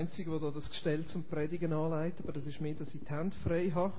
Einzige, 0.00 0.38
der 0.40 0.50
das 0.50 0.70
Gestell 0.70 1.04
zum 1.04 1.24
Predigen 1.24 1.74
anleitet, 1.74 2.20
aber 2.24 2.32
das 2.32 2.46
ist 2.46 2.58
mehr, 2.58 2.72
dass 2.72 2.94
ich 2.94 3.02
die 3.02 3.10
Hände 3.10 3.36
frei 3.44 3.70
habe 3.70 3.92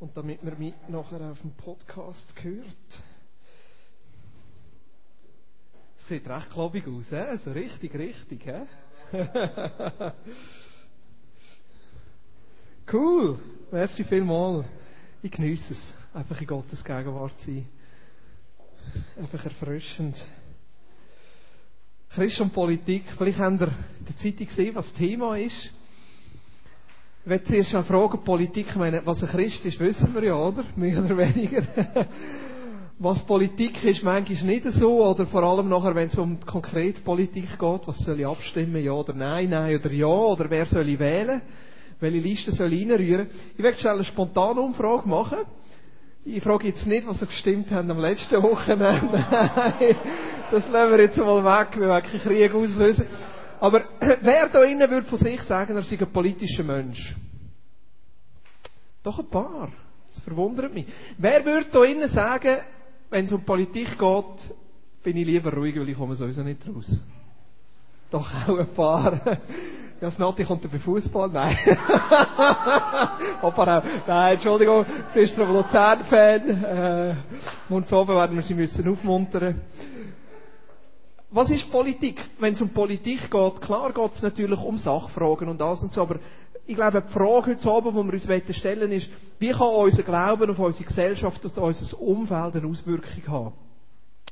und 0.00 0.16
damit 0.16 0.42
man 0.42 0.58
mich 0.58 0.72
nachher 0.88 1.20
auf 1.30 1.38
dem 1.42 1.50
Podcast 1.52 2.34
hört. 2.42 3.02
Sieht 6.08 6.26
recht 6.26 6.50
klobig 6.50 6.88
aus, 6.88 7.10
he? 7.10 7.16
also 7.16 7.52
richtig, 7.52 7.94
richtig. 7.94 8.44
He? 8.44 8.62
cool, 12.90 13.38
merci 13.70 14.04
vielmals. 14.04 14.64
Ich 15.22 15.32
genieße 15.32 15.74
es, 15.74 15.94
einfach 16.14 16.40
in 16.40 16.46
Gottes 16.46 16.82
Gegenwart 16.82 17.38
zu 17.40 17.44
sein. 17.44 17.68
Einfach 19.18 19.44
erfrischend. 19.44 20.16
Christ 22.10 22.40
und 22.40 22.52
Politik. 22.52 23.04
Vielleicht 23.16 23.38
habt 23.38 23.60
ihr 23.60 23.66
in 23.66 24.06
der 24.06 24.16
Zeitung 24.16 24.46
gesehen, 24.46 24.74
was 24.74 24.88
das 24.88 24.98
Thema 24.98 25.36
ist. 25.36 25.70
Ich 27.24 27.30
werde 27.30 27.44
zuerst 27.44 27.72
mal 27.72 27.82
fragen, 27.82 28.22
Politik, 28.24 28.66
ich 28.68 28.76
meine, 28.76 29.04
was 29.04 29.22
ein 29.22 29.28
Christ 29.28 29.64
ist, 29.64 29.80
wissen 29.80 30.14
wir 30.14 30.24
ja, 30.24 30.36
oder? 30.36 30.64
Mehr 30.76 31.04
oder 31.04 31.16
weniger. 31.16 31.62
was 32.98 33.26
Politik 33.26 33.82
ist, 33.84 34.02
manchmal 34.02 34.44
nicht 34.44 34.64
so, 34.72 35.04
oder 35.04 35.26
vor 35.26 35.42
allem 35.42 35.68
nachher, 35.68 35.94
wenn 35.94 36.06
es 36.06 36.16
um 36.16 36.38
konkrete 36.40 37.00
Politik 37.02 37.58
geht, 37.58 37.80
was 37.86 37.98
soll 37.98 38.20
ich 38.20 38.26
abstimmen, 38.26 38.82
ja 38.82 38.92
oder 38.92 39.12
nein, 39.12 39.50
nein 39.50 39.76
oder 39.76 39.92
ja, 39.92 40.06
oder 40.06 40.48
wer 40.48 40.66
soll 40.66 40.88
ich 40.88 40.98
wählen? 40.98 41.42
Welche 41.98 42.18
Liste 42.18 42.52
soll 42.52 42.72
ich 42.72 42.88
reinrühren? 42.88 43.26
Ich 43.56 43.62
werde 43.62 43.78
schnell 43.78 43.94
eine 43.94 44.04
spontane 44.04 44.60
Umfrage 44.60 45.08
machen. 45.08 45.38
Ich 46.24 46.42
frage 46.42 46.68
jetzt 46.68 46.86
nicht, 46.86 47.06
was 47.06 47.20
ihr 47.20 47.26
gestimmt 47.26 47.70
habt 47.70 47.90
am 47.90 47.98
letzten 47.98 48.42
Wochenende. 48.42 49.24
Das 50.50 50.68
lassen 50.68 50.92
wir 50.92 51.00
jetzt 51.00 51.16
mal 51.16 51.44
weg, 51.44 51.78
wir 51.78 51.88
wollen 51.88 52.02
keinen 52.02 52.20
Krieg 52.20 52.54
auslösen. 52.54 53.06
Aber 53.58 53.82
wer 54.20 54.48
da 54.48 54.62
innen 54.62 54.90
würde 54.90 55.06
von 55.08 55.18
sich 55.18 55.42
sagen, 55.42 55.76
er 55.76 55.82
sei 55.82 55.98
ein 55.98 56.12
politischer 56.12 56.62
Mensch? 56.62 57.16
Doch 59.02 59.18
ein 59.18 59.28
paar. 59.28 59.70
Das 60.08 60.18
verwundert 60.20 60.72
mich. 60.72 60.86
Wer 61.18 61.44
würde 61.44 61.66
da 61.72 61.82
innen 61.84 62.08
sagen, 62.08 62.58
wenn 63.10 63.24
es 63.24 63.32
um 63.32 63.44
Politik 63.44 63.98
geht, 63.98 64.54
bin 65.02 65.16
ich 65.16 65.26
lieber 65.26 65.52
ruhig, 65.52 65.78
weil 65.78 65.88
ich 65.88 65.96
komme 65.96 66.14
sowieso 66.14 66.42
nicht 66.42 66.60
raus? 66.68 67.02
Doch 68.10 68.28
auch 68.48 68.58
ein 68.58 68.68
paar. 68.68 69.20
Ja, 69.98 70.08
das 70.08 70.18
Nati 70.18 70.44
kommt 70.44 70.70
bei 70.70 70.78
Fußball? 70.78 71.30
Nein. 71.30 71.56
Auch. 73.40 73.66
Nein, 74.06 74.34
Entschuldigung, 74.34 74.84
sie 75.14 75.20
ist 75.20 75.40
ein 75.40 75.50
Luzern-Fan. 75.50 76.64
Äh, 76.64 77.14
und 77.70 77.88
so 77.88 78.06
werden 78.06 78.36
wir 78.36 78.42
sie 78.42 78.52
müssen 78.52 78.86
aufmuntern. 78.86 79.62
Was 81.30 81.50
ist 81.50 81.70
Politik? 81.70 82.20
Wenn 82.38 82.54
es 82.54 82.60
um 82.60 82.70
Politik 82.70 83.30
geht, 83.30 83.60
klar 83.60 83.92
geht 83.92 84.12
es 84.12 84.22
natürlich 84.22 84.60
um 84.60 84.78
Sachfragen 84.78 85.48
und 85.48 85.60
alles 85.60 85.82
und 85.82 85.92
so, 85.92 86.02
aber 86.02 86.20
ich 86.66 86.74
glaube, 86.74 87.02
die 87.02 87.12
Frage 87.12 87.52
heute 87.52 87.70
Abend, 87.70 88.14
die 88.14 88.28
wir 88.28 88.42
uns 88.46 88.56
stellen 88.56 88.92
ist, 88.92 89.08
wie 89.38 89.50
kann 89.50 89.68
unser 89.68 90.02
Glauben 90.02 90.50
auf 90.50 90.58
unsere 90.58 90.84
Gesellschaft 90.84 91.44
und 91.44 91.58
unser 91.58 92.00
Umfeld 92.00 92.56
eine 92.56 92.66
Auswirkung 92.66 93.26
haben? 93.28 93.54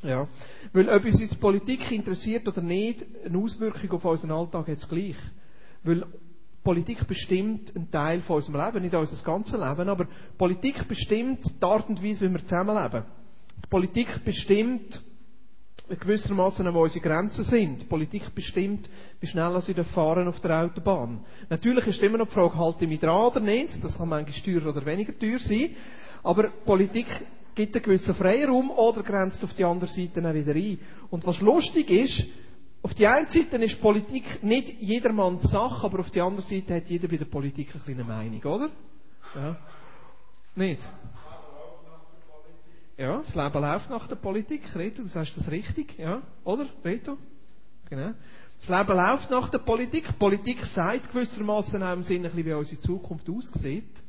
Ja. 0.02 0.28
Weil 0.72 0.88
ob 0.88 1.04
uns 1.04 1.18
die 1.18 1.36
Politik 1.36 1.90
interessiert 1.92 2.46
oder 2.46 2.60
nicht, 2.60 3.04
eine 3.24 3.38
Auswirkung 3.38 3.92
auf 3.92 4.04
unseren 4.04 4.32
Alltag 4.32 4.68
hat 4.68 4.78
es 4.78 4.88
gleich. 4.88 5.16
Weil 5.82 6.04
Politik 6.62 7.06
bestimmt 7.06 7.74
einen 7.76 7.90
Teil 7.90 8.20
von 8.20 8.36
unserem 8.36 8.64
Leben, 8.64 8.82
nicht 8.82 8.94
unser 8.94 9.22
ganzes 9.22 9.52
Leben, 9.52 9.88
aber 9.88 10.06
Politik 10.36 10.88
bestimmt 10.88 11.40
die 11.44 11.64
Art 11.64 11.88
und 11.88 12.02
Weise, 12.02 12.22
wie 12.22 12.32
wir 12.32 12.42
zusammenleben. 12.42 13.04
Die 13.62 13.68
Politik 13.68 14.24
bestimmt 14.24 15.00
gewissermaßen, 15.88 16.72
wo 16.72 16.82
unsere 16.82 17.04
Grenzen 17.04 17.44
sind. 17.44 17.88
Politik 17.88 18.34
bestimmt, 18.34 18.88
wie 19.20 19.26
schnell 19.26 19.60
sie 19.60 19.74
fahren 19.74 20.28
auf 20.28 20.40
der 20.40 20.62
Autobahn. 20.62 21.20
Natürlich 21.50 21.86
ist 21.86 22.02
immer 22.02 22.18
noch 22.18 22.28
die 22.28 22.34
Frage, 22.34 22.56
halte 22.56 22.84
ich 22.84 22.90
mich 22.90 23.00
dran 23.00 23.26
oder 23.26 23.40
nicht? 23.40 23.82
Das 23.82 23.96
kann 23.98 24.08
manchmal 24.08 24.40
teurer 24.40 24.70
oder 24.70 24.86
weniger 24.86 25.16
teuer 25.18 25.38
sein. 25.38 25.70
Aber 26.22 26.48
Politik 26.64 27.06
gibt 27.54 27.74
einen 27.76 27.84
gewissen 27.84 28.14
Freiraum 28.14 28.70
oder 28.70 29.02
grenzt 29.02 29.44
auf 29.44 29.52
die 29.54 29.64
andere 29.64 29.90
Seite 29.90 30.22
dann 30.22 30.34
wieder 30.34 30.54
ein. 30.54 30.78
Und 31.10 31.26
was 31.26 31.40
lustig 31.40 31.90
ist, 31.90 32.24
auf 32.82 32.94
die 32.94 33.06
einen 33.06 33.28
Seite 33.28 33.56
ist 33.56 33.80
Politik 33.80 34.42
nicht 34.42 34.80
jedermanns 34.80 35.42
Sache, 35.50 35.86
aber 35.86 36.00
auf 36.00 36.10
die 36.10 36.20
andere 36.20 36.46
Seite 36.46 36.74
hat 36.74 36.88
jeder 36.88 37.08
bei 37.08 37.16
der 37.16 37.24
Politik 37.26 37.70
eine 37.72 37.82
kleine 37.82 38.04
Meinung, 38.04 38.42
oder? 38.42 38.70
Ja. 39.34 39.56
Nicht? 40.54 40.82
Ja, 42.96 43.18
das 43.18 43.34
Leben 43.34 43.60
läuft 43.60 43.90
nach 43.90 44.06
der 44.06 44.16
Politik. 44.16 44.62
Reto, 44.74 45.02
du 45.02 45.08
sagst 45.08 45.36
das 45.36 45.50
richtig, 45.50 45.98
ja? 45.98 46.22
Oder, 46.44 46.66
Reto? 46.84 47.18
Genau. 47.90 48.12
Das 48.60 48.68
Leben 48.68 48.96
läuft 48.96 49.30
nach 49.30 49.48
der 49.48 49.58
Politik. 49.58 50.06
Die 50.06 50.12
Politik 50.12 50.64
sagt 50.66 51.10
gewissermaßen 51.12 51.82
auch 51.82 51.92
im 51.92 52.04
Sinne, 52.04 52.30
wie 52.34 52.52
unsere 52.52 52.80
Zukunft 52.80 53.28
aussieht. 53.28 54.02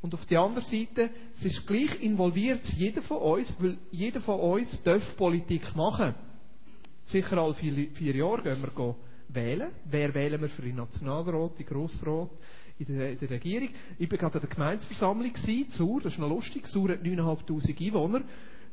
Und 0.00 0.14
auf 0.14 0.24
der 0.24 0.40
anderen 0.40 0.64
Seite, 0.64 1.10
es 1.34 1.44
ist 1.44 1.66
gleich 1.66 2.00
involviert 2.00 2.64
jeder 2.76 3.02
von 3.02 3.18
uns, 3.18 3.54
weil 3.58 3.76
jeder 3.90 4.22
von 4.22 4.40
uns 4.40 4.82
darf 4.82 5.16
Politik 5.16 5.76
machen. 5.76 6.14
Sicher 7.04 7.36
alle 7.36 7.54
vier, 7.54 7.90
vier 7.92 8.16
Jahre 8.16 8.42
gehen 8.42 8.62
wir 8.62 8.96
wählen. 9.28 9.70
Wer 9.84 10.14
wählen 10.14 10.40
wir 10.40 10.48
für 10.48 10.62
den 10.62 10.76
Nationalrat, 10.76 11.58
den 11.58 11.66
Grossrat, 11.66 12.30
in 12.80 12.98
der, 12.98 13.12
in 13.12 13.18
der 13.18 13.30
Regierung? 13.30 13.68
Ich 13.98 14.10
war 14.10 14.18
gerade 14.18 14.34
an 14.36 14.40
der 14.40 14.50
Gemeindeversammlung, 14.50 15.32
Zur, 15.70 16.00
das 16.00 16.14
ist 16.14 16.18
noch 16.18 16.28
lustig. 16.28 16.66
Zur 16.66 16.88
hat 16.90 17.02
9'500 17.02 17.86
Einwohner, 17.86 18.22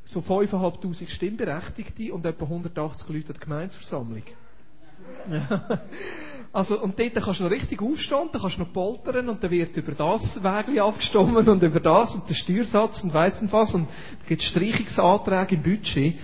so 0.06 0.22
5'500 0.22 1.09
Stimmberechtigte 1.09 2.13
und 2.13 2.25
etwa 2.25 2.46
180 2.46 3.09
Leute 3.09 3.28
an 3.28 3.34
der 3.34 3.41
Gemeindeversammlung. 3.41 4.23
Also, 6.53 6.81
und 6.81 6.97
dort 6.97 7.13
kannst 7.13 7.40
du 7.40 7.44
noch 7.44 7.51
richtig 7.51 7.81
aufstehen, 7.81 8.29
dann 8.31 8.41
kannst 8.41 8.57
du 8.57 8.62
noch 8.62 8.73
poltern 8.73 9.29
und 9.29 9.44
dann 9.44 9.51
wird 9.51 9.75
über 9.78 9.91
das 9.91 10.41
Wägli 10.41 10.79
abgestimmt 10.79 11.47
und 11.47 11.62
über 11.62 11.79
das 11.79 12.16
und 12.16 12.28
den 12.28 12.35
Steuersatz 12.35 13.03
und 13.03 13.13
weiss 13.13 13.40
nicht 13.41 13.53
was 13.53 13.73
und 13.75 13.85
da 13.85 14.28
gibt 14.28 14.41
es 14.41 14.47
Streichungsanträge 14.47 15.56
im 15.56 15.62
Budget. 15.62 16.16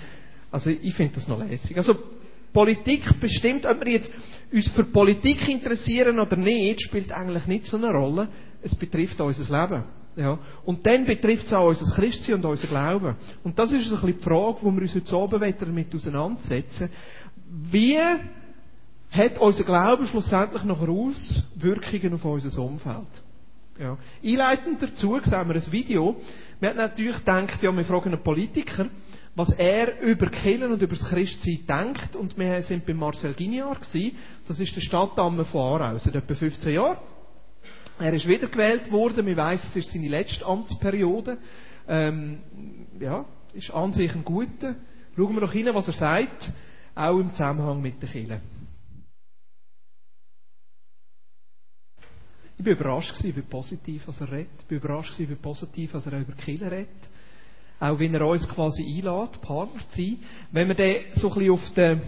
Also 0.49 0.69
ich 0.69 0.93
finde 0.95 1.16
das 1.16 1.27
noch 1.27 1.38
lässig. 1.38 1.77
Also 1.77 1.95
Politik 2.53 3.19
bestimmt, 3.19 3.66
ob 3.66 3.83
wir 3.83 3.91
jetzt 3.91 4.11
uns 4.53 4.68
für 4.69 4.84
Politik 4.84 5.50
interessieren 5.50 6.19
oder 6.19 6.36
nicht, 6.36 6.81
spielt 6.81 7.12
eigentlich 7.12 7.47
nicht 7.47 7.66
so 7.66 7.78
eine 7.78 7.91
Rolle. 7.91 8.28
Es 8.62 8.75
betrifft 8.75 9.19
unser 9.19 9.62
Leben. 9.62 9.84
Ja. 10.16 10.38
Und 10.64 10.86
dann 10.86 11.06
betrifft 11.06 11.47
es 11.47 11.53
auch 11.53 11.68
unser 11.68 11.94
Christsein 11.96 12.36
und 12.36 12.46
unser 12.46 12.68
Glauben. 12.68 13.16
Und 13.44 13.58
das 13.58 13.72
ist 13.72 13.86
ein 13.86 13.90
bisschen 13.90 14.18
die 14.18 14.24
Frage, 14.24 14.58
wo 14.62 14.72
wir 14.72 14.81
uns 14.84 14.94
heute 14.94 15.16
Abend 15.16 15.56
damit 15.59 15.96
auseinandersetzen. 15.96 16.90
Wie 17.72 17.97
hat 19.09 19.38
unser 19.40 19.64
Glauben 19.64 20.06
schlussendlich 20.06 20.64
noch 20.64 20.88
Auswirkungen 20.88 22.14
auf 22.14 22.25
unser 22.25 22.62
Umfeld? 22.62 23.24
Ja. 23.80 23.97
Einleitend 24.24 24.84
dazu 24.84 25.20
sehen 25.24 25.47
wir 25.47 25.56
ein 25.56 25.72
Video. 25.72 26.16
Wir 26.59 26.70
haben 26.70 26.78
natürlich 26.78 27.18
gedacht, 27.18 27.62
ja, 27.64 27.75
wir 27.75 27.84
fragen 27.84 28.14
einen 28.14 28.24
Politiker 28.24 28.85
was 29.35 29.49
er 29.57 29.99
über 30.01 30.29
Killen 30.29 30.71
und 30.71 30.81
über 30.81 30.95
das 30.95 31.09
Christsein 31.09 31.66
denkt. 31.67 32.16
Und 32.16 32.38
wir 32.38 32.61
sind 32.61 32.85
bei 32.85 32.94
Marcel 32.94 33.33
Guignard 33.33 33.81
gewesen. 33.81 34.16
Das 34.47 34.59
ist 34.59 34.75
der 34.75 34.81
Stadtdame 34.81 35.45
von 35.45 35.81
Aarau, 35.81 35.97
seit 35.97 36.16
etwa 36.16 36.35
15 36.35 36.73
Jahren. 36.73 36.97
Er 37.99 38.13
ist 38.13 38.27
wiedergewählt 38.27 38.91
worden. 38.91 39.25
Wir 39.25 39.38
weiss, 39.38 39.63
es 39.63 39.75
ist 39.75 39.91
seine 39.91 40.07
letzte 40.07 40.45
Amtsperiode. 40.45 41.38
Ähm, 41.88 42.39
ja, 42.99 43.25
ist 43.53 43.72
an 43.72 43.93
sich 43.93 44.13
ein 44.13 44.23
guter. 44.23 44.75
Schauen 45.16 45.33
wir 45.33 45.41
doch 45.41 45.51
hin, 45.51 45.69
was 45.73 45.88
er 45.88 45.93
sagt, 45.93 46.51
auch 46.95 47.19
im 47.19 47.31
Zusammenhang 47.31 47.81
mit 47.81 48.01
den 48.01 48.09
Killen. 48.09 48.41
Ich 52.55 52.63
bin 52.63 52.73
überrascht 52.77 53.16
wie 53.23 53.31
positiv 53.41 54.07
was 54.07 54.22
er 54.22 54.31
redet. 54.31 54.51
Ich 54.59 54.66
bin 54.66 54.77
überrascht 54.77 55.17
wie 55.17 55.25
positiv 55.35 55.93
was 55.93 56.05
er 56.05 56.19
über 56.19 56.34
Killen 56.34 56.67
redet 56.67 57.09
auch 57.84 58.00
wenn 58.00 58.14
er 58.14 58.26
uns 58.26 58.47
quasi 58.47 58.82
einlädt, 58.82 59.41
Partner 59.41 59.82
zu 59.90 59.97
sein. 59.97 60.18
Wenn 60.53 60.70
man 60.70 60.78
dann 60.78 60.96
so 61.16 61.28
ein 61.28 61.34
bisschen 61.34 61.52
auf 61.52 61.74
der 61.76 62.02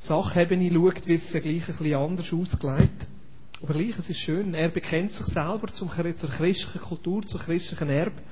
Sachebene 0.00 0.72
schaut, 0.72 1.06
wird 1.06 1.22
es 1.22 1.32
ja 1.32 1.38
gleich 1.38 1.60
ein 1.60 1.66
bisschen 1.66 1.94
anders 1.94 2.32
ausgelegt. 2.32 3.06
Aber 3.62 3.74
gleich, 3.74 3.96
es 3.96 4.10
ist 4.10 4.18
schön. 4.18 4.54
Er 4.54 4.70
bekennt 4.70 5.14
sich 5.14 5.26
selber 5.26 5.68
zum, 5.68 5.88
zur 6.16 6.30
christlichen 6.30 6.80
Kultur, 6.80 7.22
zum 7.22 7.40
christlichen 7.40 7.88
Erbe, 7.90 8.22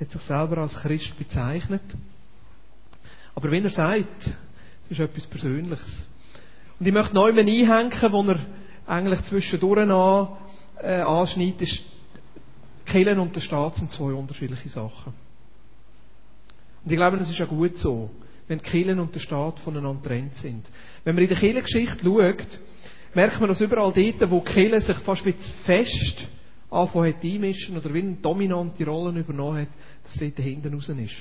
hat 0.00 0.10
sich 0.10 0.22
selber 0.22 0.56
als 0.56 0.74
Christ 0.74 1.18
bezeichnet. 1.18 1.82
Aber 3.34 3.50
wenn 3.50 3.64
er 3.64 3.70
sagt, 3.70 4.34
es 4.84 4.90
ist 4.90 5.00
etwas 5.00 5.26
Persönliches. 5.26 6.08
Und 6.80 6.86
ich 6.86 6.94
möchte 6.94 7.14
neu 7.14 7.28
einhängen, 7.28 7.92
wo 8.10 8.22
er 8.22 8.40
eigentlich 8.86 9.20
zwischendurch 9.24 9.80
an, 9.80 10.28
äh, 10.80 11.02
anschneidet, 11.02 11.60
ist, 11.60 11.82
Killen 12.86 13.18
und 13.18 13.36
der 13.36 13.42
Staat 13.42 13.76
sind 13.76 13.92
zwei 13.92 14.14
unterschiedliche 14.14 14.70
Sachen. 14.70 15.12
Und 16.84 16.90
ich 16.90 16.96
glaube, 16.96 17.16
das 17.16 17.30
ist 17.30 17.38
ja 17.38 17.46
gut 17.46 17.78
so, 17.78 18.10
wenn 18.48 18.58
die 18.58 18.64
Kirchen 18.64 18.98
und 18.98 19.14
der 19.14 19.20
Staat 19.20 19.60
voneinander 19.60 20.02
getrennt 20.02 20.36
sind. 20.36 20.68
Wenn 21.04 21.14
man 21.14 21.22
in 21.22 21.28
der 21.28 21.38
Kirchengeschichte 21.38 22.04
schaut, 22.04 22.60
merkt 23.14 23.40
man, 23.40 23.48
dass 23.48 23.60
überall 23.60 23.92
dort, 23.92 24.30
wo 24.30 24.40
die 24.40 24.52
Kirche 24.52 24.80
sich 24.80 24.98
fast 24.98 25.24
wie 25.24 25.34
fest 25.64 26.28
anfangen 26.70 27.14
hat 27.14 27.24
einmischen 27.24 27.76
oder 27.76 27.92
wie 27.92 28.00
eine 28.00 28.14
dominante 28.14 28.84
Rolle 28.84 29.18
übernommen 29.18 29.62
hat, 29.62 29.68
dass 30.04 30.18
dort 30.18 30.36
hinten 30.36 30.74
raus 30.74 30.88
ist. 30.88 31.14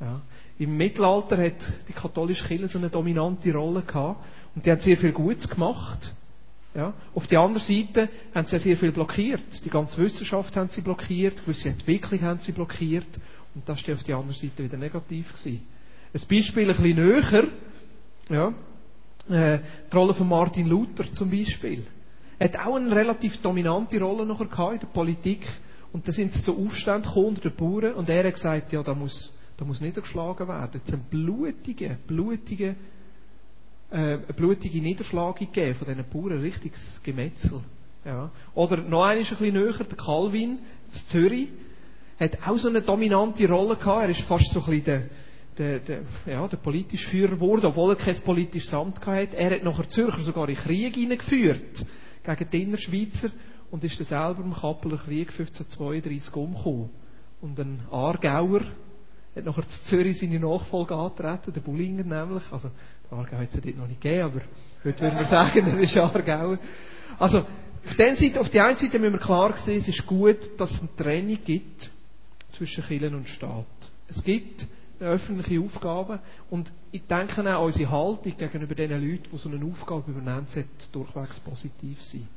Ja. 0.00 0.20
Im 0.58 0.76
Mittelalter 0.76 1.36
hat 1.38 1.72
die 1.88 1.92
katholische 1.92 2.46
Kirche 2.46 2.68
so 2.68 2.78
eine 2.78 2.90
dominante 2.90 3.52
Rolle 3.52 3.82
gehabt 3.82 4.24
und 4.54 4.64
die 4.64 4.70
hat 4.70 4.82
sehr 4.82 4.96
viel 4.96 5.12
Gutes 5.12 5.48
gemacht. 5.48 6.12
Ja. 6.74 6.92
Auf 7.14 7.26
der 7.26 7.40
anderen 7.40 7.66
Seite 7.66 8.08
haben 8.34 8.46
sie 8.46 8.58
sehr 8.58 8.76
viel 8.76 8.92
blockiert. 8.92 9.64
Die 9.64 9.70
ganze 9.70 9.96
Wissenschaft 9.98 10.54
haben 10.56 10.68
sie 10.68 10.82
blockiert, 10.82 11.42
gewisse 11.44 11.70
Entwicklung 11.70 12.20
haben 12.20 12.38
sie 12.38 12.52
blockiert. 12.52 13.08
Und 13.56 13.66
das 13.66 13.88
war 13.88 13.94
auf 13.94 14.02
der 14.02 14.16
anderen 14.16 14.36
Seite 14.36 14.62
wieder 14.62 14.76
negativ. 14.76 15.32
Gewesen. 15.32 15.62
Ein 16.12 16.20
Beispiel 16.28 16.70
ein 16.70 16.76
bisschen 16.76 17.06
näher, 17.06 17.44
ja, 18.28 18.54
äh, 19.28 19.60
die 19.90 19.96
Rolle 19.96 20.12
von 20.12 20.28
Martin 20.28 20.66
Luther 20.66 21.10
zum 21.14 21.30
Beispiel. 21.30 21.84
Er 22.38 22.48
hat 22.48 22.58
auch 22.58 22.76
eine 22.76 22.94
relativ 22.94 23.38
dominante 23.38 23.98
Rolle 23.98 24.26
noch 24.26 24.40
in 24.42 24.78
der 24.78 24.86
Politik. 24.88 25.40
Und 25.90 26.06
da 26.06 26.12
sind 26.12 26.34
sie 26.34 26.42
zu 26.42 26.54
Aufständen 26.54 27.04
gekommen 27.04 27.28
unter 27.28 27.48
den 27.48 27.56
Bauern 27.56 27.94
und 27.94 28.10
er 28.10 28.24
hat 28.26 28.34
gesagt, 28.34 28.72
ja, 28.72 28.82
da 28.82 28.94
muss, 28.94 29.34
da 29.56 29.64
muss 29.64 29.80
niedergeschlagen 29.80 30.46
werden. 30.46 30.82
Es 30.84 30.90
sind 30.90 31.08
blutige, 31.08 31.96
blutige 32.06 32.76
äh, 33.90 33.96
eine 33.96 34.18
blutige 34.18 34.82
Niederschlagung 34.82 35.46
gegeben 35.50 35.74
von 35.76 35.88
diesen 35.88 36.04
Bauern, 36.10 36.40
richtiges 36.40 37.00
Gemetzel. 37.02 37.62
Ja. 38.04 38.30
Oder 38.54 38.76
noch 38.76 39.04
ein 39.04 39.18
bisschen 39.18 39.54
näher, 39.54 39.72
der 39.72 39.96
Calvin 39.96 40.58
in 40.58 40.58
Zürich, 41.08 41.48
hat 42.18 42.38
auch 42.46 42.56
so 42.56 42.68
eine 42.68 42.82
dominante 42.82 43.48
Rolle 43.48 43.76
gehabt. 43.76 44.04
Er 44.04 44.08
ist 44.08 44.22
fast 44.22 44.50
so 44.50 44.60
ein 44.60 44.66
bisschen 44.66 44.84
der, 44.84 45.08
der, 45.58 45.78
der, 45.80 46.00
ja, 46.26 46.48
der 46.48 46.56
politische 46.56 47.08
Führer 47.08 47.32
geworden, 47.32 47.66
obwohl 47.66 47.92
er 47.92 47.96
kein 47.96 48.20
politisches 48.22 48.72
Amt 48.72 49.04
hatte. 49.04 49.36
Er 49.36 49.56
hat 49.56 49.64
nachher 49.64 49.88
Zürcher 49.88 50.20
sogar 50.20 50.48
in 50.48 50.56
Krieg 50.56 50.94
hineingeführt 50.94 51.84
gegen 52.24 52.50
die 52.50 52.62
Innerschweizer 52.62 53.30
und 53.70 53.84
ist 53.84 53.98
dann 54.00 54.06
selber 54.06 54.42
im 54.42 54.54
Kappeler 54.54 54.98
Krieg 54.98 55.30
1532 55.30 56.34
umgekommen. 56.34 56.90
Und 57.40 57.58
ein 57.60 57.80
Aargauer 57.90 58.62
hat 59.34 59.44
nachher 59.44 59.68
zu 59.68 59.84
Zürich 59.84 60.18
seine 60.18 60.40
Nachfolge 60.40 60.94
antreten, 60.94 61.52
der 61.52 61.60
Bullinger 61.60 62.04
nämlich. 62.04 62.44
Also, 62.50 62.70
Aargau 63.10 63.36
hat 63.36 63.48
es 63.48 63.54
ja 63.54 63.60
dort 63.60 63.76
noch 63.76 63.86
nicht 63.86 64.00
gegeben, 64.00 64.24
aber 64.24 64.40
heute 64.84 65.00
würden 65.02 65.18
wir 65.18 65.26
sagen, 65.26 65.66
er 65.66 65.78
ist 65.78 65.96
Aargauer. 65.96 66.58
Also, 67.18 67.38
auf, 67.38 67.96
Seite, 67.96 68.40
auf 68.40 68.50
der 68.50 68.64
einen 68.64 68.78
Seite 68.78 68.98
müssen 68.98 69.12
wir 69.12 69.20
klar 69.20 69.56
sehen, 69.58 69.80
es 69.80 69.88
ist 69.88 70.06
gut, 70.06 70.38
dass 70.58 70.70
es 70.72 70.80
eine 70.80 70.96
Trennung 70.96 71.38
gibt 71.44 71.90
zwischen 72.56 72.84
Kirchen 72.84 73.14
und 73.14 73.28
Staat. 73.28 73.66
Es 74.08 74.22
gibt 74.22 74.66
eine 74.98 75.10
öffentliche 75.10 75.60
Aufgabe 75.60 76.20
und 76.50 76.72
ich 76.90 77.02
denke 77.06 77.56
auch, 77.56 77.66
unsere 77.66 77.90
Haltung 77.90 78.36
gegenüber 78.36 78.74
den 78.74 78.90
Leuten, 78.90 79.28
die 79.30 79.36
so 79.36 79.48
eine 79.48 79.64
Aufgabe 79.64 80.10
übernehmen, 80.10 80.46
sollte 80.46 80.68
durchwegs 80.92 81.38
positiv 81.40 82.02
sein. 82.02 82.28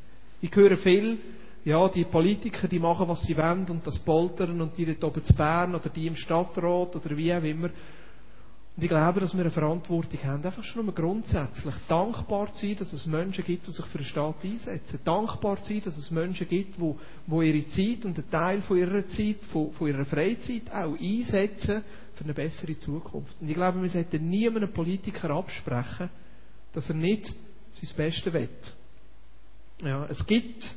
Ich 0.41 0.55
höre 0.55 0.77
viel, 0.77 1.17
ja, 1.65 1.87
die 1.89 2.05
Politiker, 2.05 2.67
die 2.67 2.79
machen, 2.79 3.07
was 3.07 3.21
sie 3.23 3.37
wollen 3.37 3.65
und 3.69 3.85
das 3.85 3.99
poltern 3.99 4.59
und 4.61 4.77
die 4.77 4.85
dort 4.85 5.03
oben 5.03 5.23
zu 5.23 5.33
Bern 5.33 5.75
oder 5.75 5.89
die 5.89 6.07
im 6.07 6.15
Stadtrat 6.15 6.95
oder 6.95 7.17
wie 7.17 7.33
auch 7.33 7.43
immer. 7.43 7.69
Und 8.79 8.83
ich 8.83 8.89
glaube, 8.91 9.19
dass 9.19 9.33
wir 9.33 9.41
eine 9.41 9.51
Verantwortung 9.51 10.23
haben, 10.23 10.45
einfach 10.45 10.63
schon 10.63 10.85
mal 10.85 10.93
grundsätzlich 10.93 11.75
dankbar 11.89 12.53
zu 12.53 12.65
sein, 12.65 12.77
dass 12.79 12.93
es 12.93 13.05
Menschen 13.05 13.43
gibt, 13.43 13.67
die 13.67 13.71
sich 13.71 13.85
für 13.87 13.97
den 13.97 14.05
Staat 14.07 14.35
einsetzen. 14.41 15.01
Dankbar 15.03 15.61
zu 15.61 15.73
sein, 15.73 15.81
dass 15.83 15.97
es 15.97 16.09
Menschen 16.11 16.47
gibt, 16.47 16.77
die, 16.77 16.95
die 17.27 17.45
ihre 17.45 17.67
Zeit 17.67 18.05
und 18.05 18.17
einen 18.17 18.31
Teil 18.31 18.61
von 18.61 18.77
ihrer 18.77 19.05
Zeit, 19.07 19.35
von, 19.51 19.73
von 19.73 19.85
ihrer 19.85 20.05
Freizeit 20.05 20.71
auch 20.71 20.97
einsetzen 20.97 21.83
für 22.13 22.23
eine 22.23 22.33
bessere 22.33 22.77
Zukunft. 22.77 23.41
Und 23.41 23.49
ich 23.49 23.55
glaube, 23.55 23.81
wir 23.81 23.89
sollten 23.89 24.29
nie 24.29 24.47
einem 24.47 24.71
Politiker 24.71 25.31
absprechen, 25.31 26.09
dass 26.71 26.87
er 26.87 26.95
nicht 26.95 27.35
sein 27.81 27.95
Bestes 27.97 28.33
will. 28.33 28.47
Ja, 29.81 30.05
es 30.05 30.25
gibt 30.25 30.73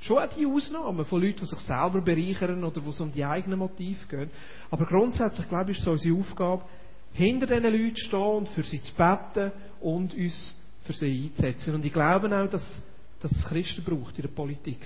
schon 0.00 0.18
auch 0.18 0.28
die 0.28 0.44
Ausnahmen 0.44 1.04
von 1.04 1.22
Leuten, 1.22 1.42
die 1.42 1.46
sich 1.46 1.60
selber 1.60 2.00
bereichern 2.00 2.64
oder 2.64 2.84
wo 2.84 2.90
es 2.90 3.00
um 3.00 3.12
die 3.12 3.24
eigenen 3.24 3.60
Motive 3.60 4.06
geht. 4.08 4.30
Aber 4.72 4.86
grundsätzlich, 4.86 5.48
glaube 5.48 5.70
ich, 5.70 5.78
ist 5.78 5.82
es 5.82 5.88
unsere 5.88 6.18
Aufgabe, 6.18 6.64
hinter 7.12 7.46
diesen 7.46 7.64
Leuten 7.64 7.96
stehen 7.96 8.20
und 8.20 8.48
für 8.48 8.62
sie 8.62 8.82
zu 8.82 8.94
beten 8.94 9.52
und 9.80 10.14
uns 10.14 10.54
für 10.84 10.92
sie 10.92 11.24
einzusetzen. 11.24 11.74
Und 11.74 11.84
ich 11.84 11.92
glaube 11.92 12.26
auch, 12.26 12.50
dass, 12.50 12.82
dass 13.20 13.32
es 13.32 13.44
Christen 13.44 13.84
braucht 13.84 14.16
in 14.16 14.22
der 14.22 14.30
Politik. 14.30 14.80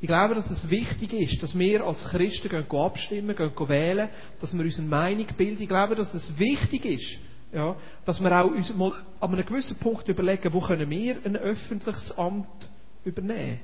Ich 0.00 0.08
glaube, 0.08 0.34
dass 0.34 0.50
es 0.50 0.68
wichtig 0.68 1.12
ist, 1.14 1.42
dass 1.42 1.58
wir 1.58 1.82
als 1.84 2.04
Christen 2.04 2.48
gehen, 2.48 2.66
abstimmen, 2.70 3.34
gehen 3.34 3.68
wählen, 3.68 4.08
dass 4.40 4.52
wir 4.52 4.62
unsere 4.62 4.86
Meinung 4.86 5.26
bilden. 5.36 5.62
Ich 5.62 5.68
glaube, 5.68 5.94
dass 5.94 6.12
es 6.12 6.38
wichtig 6.38 6.84
ist, 6.84 7.18
ja, 7.52 7.74
dass 8.04 8.20
wir 8.20 8.32
auch 8.32 8.50
uns 8.50 8.74
mal 8.74 8.92
an 9.20 9.32
einem 9.32 9.46
gewissen 9.46 9.78
Punkt 9.78 10.06
überlegen, 10.08 10.52
wo 10.52 10.60
können 10.60 10.90
wir 10.90 11.16
ein 11.24 11.36
öffentliches 11.36 12.12
Amt 12.18 12.68
übernehmen. 13.04 13.60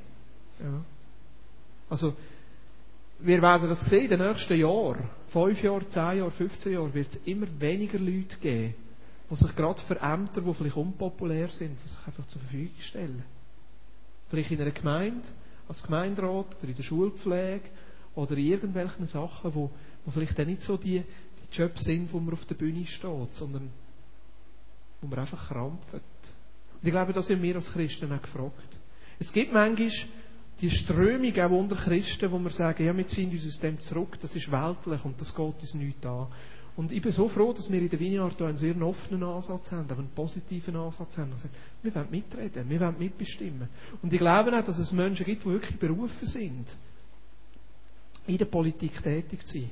Ja. 0.60 0.84
Also, 1.90 2.16
wir 3.18 3.42
werden 3.42 3.68
das 3.68 3.80
sehen 3.90 4.10
in 4.10 4.18
den 4.18 4.28
nächsten 4.28 4.58
Jahren. 4.58 5.10
Fünf 5.30 5.62
Jahre, 5.62 5.86
zehn 5.86 6.18
Jahre, 6.18 6.30
15 6.32 6.72
Jahre 6.72 6.92
wird 6.92 7.08
es 7.08 7.16
immer 7.24 7.46
weniger 7.60 7.98
Leute 7.98 8.36
geben, 8.40 8.74
die 9.30 9.36
sich 9.36 9.54
gerade 9.54 9.80
für 9.82 10.00
Ämter, 10.00 10.40
die 10.40 10.54
vielleicht 10.54 10.76
unpopulär 10.76 11.48
sind, 11.48 11.76
die 11.84 11.88
sich 11.88 12.06
einfach 12.06 12.26
zur 12.26 12.40
Verfügung 12.40 12.74
stellen. 12.80 13.24
Vielleicht 14.28 14.50
in 14.50 14.60
einer 14.60 14.72
Gemeinde, 14.72 15.22
als 15.68 15.82
Gemeinderat 15.84 16.58
oder 16.58 16.68
in 16.68 16.74
der 16.74 16.82
Schulpflege 16.82 17.62
oder 18.16 18.36
in 18.36 18.46
irgendwelchen 18.46 19.06
Sachen, 19.06 19.54
wo, 19.54 19.70
wo 20.04 20.10
vielleicht 20.10 20.36
dann 20.36 20.48
nicht 20.48 20.62
so 20.62 20.76
die, 20.76 21.00
die 21.00 21.56
Jobs 21.56 21.84
sind, 21.84 22.12
wo 22.12 22.18
man 22.18 22.34
auf 22.34 22.44
der 22.46 22.56
Bühne 22.56 22.84
steht, 22.86 23.34
sondern 23.34 23.70
wo 25.00 25.06
man 25.06 25.20
einfach 25.20 25.48
krampft. 25.48 25.94
Und 25.94 26.02
ich 26.82 26.90
glaube, 26.90 27.12
da 27.12 27.22
sind 27.22 27.40
wir 27.40 27.54
als 27.54 27.70
Christen 27.70 28.12
auch 28.12 28.22
gefragt. 28.22 28.78
Es 29.20 29.32
gibt 29.32 29.52
manchmal 29.52 29.90
die 30.60 30.70
Strömung 30.70 31.38
auch 31.38 31.50
unter 31.50 31.76
Christen, 31.76 32.30
wo 32.30 32.38
wir 32.38 32.50
sagen, 32.50 32.84
ja, 32.84 32.96
wir 32.96 33.06
ziehen 33.06 33.30
uns 33.30 33.46
aus 33.46 33.58
dem 33.60 33.80
zurück, 33.80 34.18
das 34.20 34.34
ist 34.36 34.50
weltlich 34.50 35.04
und 35.04 35.20
das 35.20 35.34
geht 35.34 35.54
uns 35.60 35.74
nicht 35.74 36.04
an. 36.04 36.26
Und 36.76 36.92
ich 36.92 37.02
bin 37.02 37.12
so 37.12 37.28
froh, 37.28 37.52
dass 37.52 37.70
wir 37.70 37.80
in 37.80 37.88
der 37.88 37.98
Vineyard 37.98 38.40
einen 38.40 38.56
sehr 38.56 38.80
offenen 38.80 39.22
Ansatz 39.22 39.70
haben, 39.72 39.90
einen 39.90 40.10
positiven 40.14 40.76
Ansatz 40.76 41.16
haben. 41.18 41.32
Also, 41.32 41.48
wir 41.82 41.94
wollen 41.94 42.10
mitreden, 42.10 42.68
wir 42.68 42.80
wollen 42.80 42.98
mitbestimmen. 42.98 43.68
Und 44.02 44.12
ich 44.12 44.18
glaube 44.18 44.56
auch, 44.56 44.64
dass 44.64 44.78
es 44.78 44.92
Menschen 44.92 45.26
gibt, 45.26 45.44
die 45.44 45.48
wirklich 45.48 45.78
berufen 45.78 46.26
sind, 46.26 46.74
in 48.26 48.38
der 48.38 48.44
Politik 48.46 49.02
tätig 49.02 49.44
zu 49.46 49.58
sein. 49.58 49.70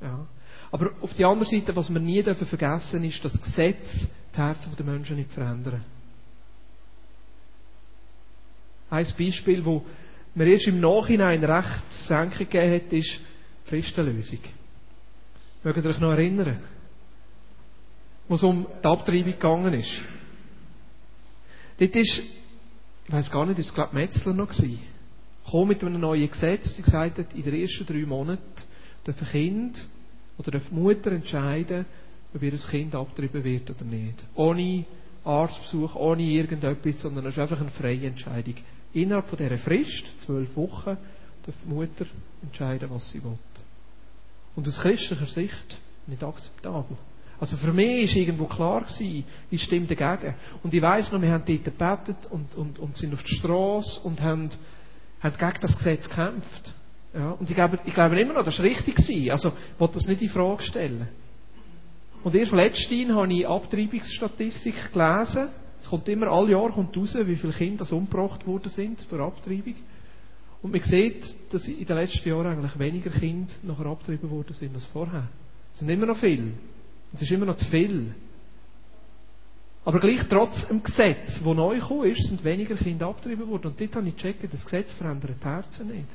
Ja. 0.00 0.26
Aber 0.70 0.92
auf 1.00 1.14
der 1.14 1.28
anderen 1.28 1.50
Seite, 1.50 1.74
was 1.74 1.92
wir 1.92 2.00
nie 2.00 2.22
dürfen 2.22 2.46
vergessen 2.46 3.02
ist, 3.04 3.24
dass 3.24 3.40
Gesetz 3.40 4.08
die 4.32 4.38
Herzen 4.38 4.72
der 4.76 4.84
Menschen 4.84 5.16
nicht 5.16 5.32
verändern. 5.32 5.84
Ein 8.90 9.06
Beispiel, 9.18 9.64
wo 9.64 9.84
mir 10.34 10.46
erst 10.46 10.66
im 10.66 10.80
Nachhinein 10.80 11.44
recht 11.44 11.92
Senkung 11.92 12.38
gegeben 12.38 12.74
hat, 12.74 12.92
ist 12.92 13.20
Fristenlösung. 13.64 14.40
Mögt 15.62 15.84
ihr 15.84 15.90
euch 15.90 16.00
noch 16.00 16.10
erinnern? 16.10 16.58
Wo 18.28 18.34
es 18.34 18.42
um 18.42 18.66
die 18.82 18.86
Abtreibung 18.86 19.32
gegangen 19.32 19.74
ist. 19.74 20.00
Dort 21.78 21.96
ist, 21.96 22.22
ich 23.06 23.12
weiß 23.12 23.30
gar 23.30 23.46
nicht, 23.46 23.58
ist 23.58 23.68
es 23.68 23.74
glaube 23.74 23.94
Metzler 23.94 24.32
noch 24.32 24.48
gewesen, 24.48 24.80
Kommt 25.50 25.68
mit 25.68 25.84
einem 25.84 26.00
neuen 26.00 26.30
Gesetz, 26.30 26.66
wo 26.68 26.72
sie 26.72 26.82
gesagt 26.82 27.18
hat, 27.18 27.34
in 27.34 27.42
den 27.42 27.54
ersten 27.54 27.84
drei 27.84 28.06
Monaten 28.06 28.42
dürfen 29.06 29.28
Kind 29.28 29.86
oder 30.38 30.58
die 30.58 30.74
Mutter 30.74 31.12
entscheiden, 31.12 31.84
ob 32.34 32.42
ihr 32.42 32.52
Kind 32.52 32.94
abtreiben 32.94 33.44
wird 33.44 33.70
oder 33.70 33.84
nicht. 33.84 34.24
Ohne 34.34 34.86
Arztbesuch, 35.22 35.94
ohne 35.96 36.22
irgendetwas, 36.22 37.00
sondern 37.00 37.26
es 37.26 37.34
ist 37.34 37.40
einfach 37.40 37.60
eine 37.60 37.70
freie 37.70 38.06
Entscheidung. 38.06 38.54
Innerhalb 38.94 39.26
von 39.26 39.36
dieser 39.36 39.58
Frist, 39.58 40.04
zwölf 40.20 40.56
Wochen, 40.56 40.96
darf 41.44 41.54
die 41.64 41.68
Mutter 41.68 42.06
entscheiden, 42.42 42.88
was 42.90 43.10
sie 43.10 43.22
will. 43.22 43.38
Und 44.56 44.68
aus 44.68 44.78
christlicher 44.78 45.26
Sicht 45.26 45.76
nicht 46.06 46.22
akzeptabel. 46.22 46.96
Also 47.40 47.56
für 47.56 47.72
mich 47.72 48.10
war 48.10 48.16
irgendwo 48.16 48.46
klar, 48.46 48.82
gewesen, 48.82 49.24
ich 49.50 49.62
stimme 49.62 49.86
dagegen. 49.86 50.34
Und 50.62 50.72
ich 50.72 50.80
weiss 50.80 51.10
noch, 51.10 51.20
wir 51.20 51.32
haben 51.32 51.44
dort 51.44 51.64
gebetet 51.64 52.30
und, 52.30 52.54
und, 52.54 52.78
und 52.78 52.96
sind 52.96 53.12
auf 53.12 53.22
die 53.24 53.34
Straße 53.34 54.00
und 54.04 54.22
haben, 54.22 54.50
haben 55.20 55.36
gegen 55.36 55.60
das 55.60 55.76
Gesetz 55.76 56.08
gekämpft. 56.08 56.72
Ja, 57.12 57.32
und 57.32 57.48
ich 57.48 57.56
glaube, 57.56 57.80
ich 57.84 57.94
glaube 57.94 58.20
immer 58.20 58.34
noch, 58.34 58.44
das 58.44 58.58
war 58.58 58.64
richtig. 58.64 58.96
Gewesen. 58.96 59.30
Also 59.30 59.48
ich 59.48 59.80
wollte 59.80 59.94
das 59.94 60.06
nicht 60.06 60.22
in 60.22 60.28
Frage 60.28 60.62
stellen. 60.62 61.08
Und 62.22 62.34
erst 62.34 62.52
letztens 62.52 63.10
habe 63.10 63.32
ich 63.32 63.46
Abtreibungsstatistik 63.46 64.92
gelesen 64.92 65.48
es 65.84 65.90
kommt 65.90 66.08
immer, 66.08 66.28
alle 66.28 66.52
Jahre 66.52 66.72
kommt 66.72 66.96
raus, 66.96 67.14
wie 67.14 67.36
viele 67.36 67.52
Kinder 67.52 67.90
umgebracht 67.92 68.46
worden 68.46 68.70
sind 68.70 69.04
durch 69.12 69.20
Abtreibung. 69.20 69.74
Und 70.62 70.72
man 70.72 70.80
sieht, 70.80 71.36
dass 71.50 71.68
in 71.68 71.84
den 71.84 71.96
letzten 71.96 72.26
Jahren 72.26 72.46
eigentlich 72.46 72.78
weniger 72.78 73.10
Kinder 73.10 73.52
nachher 73.62 73.84
abgetrieben 73.84 74.30
worden 74.30 74.54
sind 74.54 74.74
als 74.74 74.86
vorher. 74.86 75.28
Es 75.74 75.80
sind 75.80 75.90
immer 75.90 76.06
noch 76.06 76.16
viele. 76.16 76.52
Es 77.12 77.20
ist 77.20 77.30
immer 77.30 77.44
noch 77.44 77.56
zu 77.56 77.66
viel. 77.66 78.14
Aber 79.84 80.00
gleich 80.00 80.26
trotz 80.26 80.66
dem 80.68 80.82
Gesetz, 80.82 81.26
das 81.26 81.42
neu 81.42 81.78
gekommen 81.78 82.10
ist, 82.10 82.28
sind 82.28 82.42
weniger 82.42 82.76
Kinder 82.76 83.08
abgetrieben 83.08 83.46
worden. 83.46 83.66
Und 83.66 83.78
dort 83.78 83.94
habe 83.94 84.08
ich 84.08 84.16
gecheckt, 84.16 84.54
das 84.54 84.64
Gesetz 84.64 84.90
verändert 84.92 85.36
die 85.38 85.46
Herzen 85.46 85.88
nicht. 85.88 86.08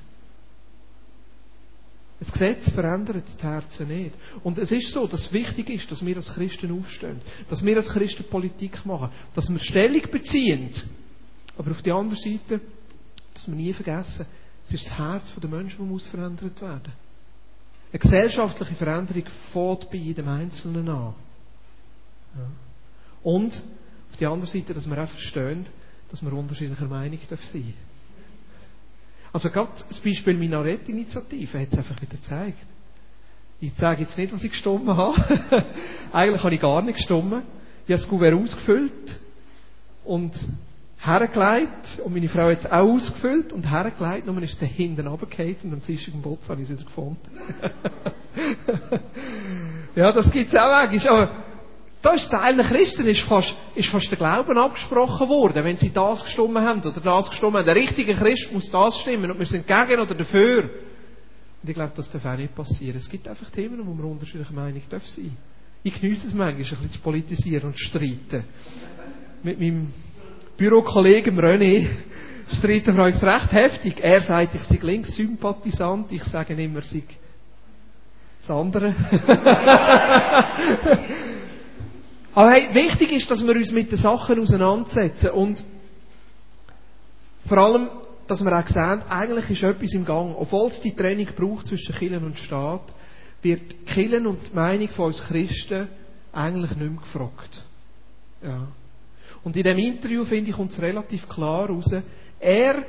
Das 2.20 2.32
Gesetz 2.34 2.70
verändert 2.72 3.24
die 3.40 3.44
Herzen 3.44 3.88
nicht. 3.88 4.14
Und 4.44 4.58
es 4.58 4.72
ist 4.72 4.92
so, 4.92 5.08
dass 5.08 5.26
es 5.26 5.34
wichtig 5.34 5.70
ist, 5.70 5.90
dass 5.90 6.06
wir 6.06 6.18
als 6.18 6.34
Christen 6.34 6.78
aufstehen, 6.78 7.22
dass 7.50 7.64
wir 7.64 7.78
als 7.78 7.88
Christen 7.88 8.26
Politik 8.26 8.86
machen, 8.86 9.10
dass 9.34 9.50
wir 9.50 9.60
Stellung 9.60 10.02
beziehen. 10.12 10.70
Aber 11.58 11.72
auf 11.72 11.82
der 11.82 11.96
anderen 11.96 12.20
Seite, 12.20 12.60
dass 13.34 13.48
wir 13.48 13.56
nie 13.56 13.72
vergessen, 13.72 14.26
es 14.66 14.74
ist 14.74 14.88
das 14.88 14.98
Herz 14.98 15.34
der 15.42 15.50
Menschen, 15.50 15.80
das 15.80 15.88
muss 15.88 16.08
verändert 16.08 16.62
werden. 16.62 16.92
Eine 17.92 18.00
gesellschaftliche 18.00 18.76
Veränderung 18.76 19.24
fängt 19.54 19.90
bei 19.90 19.98
jedem 19.98 20.28
Einzelnen 20.28 20.90
an. 20.90 21.16
Und 23.24 23.64
auf 24.12 24.18
der 24.18 24.30
anderen 24.30 24.52
Seite, 24.52 24.74
dass 24.74 24.88
wir 24.88 25.04
auch 25.04 25.10
verstehen, 25.10 25.66
dass 26.10 26.22
wir 26.22 26.34
unterschiedlicher 26.34 26.88
Meinung 26.88 27.20
sein 27.30 27.40
dürfen. 27.40 27.89
Also 29.32 29.50
gerade 29.50 29.72
das 29.88 30.00
Beispiel 30.00 30.36
Minarett-Initiative 30.36 31.60
hat 31.60 31.72
es 31.72 31.78
einfach 31.78 32.02
wieder 32.02 32.12
gezeigt. 32.12 32.66
Ich 33.62 33.74
sage 33.76 34.02
jetzt 34.02 34.18
nicht, 34.18 34.34
was 34.34 34.44
ich 34.44 34.52
gestimmt 34.52 34.88
habe. 34.88 35.66
Eigentlich 36.14 36.44
habe 36.44 36.56
ich 36.56 36.62
gar 36.62 36.82
nicht 36.82 36.96
gestimmt. 36.96 37.44
Ich 37.86 37.94
habe 37.94 38.02
das 38.02 38.08
Kuvert 38.08 38.34
ausgefüllt 38.34 39.20
und 40.06 40.34
hergelegt. 40.98 42.00
Und 42.04 42.14
meine 42.14 42.30
Frau 42.30 42.50
hat 42.50 42.60
es 42.60 42.66
auch 42.66 42.88
ausgefüllt 42.88 43.52
und 43.52 43.70
hergelegt. 43.70 44.26
Nur 44.26 44.42
ist 44.42 44.54
es 44.54 44.60
dann 44.60 44.70
hinten 44.70 45.08
runtergefallen 45.08 45.58
und 45.64 45.74
am 45.74 45.82
Dienstag 45.82 46.14
im 46.14 46.24
habe 46.24 46.62
ich 46.62 46.70
es 46.70 46.70
wieder 46.70 46.84
gefunden. 46.84 47.20
ja, 49.96 50.12
das 50.12 50.32
gibt 50.32 50.54
es 50.54 50.60
auch 50.60 50.72
eigentlich. 50.72 51.10
Aber 51.10 51.32
da 52.02 52.14
ist 52.14 52.30
Teil 52.32 52.56
der 52.56 52.66
Christen 52.66 53.08
ist 53.08 53.22
fast, 53.22 53.54
ist 53.76 53.90
fast 53.90 54.10
der 54.10 54.18
Glauben 54.18 54.58
abgesprochen 54.58 55.28
worden, 55.28 55.64
wenn 55.66 55.76
sie 55.76 55.92
das 55.92 56.24
gestimmt 56.24 56.58
haben 56.58 56.80
oder 56.80 57.02
das 57.02 57.30
gestimmt 57.30 57.56
haben. 57.56 57.66
Der 57.66 57.76
richtige 57.76 58.14
Christ 58.14 58.54
muss 58.54 58.72
das 58.72 59.00
stimmen 59.02 59.30
und 59.30 59.38
wir 59.40 59.46
sind 59.46 59.68
gegen 59.68 60.00
oder 60.00 60.16
dafür. 60.16 60.64
Und 61.62 61.70
ich 61.70 61.76
glaube, 61.76 61.92
das 61.96 62.10
darf 62.10 62.26
auch 62.26 62.38
nicht 62.38 62.56
passieren. 62.56 62.96
Es 62.98 63.10
gibt 63.10 63.28
einfach 63.28 63.50
Themen, 63.52 63.86
wo 63.86 63.94
wir 63.94 64.06
unterschiedliche 64.10 64.54
Meinung 64.54 64.80
sein 64.80 64.90
dürfen. 64.90 65.38
Ich 65.84 65.94
genieße 66.00 66.28
es 66.28 66.34
manchmal, 66.34 66.54
ein 66.54 66.58
bisschen 66.58 66.92
zu 66.92 67.00
politisieren 67.00 67.68
und 67.68 67.78
zu 67.78 67.84
streiten. 67.84 68.46
Mit 69.44 69.60
meinem 69.60 69.92
Bürokollegen 70.56 71.38
René 71.38 71.88
streiten 72.54 72.96
wir 72.96 73.06
uns 73.06 73.22
recht 73.22 73.52
heftig. 73.52 74.00
Er 74.00 74.22
sagt, 74.22 74.56
ich 74.56 74.64
sei 74.64 74.80
Linkssympathisant, 74.82 76.12
ich 76.14 76.24
sage 76.24 76.54
immer, 76.54 76.80
ich 76.80 76.86
sei 76.86 77.04
das 78.42 78.50
andere. 78.50 78.96
Aber 82.36 82.52
hey, 82.52 82.74
wichtig 82.74 83.12
ist, 83.12 83.30
dass 83.30 83.46
wir 83.46 83.56
uns 83.56 83.72
mit 83.72 83.92
den 83.92 83.98
Sachen 83.98 84.40
auseinandersetzen 84.40 85.32
und 85.32 85.64
vor 87.48 87.58
allem, 87.58 87.90
dass 88.28 88.44
wir 88.44 88.58
auch 88.58 88.68
sehen, 88.68 89.02
eigentlich 89.10 89.50
ist 89.50 89.64
etwas 89.64 89.94
im 89.94 90.06
Gang. 90.06 90.36
Obwohl 90.38 90.70
es 90.70 90.80
die 90.82 90.96
Trennung 90.96 91.28
braucht 91.36 91.68
zwischen 91.68 91.96
Kirchen 91.96 92.24
und 92.24 92.38
Staat, 92.38 92.94
wird 93.42 93.88
Kirchen 93.88 94.28
und 94.28 94.52
die 94.52 94.56
Meinung 94.56 94.90
von 94.90 95.06
uns 95.06 95.22
Christen 95.24 95.88
eigentlich 96.32 96.72
nicht 96.76 96.92
mehr 96.92 97.02
gefragt. 97.02 97.64
Ja. 98.44 98.68
Und 99.44 99.56
in 99.58 99.64
dem 99.64 99.78
Interview, 99.80 100.26
finde 100.26 100.52
ich, 100.52 100.60
es 100.60 100.82
relativ 100.82 101.28
klar 101.28 101.68
raus, 101.68 101.92
er 102.40 102.86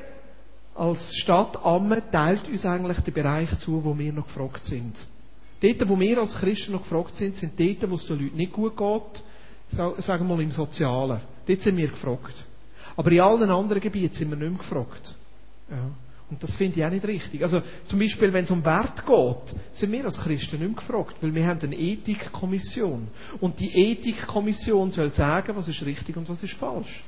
als 0.74 1.14
Stadt 1.16 1.64
Amme 1.64 2.02
teilt 2.10 2.48
uns 2.48 2.64
eigentlich 2.64 3.00
den 3.00 3.14
Bereich 3.14 3.58
zu, 3.58 3.82
wo 3.82 3.96
wir 3.96 4.12
noch 4.12 4.26
gefragt 4.26 4.64
sind. 4.64 4.94
Dort, 5.62 5.88
wo 5.88 5.98
wir 5.98 6.18
als 6.18 6.34
Christen 6.36 6.72
noch 6.72 6.82
gefragt 6.82 7.16
sind, 7.16 7.36
sind 7.36 7.58
dort, 7.58 7.90
wo 7.90 7.96
es 7.96 8.06
den 8.06 8.18
Leuten 8.18 8.36
nicht 8.36 8.52
gut 8.52 8.76
geht, 8.76 9.22
sagen 9.70 10.28
wir 10.28 10.36
mal 10.36 10.42
im 10.42 10.52
Sozialen. 10.52 11.20
Dort 11.46 11.60
sind 11.60 11.76
wir 11.76 11.88
gefragt. 11.88 12.34
Aber 12.96 13.10
in 13.12 13.20
allen 13.20 13.50
anderen 13.50 13.80
Gebieten 13.80 14.14
sind 14.14 14.30
wir 14.30 14.36
nicht 14.36 14.50
mehr 14.50 14.58
gefragt. 14.58 15.14
Ja. 15.70 15.90
Und 16.30 16.40
das 16.42 16.54
finde 16.54 16.78
ich 16.78 16.84
auch 16.84 16.90
nicht 16.90 17.04
richtig. 17.04 17.42
Also, 17.42 17.60
zum 17.86 17.98
Beispiel, 17.98 18.32
wenn 18.32 18.44
es 18.44 18.50
um 18.50 18.64
Wert 18.64 19.04
geht, 19.04 19.56
sind 19.72 19.90
wir 19.90 20.04
als 20.04 20.16
Christen 20.18 20.60
nicht 20.60 20.68
mehr 20.68 20.76
gefragt, 20.76 21.16
weil 21.20 21.34
wir 21.34 21.44
haben 21.44 21.60
eine 21.60 21.76
Ethikkommission. 21.76 23.08
Und 23.40 23.58
die 23.58 23.70
Ethikkommission 23.74 24.92
soll 24.92 25.10
sagen, 25.10 25.56
was 25.56 25.66
ist 25.66 25.84
richtig 25.84 26.16
und 26.16 26.28
was 26.28 26.42
ist 26.42 26.54
falsch. 26.54 27.02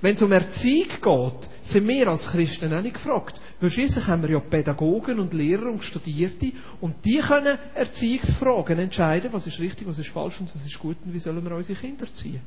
Wenn 0.00 0.14
es 0.14 0.22
um 0.22 0.32
Erziehung 0.32 0.88
geht, 0.88 1.48
sind 1.64 1.88
wir 1.88 2.08
als 2.08 2.26
Christen 2.26 2.72
auch 2.72 2.82
nicht 2.82 2.94
gefragt. 2.94 3.40
Weil 3.60 3.70
schließlich 3.70 4.06
haben 4.06 4.22
wir 4.22 4.30
ja 4.30 4.40
Pädagogen 4.40 5.18
und 5.18 5.32
Lehrer 5.32 5.70
und 5.70 5.84
Studierte 5.84 6.52
und 6.80 7.04
die 7.04 7.18
können 7.18 7.58
Erziehungsfragen 7.74 8.78
entscheiden, 8.78 9.32
was 9.32 9.46
ist 9.46 9.58
richtig, 9.58 9.86
was 9.86 9.98
ist 9.98 10.10
falsch 10.10 10.40
und 10.40 10.54
was 10.54 10.64
ist 10.64 10.78
gut 10.78 10.96
und 11.04 11.12
wie 11.12 11.18
sollen 11.18 11.44
wir 11.44 11.54
unsere 11.54 11.78
Kinder 11.78 12.06
erziehen. 12.06 12.42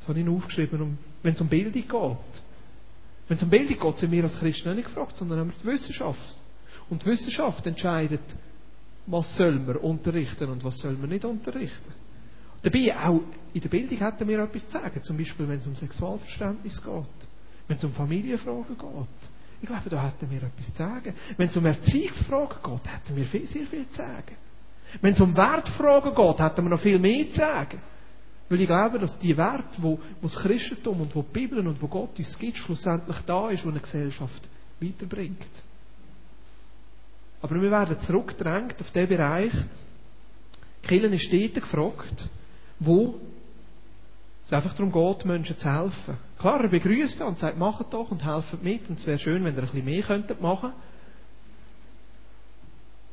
Das 0.00 0.08
habe 0.08 0.20
ich 0.20 0.28
aufgeschrieben, 0.28 0.98
wenn 1.22 1.32
es 1.34 1.40
um 1.40 1.48
Bildung 1.48 1.72
geht. 1.72 2.42
Wenn 3.28 3.36
es 3.36 3.42
um 3.42 3.50
Bildung 3.50 3.78
geht, 3.78 3.98
sind 3.98 4.10
wir 4.10 4.24
als 4.24 4.38
Christen 4.38 4.74
nicht 4.74 4.86
gefragt, 4.86 5.16
sondern 5.16 5.40
haben 5.40 5.50
wir 5.50 5.58
die 5.62 5.66
Wissenschaft. 5.66 6.34
Und 6.88 7.02
die 7.02 7.06
Wissenschaft 7.06 7.66
entscheidet, 7.66 8.22
was 9.06 9.36
soll 9.36 9.58
man 9.58 9.76
unterrichten 9.76 10.48
und 10.50 10.64
was 10.64 10.78
soll 10.78 10.94
man 10.94 11.10
nicht 11.10 11.24
unterrichten. 11.24 11.92
Dabei, 12.62 12.96
auch 12.96 13.20
in 13.54 13.60
der 13.60 13.68
Bildung 13.68 13.98
hätten 13.98 14.28
wir 14.28 14.38
etwas 14.40 14.66
zu 14.66 14.72
sagen. 14.72 15.02
Zum 15.02 15.16
Beispiel, 15.16 15.48
wenn 15.48 15.58
es 15.58 15.66
um 15.66 15.76
Sexualverständnis 15.76 16.82
geht. 16.82 17.28
Wenn 17.68 17.76
es 17.76 17.84
um 17.84 17.92
Familienfragen 17.92 18.76
geht. 18.76 19.30
Ich 19.60 19.68
glaube, 19.68 19.90
da 19.90 20.06
hätten 20.06 20.30
wir 20.30 20.42
etwas 20.42 20.66
zu 20.66 20.76
sagen. 20.76 21.14
Wenn 21.36 21.48
es 21.48 21.56
um 21.56 21.66
Erziehungsfragen 21.66 22.58
geht, 22.62 22.92
hätten 22.92 23.16
wir 23.16 23.24
viel, 23.26 23.46
sehr 23.46 23.66
viel 23.66 23.88
zu 23.88 23.96
sagen. 23.96 24.36
Wenn 25.00 25.12
es 25.12 25.20
um 25.20 25.36
Wertfragen 25.36 26.14
geht, 26.14 26.38
hätten 26.38 26.64
wir 26.64 26.70
noch 26.70 26.80
viel 26.80 26.98
mehr 26.98 27.28
zu 27.28 27.36
sagen. 27.36 27.80
Weil 28.48 28.60
ich 28.60 28.66
glaube, 28.66 28.98
dass 28.98 29.18
die 29.18 29.36
Werte, 29.36 29.82
wo, 29.82 29.98
wo 30.20 30.26
das 30.26 30.36
Christentum 30.36 31.02
und 31.02 31.14
wo 31.14 31.22
die 31.22 31.32
Bibel 31.32 31.66
und 31.66 31.80
wo 31.82 31.86
Gott 31.86 32.18
uns 32.18 32.38
gibt, 32.38 32.56
schlussendlich 32.56 33.18
da 33.26 33.50
ist, 33.50 33.64
wo 33.64 33.68
eine 33.68 33.80
Gesellschaft 33.80 34.48
weiterbringt. 34.80 35.36
Aber 37.42 37.60
wir 37.60 37.70
werden 37.70 37.98
zurückgedrängt 37.98 38.80
auf 38.80 38.90
den 38.90 39.08
Bereich, 39.08 39.52
Killen 40.82 41.12
ist 41.12 41.30
dort 41.30 41.54
gefragt, 41.54 42.28
wo 42.80 43.20
es 44.44 44.52
einfach 44.52 44.72
darum 44.74 44.92
geht, 44.92 45.24
Menschen 45.26 45.58
zu 45.58 45.70
helfen. 45.70 46.16
Klar, 46.38 46.62
er 46.62 46.68
begrüßt 46.68 47.20
und 47.22 47.38
sagt, 47.38 47.58
macht 47.58 47.92
doch 47.92 48.10
und 48.10 48.24
helft 48.24 48.62
mit. 48.62 48.88
Und 48.88 48.98
es 48.98 49.06
wäre 49.06 49.18
schön, 49.18 49.44
wenn 49.44 49.54
ihr 49.54 49.58
ein 49.60 49.66
bisschen 49.66 49.84
mehr 49.84 50.02
könntet 50.02 50.40
machen. 50.40 50.72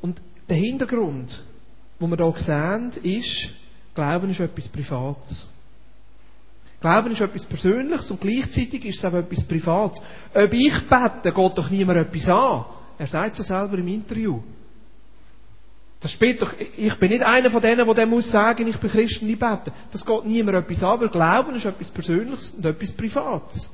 Und 0.00 0.20
der 0.48 0.56
Hintergrund, 0.56 1.42
wo 1.98 2.06
wir 2.06 2.16
hier 2.16 2.42
sehen, 2.42 2.92
ist, 3.02 3.50
Glauben 3.96 4.30
ist 4.30 4.40
etwas 4.40 4.68
Privates. 4.68 5.48
Glauben 6.80 7.12
ist 7.12 7.20
etwas 7.20 7.46
Persönliches 7.46 8.10
und 8.10 8.20
gleichzeitig 8.20 8.84
ist 8.84 8.98
es 8.98 9.04
auch 9.04 9.14
etwas 9.14 9.42
Privates. 9.44 10.02
Ob 10.34 10.52
ich 10.52 10.88
bete, 10.88 11.32
geht 11.32 11.58
doch 11.58 11.70
niemand 11.70 11.98
etwas 11.98 12.28
an. 12.28 12.64
Er 12.98 13.06
sagt 13.06 13.32
es 13.32 13.38
ja 13.38 13.44
selber 13.44 13.78
im 13.78 13.88
Interview. 13.88 14.40
Das 16.06 16.12
spielt 16.12 16.40
doch, 16.40 16.52
ich 16.56 16.94
bin 17.00 17.10
nicht 17.10 17.24
einer 17.24 17.50
von 17.50 17.60
denen, 17.60 17.84
der 17.84 18.06
muss 18.06 18.30
sagen, 18.30 18.68
ich 18.68 18.76
bin 18.76 18.90
Christen, 18.90 19.28
ich 19.28 19.36
bete. 19.36 19.72
Das 19.90 20.06
geht 20.06 20.24
niemand 20.24 20.56
etwas 20.56 20.80
an, 20.84 21.00
weil 21.00 21.08
Glauben 21.08 21.56
ist 21.56 21.64
etwas 21.64 21.90
Persönliches 21.90 22.52
und 22.52 22.64
etwas 22.64 22.92
Privates. 22.92 23.72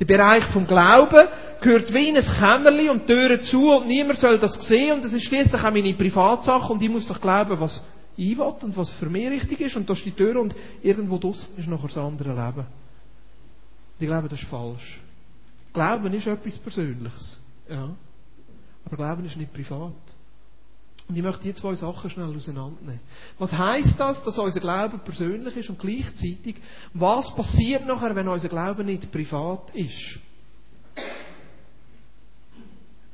Der 0.00 0.06
Bereich 0.06 0.46
vom 0.46 0.66
Glauben 0.66 1.28
gehört 1.60 1.92
wie 1.92 2.08
in 2.08 2.16
ein 2.16 2.24
Kämmerli 2.24 2.88
und 2.88 3.06
Türen 3.06 3.42
zu 3.42 3.70
und 3.70 3.86
niemand 3.86 4.18
soll 4.18 4.38
das 4.38 4.66
sehen 4.66 4.94
und 4.94 5.04
das 5.04 5.12
ist 5.12 5.24
schließlich 5.24 5.62
auch 5.62 5.70
meine 5.70 5.92
Privatsache 5.92 6.72
und 6.72 6.80
ich 6.80 6.88
muss 6.88 7.06
doch 7.06 7.20
glauben, 7.20 7.60
was 7.60 7.84
ich 8.16 8.38
will 8.38 8.54
und 8.62 8.74
was 8.74 8.88
für 8.92 9.10
mich 9.10 9.28
richtig 9.28 9.60
ist 9.60 9.76
und 9.76 9.86
da 9.90 9.92
ist 9.92 10.06
die 10.06 10.12
Tür 10.12 10.40
und 10.40 10.54
irgendwo 10.80 11.18
draussen 11.18 11.54
ist 11.58 11.68
noch 11.68 11.82
das 11.82 11.98
andere 11.98 12.30
Leben. 12.30 12.66
Ich 13.98 14.06
glaube, 14.06 14.26
das 14.30 14.40
ist 14.40 14.48
falsch. 14.48 15.00
Glauben 15.74 16.14
ist 16.14 16.26
etwas 16.26 16.56
Persönliches. 16.56 17.38
Ja. 17.68 17.90
Aber 18.86 18.96
Glauben 18.96 19.26
ist 19.26 19.36
nicht 19.36 19.52
privat. 19.52 19.92
Und 21.08 21.16
ich 21.16 21.22
möchte 21.22 21.42
die 21.42 21.54
zwei 21.54 21.74
Sachen 21.74 22.10
schnell 22.10 22.36
auseinandernehmen. 22.36 23.00
Was 23.38 23.50
heißt 23.50 23.98
das, 23.98 24.22
dass 24.24 24.38
unser 24.38 24.60
Glaube 24.60 24.98
persönlich 24.98 25.56
ist 25.56 25.70
und 25.70 25.78
gleichzeitig, 25.78 26.56
was 26.92 27.34
passiert 27.34 27.86
nachher, 27.86 28.14
wenn 28.14 28.28
unser 28.28 28.48
Glaube 28.48 28.84
nicht 28.84 29.10
privat 29.10 29.70
ist? 29.74 30.18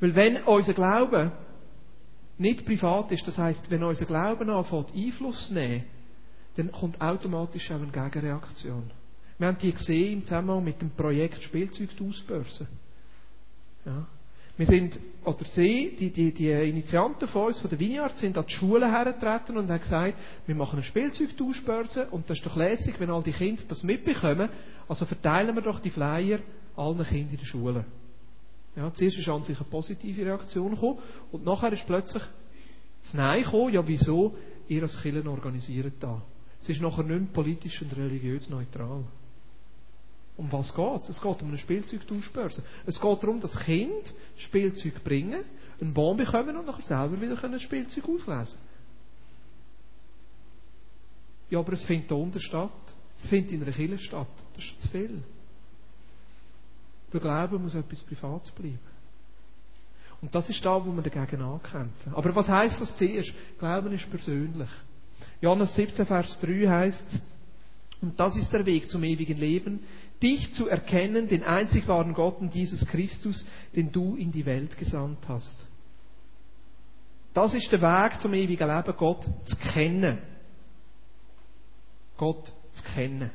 Weil 0.01 0.13
wenn 0.13 0.43
unser 0.43 0.73
Glaube 0.73 1.31
nicht 2.37 2.65
privat 2.65 3.13
ist, 3.13 3.25
das 3.25 3.37
heißt, 3.37 3.71
wenn 3.71 3.83
unser 3.83 4.05
Glaube 4.05 4.45
anfängt 4.53 4.93
Einfluss 4.93 5.47
zu 5.47 5.53
nehmen, 5.53 5.85
dann 6.57 6.71
kommt 6.73 6.99
automatisch 6.99 7.71
auch 7.71 7.75
eine 7.75 7.87
Gegenreaktion. 7.87 8.91
Wir 9.37 9.47
haben 9.47 9.57
die 9.57 9.71
gesehen 9.71 10.19
im 10.19 10.23
Zusammenhang 10.23 10.63
mit 10.63 10.81
dem 10.81 10.91
Projekt 10.91 11.43
Spielzeugtauschbörse. 11.43 12.67
Ja. 13.85 14.05
Wir 14.57 14.65
sind, 14.67 14.99
oder 15.25 15.43
sie, 15.43 15.95
die, 15.99 16.11
die, 16.11 16.31
die 16.33 16.49
Initianten 16.49 17.27
von 17.27 17.47
uns, 17.47 17.59
von 17.59 17.69
der 17.69 17.79
Vineyard, 17.79 18.15
sind 18.15 18.37
an 18.37 18.45
die 18.47 18.53
Schulen 18.53 18.89
hergetreten 18.89 19.57
und 19.57 19.69
haben 19.69 19.81
gesagt, 19.81 20.13
wir 20.45 20.55
machen 20.55 20.77
eine 20.77 20.83
Spielzeugtauschbörse 20.83 22.07
und 22.11 22.29
das 22.29 22.37
ist 22.37 22.45
doch 22.45 22.55
lässig, 22.55 22.99
wenn 22.99 23.09
all 23.09 23.21
die 23.21 23.33
Kinder 23.33 23.63
das 23.67 23.83
mitbekommen, 23.83 24.49
also 24.87 25.05
verteilen 25.05 25.55
wir 25.55 25.61
doch 25.61 25.79
die 25.79 25.89
Flyer 25.89 26.39
allen 26.77 27.03
Kindern 27.03 27.31
in 27.31 27.37
den 27.37 27.45
Schulen. 27.45 27.85
Ja, 28.77 28.93
zuerst 28.93 29.17
ist 29.17 29.27
an 29.27 29.43
sich 29.43 29.57
eine 29.57 29.69
positive 29.69 30.25
Reaktion 30.25 30.71
gekommen 30.71 30.99
und 31.31 31.45
nachher 31.45 31.73
ist 31.73 31.85
plötzlich 31.85 32.23
das 33.03 33.13
Nein 33.13 33.43
gekommen, 33.43 33.73
ja 33.73 33.85
wieso, 33.85 34.35
ihr 34.67 34.83
als 34.83 35.01
Kirchen 35.01 35.27
organisiert 35.27 35.93
da. 35.99 36.21
Es 36.61 36.69
ist 36.69 36.81
nachher 36.81 37.03
nicht 37.03 37.19
mehr 37.19 37.29
politisch 37.33 37.81
und 37.81 37.95
religiös 37.95 38.49
neutral. 38.49 39.03
Um 40.37 40.51
was 40.51 40.73
geht 40.73 41.09
es? 41.09 41.21
Geht 41.21 41.41
um 41.41 41.47
eine 41.47 41.57
Spielzeugtauschbörse. 41.57 42.63
Es 42.85 42.99
geht 42.99 43.23
darum, 43.23 43.39
dass 43.39 43.57
Kinder 43.59 44.09
Spielzeug 44.37 45.03
bringen, 45.03 45.43
einen 45.79 45.93
Baum 45.93 46.17
bekommen 46.17 46.57
und 46.57 46.65
nachher 46.65 46.83
selber 46.83 47.19
wieder 47.21 47.41
ein 47.41 47.59
Spielzeug 47.59 48.03
auslesen 48.09 48.59
Ja, 51.49 51.59
aber 51.59 51.73
es 51.73 51.83
findet 51.83 52.09
hier 52.09 52.17
unter 52.17 52.39
statt. 52.39 52.71
Es 53.19 53.27
findet 53.27 53.51
in 53.53 53.63
einer 53.63 53.71
Kirche 53.71 53.99
statt. 53.99 54.27
Das 54.55 54.63
ist 54.63 54.81
zu 54.81 54.89
viel. 54.89 55.23
Der 57.13 57.19
Glaube 57.21 57.57
muss 57.59 57.75
etwas 57.75 58.01
Privates 58.01 58.51
bleiben. 58.51 58.79
Und 60.21 60.33
das 60.33 60.49
ist 60.49 60.65
da, 60.65 60.83
wo 60.83 60.91
wir 60.91 61.01
dagegen 61.01 61.41
ankämpfen. 61.41 62.13
Aber 62.13 62.35
was 62.35 62.47
heißt 62.47 62.81
das 62.81 62.95
zuerst? 62.97 63.33
Glauben 63.59 63.93
ist 63.93 64.09
persönlich. 64.09 64.69
Johannes 65.39 65.75
17, 65.75 66.05
Vers 66.05 66.39
3 66.39 66.67
heißt, 66.67 67.21
Und 68.05 68.19
das 68.19 68.37
ist 68.37 68.53
der 68.53 68.67
Weg 68.67 68.87
zum 68.87 69.03
ewigen 69.03 69.39
Leben, 69.39 69.79
dich 70.21 70.53
zu 70.53 70.67
erkennen, 70.67 71.27
den 71.27 71.43
einzig 71.43 71.87
wahren 71.87 72.13
Gott 72.13 72.39
und 72.39 72.53
Jesus 72.53 72.85
Christus, 72.85 73.43
den 73.75 73.91
du 73.91 74.15
in 74.15 74.31
die 74.31 74.45
Welt 74.45 74.77
gesandt 74.77 75.27
hast. 75.27 75.65
Das 77.33 77.55
ist 77.55 77.71
der 77.71 77.81
Weg 77.81 78.21
zum 78.21 78.35
ewigen 78.35 78.67
Leben, 78.67 78.93
Gott 78.95 79.23
zu 79.45 79.57
kennen. 79.73 80.19
Gott 82.15 82.53
zu 82.73 82.83
kennen. 82.93 83.31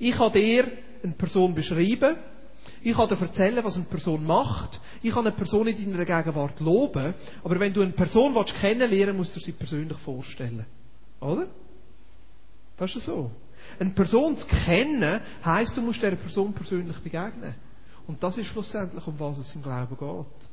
Ich 0.00 0.16
kann 0.16 0.32
dir 0.32 0.66
eine 1.04 1.12
Person 1.12 1.54
beschreiben, 1.54 2.16
ich 2.82 2.96
kann 2.96 3.08
dir 3.08 3.20
erzählen, 3.20 3.64
was 3.64 3.76
eine 3.76 3.84
Person 3.84 4.26
macht, 4.26 4.80
ich 5.04 5.12
kann 5.14 5.24
eine 5.24 5.36
Person 5.36 5.68
in 5.68 5.92
deiner 5.92 6.04
Gegenwart 6.04 6.58
loben, 6.58 7.14
aber 7.44 7.60
wenn 7.60 7.72
du 7.72 7.82
eine 7.82 7.92
Person 7.92 8.34
willst, 8.34 8.56
kennenlernen 8.56 9.16
musst 9.16 9.36
du 9.36 9.40
sie 9.40 9.52
persönlich 9.52 9.98
vorstellen. 9.98 10.66
Oder? 11.20 11.46
Das 12.76 12.94
ist 12.96 13.06
so. 13.06 13.30
Eine 13.78 13.90
Person 13.90 14.36
zu 14.36 14.46
kennen, 14.46 15.20
heisst, 15.44 15.76
du 15.76 15.82
musst 15.82 16.02
dieser 16.02 16.16
Person 16.16 16.52
persönlich 16.52 16.98
begegnen. 16.98 17.54
Und 18.06 18.22
das 18.22 18.38
ist 18.38 18.46
schlussendlich, 18.46 19.06
um 19.06 19.18
was 19.18 19.38
es 19.38 19.54
im 19.54 19.62
Glauben 19.62 19.96
geht. 19.96 20.48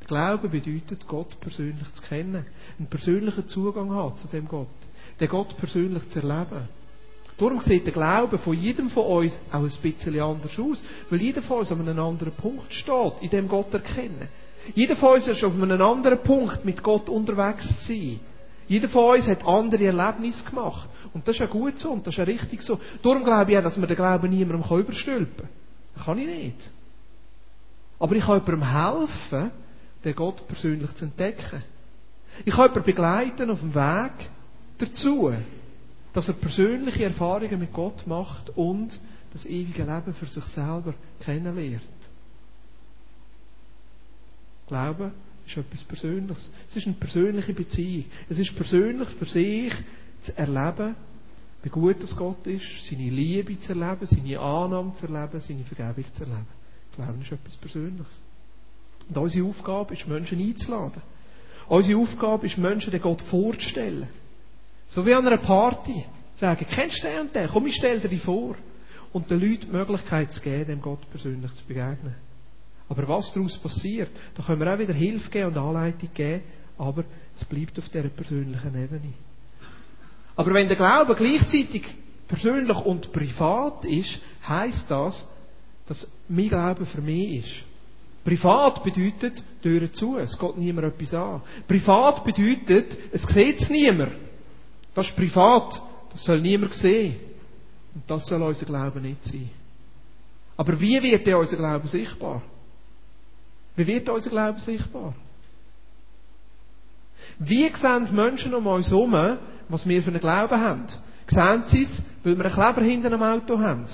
Der 0.00 0.06
Glaube 0.06 0.48
bedeutet, 0.48 1.06
Gott 1.08 1.40
persönlich 1.40 1.90
zu 1.92 2.02
kennen, 2.02 2.44
einen 2.78 2.88
persönlichen 2.88 3.48
Zugang 3.48 3.90
haben 3.90 4.16
zu 4.16 4.28
dem 4.28 4.46
Gott, 4.46 4.68
den 5.18 5.28
Gott 5.28 5.56
persönlich 5.56 6.08
zu 6.10 6.20
erleben. 6.20 6.68
Darum 7.38 7.60
sieht 7.60 7.86
der 7.86 7.92
Glaube 7.92 8.38
von 8.38 8.54
jedem 8.54 8.88
von 8.88 9.04
uns 9.04 9.38
auch 9.50 9.62
ein 9.62 9.72
bisschen 9.82 10.20
anders 10.20 10.58
aus, 10.58 10.82
weil 11.10 11.20
jeder 11.20 11.42
von 11.42 11.58
uns 11.58 11.72
an 11.72 11.80
einem 11.80 11.98
anderen 11.98 12.32
Punkt 12.34 12.72
steht, 12.72 13.14
in 13.20 13.30
dem 13.30 13.48
Gott 13.48 13.72
erkennen. 13.74 14.28
Jeder 14.74 14.96
von 14.96 15.14
uns 15.14 15.26
ist 15.26 15.44
auf 15.44 15.54
einem 15.54 15.80
anderen 15.80 16.22
Punkt, 16.22 16.64
mit 16.64 16.82
Gott 16.82 17.08
unterwegs 17.08 17.66
zu 17.80 17.92
sein. 17.92 18.20
Jeder 18.68 18.88
von 18.88 19.16
uns 19.16 19.26
hat 19.26 19.46
andere 19.46 19.84
Erlebnisse 19.84 20.44
gemacht. 20.44 20.88
Und 21.14 21.26
das 21.26 21.36
ist 21.36 21.40
ja 21.40 21.46
gut 21.46 21.78
so 21.78 21.90
und 21.90 22.06
das 22.06 22.14
ist 22.14 22.18
ja 22.18 22.24
richtig 22.24 22.62
so. 22.62 22.80
Darum 23.02 23.24
glaube 23.24 23.52
ich 23.52 23.58
auch, 23.58 23.62
dass 23.62 23.76
man 23.76 23.88
den 23.88 23.96
Glauben 23.96 24.28
niemandem 24.28 24.78
überstülpen 24.78 25.36
kann. 25.36 25.48
Das 25.94 26.04
kann 26.04 26.18
ich 26.18 26.26
nicht. 26.26 26.72
Aber 27.98 28.14
ich 28.14 28.24
kann 28.24 28.42
jemandem 28.44 28.70
helfen, 28.70 29.50
den 30.04 30.14
Gott 30.14 30.46
persönlich 30.46 30.92
zu 30.94 31.04
entdecken. 31.04 31.62
Ich 32.44 32.52
kann 32.52 32.66
jemanden 32.66 32.82
begleiten 32.82 33.50
auf 33.50 33.60
dem 33.60 33.74
Weg 33.74 34.12
dazu, 34.78 35.32
dass 36.12 36.28
er 36.28 36.34
persönliche 36.34 37.04
Erfahrungen 37.04 37.58
mit 37.58 37.72
Gott 37.72 38.06
macht 38.06 38.50
und 38.56 38.98
das 39.32 39.46
ewige 39.46 39.84
Leben 39.84 40.14
für 40.14 40.26
sich 40.26 40.44
selber 40.44 40.94
kennenlernt. 41.20 41.82
Glauben 44.66 45.12
ist 45.46 45.56
etwas 45.56 45.84
Persönliches. 45.84 46.50
Es 46.68 46.76
ist 46.76 46.86
eine 46.86 46.96
persönliche 46.96 47.52
Beziehung. 47.52 48.04
Es 48.28 48.38
ist 48.38 48.54
persönlich 48.56 49.08
für 49.10 49.26
sich 49.26 49.72
zu 50.22 50.36
erleben, 50.36 50.96
wie 51.62 51.68
gut 51.68 52.02
das 52.02 52.16
Gott 52.16 52.46
ist, 52.46 52.64
seine 52.88 53.10
Liebe 53.10 53.58
zu 53.58 53.72
erleben, 53.72 54.06
seine 54.06 54.38
Annahme 54.38 54.94
zu 54.94 55.06
erleben, 55.06 55.40
seine 55.40 55.64
Vergebung 55.64 56.04
zu 56.12 56.22
erleben. 56.22 56.46
Glauben 56.94 57.20
ist 57.20 57.32
etwas 57.32 57.56
Persönliches. 57.56 58.20
Und 59.08 59.18
unsere 59.18 59.48
Aufgabe 59.48 59.94
ist, 59.94 60.06
Menschen 60.08 60.40
einzuladen. 60.40 61.02
Unsere 61.68 62.00
Aufgabe 62.00 62.46
ist, 62.46 62.58
Menschen 62.58 62.90
den 62.90 63.00
Gott 63.00 63.22
vorzustellen. 63.22 64.08
So 64.88 65.04
wie 65.04 65.14
an 65.14 65.26
einer 65.26 65.38
Party. 65.38 66.04
Sagen, 66.36 66.66
kennst 66.68 67.02
du 67.02 67.08
den 67.08 67.20
und 67.20 67.34
den? 67.34 67.48
Komm, 67.48 67.66
ich 67.66 67.76
stell 67.76 68.00
dir 68.00 68.08
die 68.08 68.18
vor. 68.18 68.56
Und 69.12 69.30
den 69.30 69.40
Leuten 69.40 69.66
die 69.66 69.72
Möglichkeit 69.72 70.32
zu 70.32 70.40
geben, 70.40 70.66
dem 70.66 70.80
Gott 70.80 71.08
persönlich 71.10 71.52
zu 71.54 71.64
begegnen. 71.64 72.14
Aber 72.88 73.08
was 73.08 73.32
daraus 73.32 73.58
passiert, 73.58 74.10
da 74.34 74.42
können 74.42 74.60
wir 74.60 74.72
auch 74.72 74.78
wieder 74.78 74.94
Hilfe 74.94 75.30
geben 75.30 75.48
und 75.48 75.58
Anleitung 75.58 76.10
geben, 76.14 76.42
aber 76.78 77.04
es 77.34 77.44
bleibt 77.44 77.78
auf 77.78 77.88
dieser 77.88 78.08
persönlichen 78.08 78.74
Ebene. 78.74 79.12
Aber 80.36 80.54
wenn 80.54 80.68
der 80.68 80.76
Glaube 80.76 81.14
gleichzeitig 81.14 81.84
persönlich 82.28 82.76
und 82.78 83.12
privat 83.12 83.84
ist, 83.84 84.20
heißt 84.46 84.90
das, 84.90 85.26
dass 85.86 86.08
mein 86.28 86.48
Glaube 86.48 86.86
für 86.86 87.00
mich 87.00 87.44
ist. 87.44 87.64
Privat 88.24 88.82
bedeutet 88.82 89.42
Türen 89.62 89.92
zu, 89.92 90.18
es 90.18 90.36
geht 90.36 90.56
niemand 90.56 90.88
etwas 90.88 91.14
an. 91.14 91.42
Privat 91.66 92.24
bedeutet, 92.24 92.96
es 93.12 93.22
sieht 93.22 93.60
es 93.60 93.70
niemand. 93.70 94.12
Das 94.94 95.08
ist 95.08 95.16
privat, 95.16 95.80
das 96.12 96.24
soll 96.24 96.40
niemand 96.40 96.74
sehen. 96.74 97.16
Und 97.94 98.02
das 98.08 98.26
soll 98.26 98.42
unser 98.42 98.66
Glaube 98.66 99.00
nicht 99.00 99.22
sein. 99.24 99.48
Aber 100.56 100.78
wie 100.80 101.00
wird 101.02 101.26
denn 101.26 101.36
unser 101.36 101.56
Glaube 101.56 101.86
sichtbar? 101.86 102.42
Wie 103.76 103.86
wird 103.86 104.08
unser 104.08 104.30
Glaube 104.30 104.60
sichtbar? 104.60 105.14
Wie 107.38 107.70
sehen 107.74 108.08
Menschen 108.14 108.54
um 108.54 108.66
uns 108.66 108.90
herum, 108.90 109.38
was 109.68 109.86
wir 109.86 110.02
für 110.02 110.10
einen 110.10 110.20
Glauben 110.20 110.60
haben? 110.60 110.86
Sehen 111.28 111.64
sie 111.66 111.82
es, 111.82 112.02
weil 112.24 112.36
wir 112.36 112.44
einen 112.44 112.54
Kleber 112.54 112.82
hinter 112.82 113.08
einem 113.08 113.22
Auto 113.22 113.58
haben? 113.58 113.86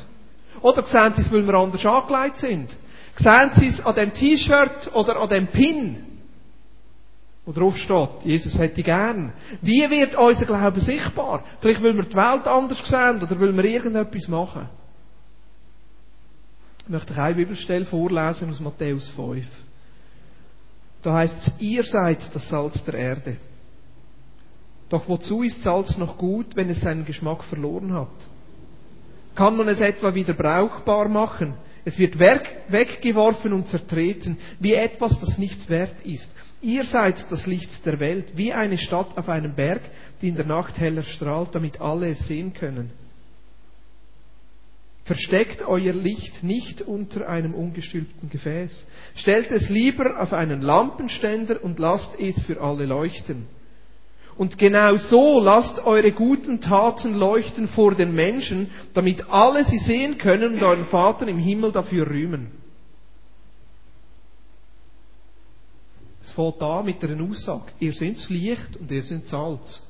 Oder 0.61 0.83
sehen 0.85 1.15
sie 1.15 1.23
es, 1.23 1.33
weil 1.33 1.47
wir 1.47 1.55
anders 1.55 1.85
angelegt 1.85 2.37
sind? 2.37 2.69
Sehen 3.17 3.51
Sie 3.55 3.67
es 3.67 3.85
an 3.85 3.95
dem 3.95 4.13
T-Shirt 4.13 4.91
oder 4.95 5.17
an 5.21 5.29
dem 5.29 5.47
Pin, 5.49 6.05
wo 7.45 7.53
drauf 7.53 7.77
steht, 7.77 8.25
Jesus 8.25 8.59
hätte 8.59 8.83
gern. 8.83 9.33
Wie 9.61 9.89
wird 9.91 10.15
unser 10.15 10.47
Glaube 10.47 10.81
sichtbar? 10.81 11.45
Vielleicht, 11.61 11.83
weil 11.83 11.95
wir 11.95 12.05
die 12.05 12.15
Welt 12.15 12.47
anders 12.47 12.79
sehen 12.89 13.23
oder 13.23 13.39
weil 13.39 13.55
wir 13.55 13.65
irgendetwas 13.65 14.29
machen. 14.29 14.69
Ich 16.85 16.89
möchte 16.89 17.15
eine 17.15 17.35
Bibelstelle 17.35 17.85
vorlesen 17.85 18.51
aus 18.51 18.61
Matthäus 18.61 19.09
5. 19.11 19.47
Da 21.03 21.15
heißt 21.15 21.49
es, 21.49 21.53
ihr 21.59 21.83
seid 21.85 22.35
das 22.35 22.49
Salz 22.49 22.83
der 22.85 22.95
Erde. 22.95 23.37
Doch 24.89 25.09
wozu 25.09 25.43
ist 25.43 25.63
Salz 25.63 25.97
noch 25.97 26.17
gut, 26.17 26.55
wenn 26.55 26.69
es 26.71 26.81
seinen 26.81 27.05
Geschmack 27.05 27.43
verloren 27.45 27.93
hat? 27.93 28.09
Kann 29.35 29.57
man 29.57 29.69
es 29.69 29.81
etwa 29.81 30.15
wieder 30.15 30.35
brauchbar 30.35 31.09
machen? 31.09 31.55
Es 31.85 31.99
wird 31.99 32.19
weggeworfen 32.19 33.53
und 33.53 33.67
zertreten, 33.67 34.39
wie 34.61 34.75
etwas, 34.75 35.19
das 35.19 35.39
nichts 35.39 35.69
wert 35.69 36.03
ist. 36.05 36.31
Ihr 36.61 36.85
seid 36.85 37.27
das 37.31 37.47
Licht 37.47 37.85
der 37.85 37.99
Welt, 37.99 38.37
wie 38.37 38.53
eine 38.53 38.79
Stadt 38.79 39.19
auf 39.19 39.29
einem 39.29 39.55
Berg, 39.55 39.83
die 40.21 40.29
in 40.29 40.37
der 40.37 40.47
Nacht 40.47 40.79
heller 40.79 41.03
strahlt, 41.03 41.55
damit 41.55 41.81
alle 41.81 42.11
es 42.11 42.25
sehen 42.29 42.53
können. 42.53 42.91
Versteckt 45.05 45.63
euer 45.63 45.93
Licht 45.93 46.45
nicht 46.45 46.83
unter 46.83 47.29
einem 47.29 47.55
ungestülpten 47.55 48.31
Gefäß. 48.31 48.87
Stellt 49.17 49.51
es 49.51 49.69
lieber 49.69 50.21
auf 50.21 50.33
einen 50.33 50.63
Lampenständer 50.63 51.63
und 51.65 51.81
lasst 51.81 52.19
es 52.21 52.39
für 52.41 52.61
alle 52.61 52.87
leuchten. 52.87 53.49
Und 54.37 54.59
genau 54.59 54.97
so 54.97 55.41
lasst 55.41 55.85
eure 55.85 56.13
guten 56.13 56.61
Taten 56.61 57.15
leuchten 57.15 57.69
vor 57.69 57.95
den 57.95 58.15
Menschen, 58.15 58.71
damit 58.95 59.29
alle 59.29 59.65
sie 59.65 59.79
sehen 59.79 60.19
können 60.19 60.55
und 60.55 60.63
euren 60.63 60.87
Vater 60.87 61.27
im 61.27 61.39
Himmel 61.39 61.73
dafür 61.73 62.09
rühmen. 62.09 62.53
Es 66.23 66.31
fängt 66.31 66.63
an 66.63 66.85
mit 66.85 67.03
einer 67.03 67.23
Aussage. 67.29 67.73
Ihr 67.81 67.93
seid 67.93 68.17
das 68.17 68.31
Licht 68.31 68.77
und 68.77 68.91
ihr 68.91 69.03
seid 69.03 69.27
Salz. 69.27 69.83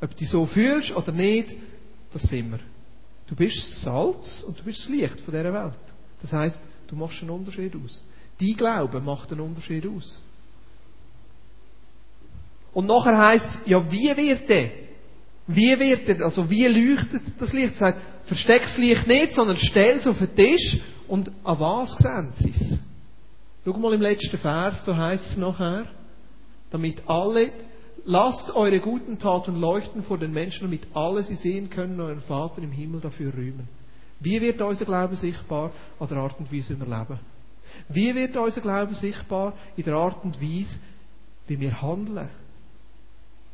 Ob 0.00 0.16
du 0.16 0.24
so 0.24 0.46
fühlst 0.46 0.96
oder 0.96 1.12
nicht, 1.12 1.54
das 2.12 2.22
sind 2.22 2.50
wir. 2.50 2.60
Du 3.26 3.34
bist 3.34 3.56
das 3.56 3.82
Salz 3.82 4.44
und 4.46 4.58
du 4.58 4.62
bist 4.62 4.80
das 4.80 4.88
Licht 4.88 5.20
von 5.20 5.34
dieser 5.34 5.52
Welt. 5.52 5.74
Das 6.22 6.32
heißt, 6.32 6.60
du 6.88 6.96
machst 6.96 7.20
einen 7.20 7.30
Unterschied 7.30 7.74
aus. 7.76 8.02
Dein 8.38 8.54
Glaube 8.56 9.00
macht 9.00 9.32
einen 9.32 9.40
Unterschied 9.40 9.86
aus. 9.86 10.20
Und 12.72 12.86
nachher 12.86 13.18
heißt 13.18 13.46
es, 13.46 13.58
ja, 13.66 13.90
wie 13.90 14.16
wird 14.16 14.48
der? 14.48 14.70
Wie 15.46 15.78
wird 15.78 16.08
der? 16.08 16.20
Also, 16.20 16.48
wie 16.50 16.66
leuchtet 16.66 17.22
das 17.38 17.52
Licht? 17.52 17.76
Sagt, 17.76 18.00
versteck 18.26 18.62
das 18.62 18.76
Licht 18.78 19.06
nicht, 19.06 19.32
sondern 19.32 19.56
stell 19.56 19.96
es 19.96 20.06
auf 20.06 20.18
den 20.18 20.34
Tisch 20.34 20.80
und 21.08 21.30
an 21.44 21.60
was 21.60 21.96
sehen 21.96 22.32
sie 22.38 22.50
es? 22.50 22.78
Schau 23.64 23.78
mal 23.78 23.94
im 23.94 24.00
letzten 24.00 24.38
Vers, 24.38 24.84
da 24.84 24.96
heißt 24.96 25.30
es 25.30 25.36
nachher, 25.36 25.86
damit 26.70 27.02
alle, 27.08 27.52
lasst 28.06 28.54
eure 28.54 28.80
guten 28.80 29.18
Taten 29.18 29.60
leuchten 29.60 30.04
vor 30.04 30.16
den 30.16 30.32
Menschen, 30.32 30.68
damit 30.68 30.86
alle 30.94 31.22
sie 31.22 31.36
sehen 31.36 31.68
können 31.68 32.00
euren 32.00 32.20
Vater 32.20 32.62
im 32.62 32.72
Himmel 32.72 33.00
dafür 33.00 33.34
rühmen. 33.34 33.68
Wie 34.20 34.40
wird 34.40 34.62
unser 34.62 34.86
Glaube 34.86 35.16
sichtbar? 35.16 35.72
An 35.98 36.08
der 36.08 36.18
Art 36.18 36.38
und 36.38 36.50
Weise, 36.50 36.74
wie 36.74 36.80
wir 36.80 36.98
leben. 36.98 37.20
Wie 37.88 38.14
wird 38.14 38.36
unser 38.36 38.60
Glaube 38.62 38.94
sichtbar? 38.94 39.52
In 39.76 39.84
der 39.84 39.94
Art 39.94 40.24
und 40.24 40.40
Weise, 40.40 40.78
wie 41.48 41.60
wir 41.60 41.82
handeln. 41.82 42.28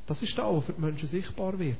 Das 0.06 0.22
ist 0.22 0.36
da, 0.38 0.48
wo 0.48 0.60
für 0.60 0.72
die 0.72 0.80
Menschen 0.80 1.08
sichtbar 1.08 1.58
wird. 1.58 1.76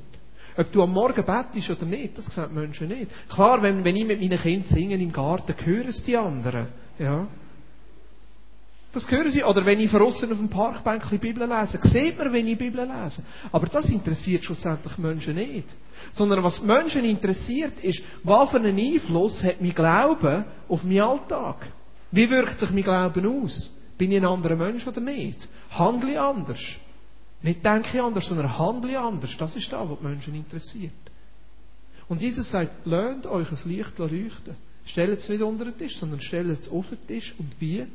Ob 0.57 0.71
du 0.71 0.83
am 0.83 0.91
Morgen 0.91 1.23
bettest 1.23 1.69
oder 1.69 1.85
nicht, 1.85 2.17
das 2.17 2.25
sehen 2.25 2.49
die 2.49 2.59
Menschen 2.59 2.87
nicht. 2.87 3.11
Klar, 3.29 3.61
wenn, 3.61 3.83
wenn 3.83 3.95
ich 3.95 4.05
mit 4.05 4.19
meinen 4.19 4.37
Kindern 4.37 4.69
singe 4.69 4.95
im 4.95 5.11
Garten, 5.11 5.55
hören 5.63 5.87
es 5.87 6.03
die 6.03 6.17
anderen. 6.17 6.67
Ja. 6.99 7.27
Das 8.93 9.09
hören 9.09 9.31
sie. 9.31 9.43
Oder 9.43 9.65
wenn 9.65 9.79
ich 9.79 9.91
draussen 9.91 10.31
auf 10.31 10.37
dem 10.37 10.49
Parkbank 10.49 11.09
die 11.09 11.17
Bibel 11.17 11.47
lese, 11.49 11.79
sieht 11.81 12.17
man, 12.17 12.31
wenn 12.31 12.47
ich 12.47 12.57
Bibel 12.57 12.87
lese. 12.87 13.23
Aber 13.51 13.65
das 13.65 13.89
interessiert 13.89 14.43
schlussendlich 14.43 14.97
Menschen 14.99 15.35
nicht. 15.35 15.67
Sondern 16.11 16.43
was 16.43 16.61
Menschen 16.61 17.03
interessiert, 17.03 17.73
ist, 17.81 18.03
was 18.23 18.51
für 18.51 18.57
einen 18.57 18.77
Einfluss 18.77 19.43
hat 19.43 19.59
mein 19.59 19.73
Glauben 19.73 20.45
auf 20.69 20.83
meinen 20.83 21.01
Alltag? 21.01 21.67
Wie 22.11 22.29
wirkt 22.29 22.59
sich 22.59 22.69
mein 22.69 22.83
Glauben 22.83 23.43
aus? 23.43 23.71
Bin 23.97 24.11
ich 24.11 24.17
ein 24.17 24.25
anderer 24.25 24.55
Mensch 24.55 24.85
oder 24.85 25.01
nicht? 25.01 25.47
Handle 25.71 26.11
ich 26.11 26.19
anders? 26.19 26.61
Nicht 27.41 27.65
denke 27.65 27.89
ich 27.97 28.01
anders, 28.01 28.27
sondern 28.27 28.57
handle 28.57 28.99
anders. 28.99 29.35
Das 29.37 29.55
ist 29.55 29.71
das, 29.71 29.89
was 29.89 29.97
die 29.97 30.05
Menschen 30.05 30.35
interessiert. 30.35 30.91
Und 32.07 32.21
Jesus 32.21 32.51
sagt, 32.51 32.85
lernt 32.85 33.25
euch 33.25 33.49
ein 33.51 33.69
Licht 33.69 33.97
leuchten. 33.97 34.55
Stellt 34.85 35.17
es 35.17 35.29
nicht 35.29 35.41
unter 35.41 35.65
den 35.65 35.77
Tisch, 35.77 35.97
sondern 35.97 36.19
stellt 36.19 36.49
es 36.49 36.69
auf 36.69 36.87
den 36.89 37.07
Tisch. 37.07 37.33
Und 37.39 37.59
wie? 37.59 37.87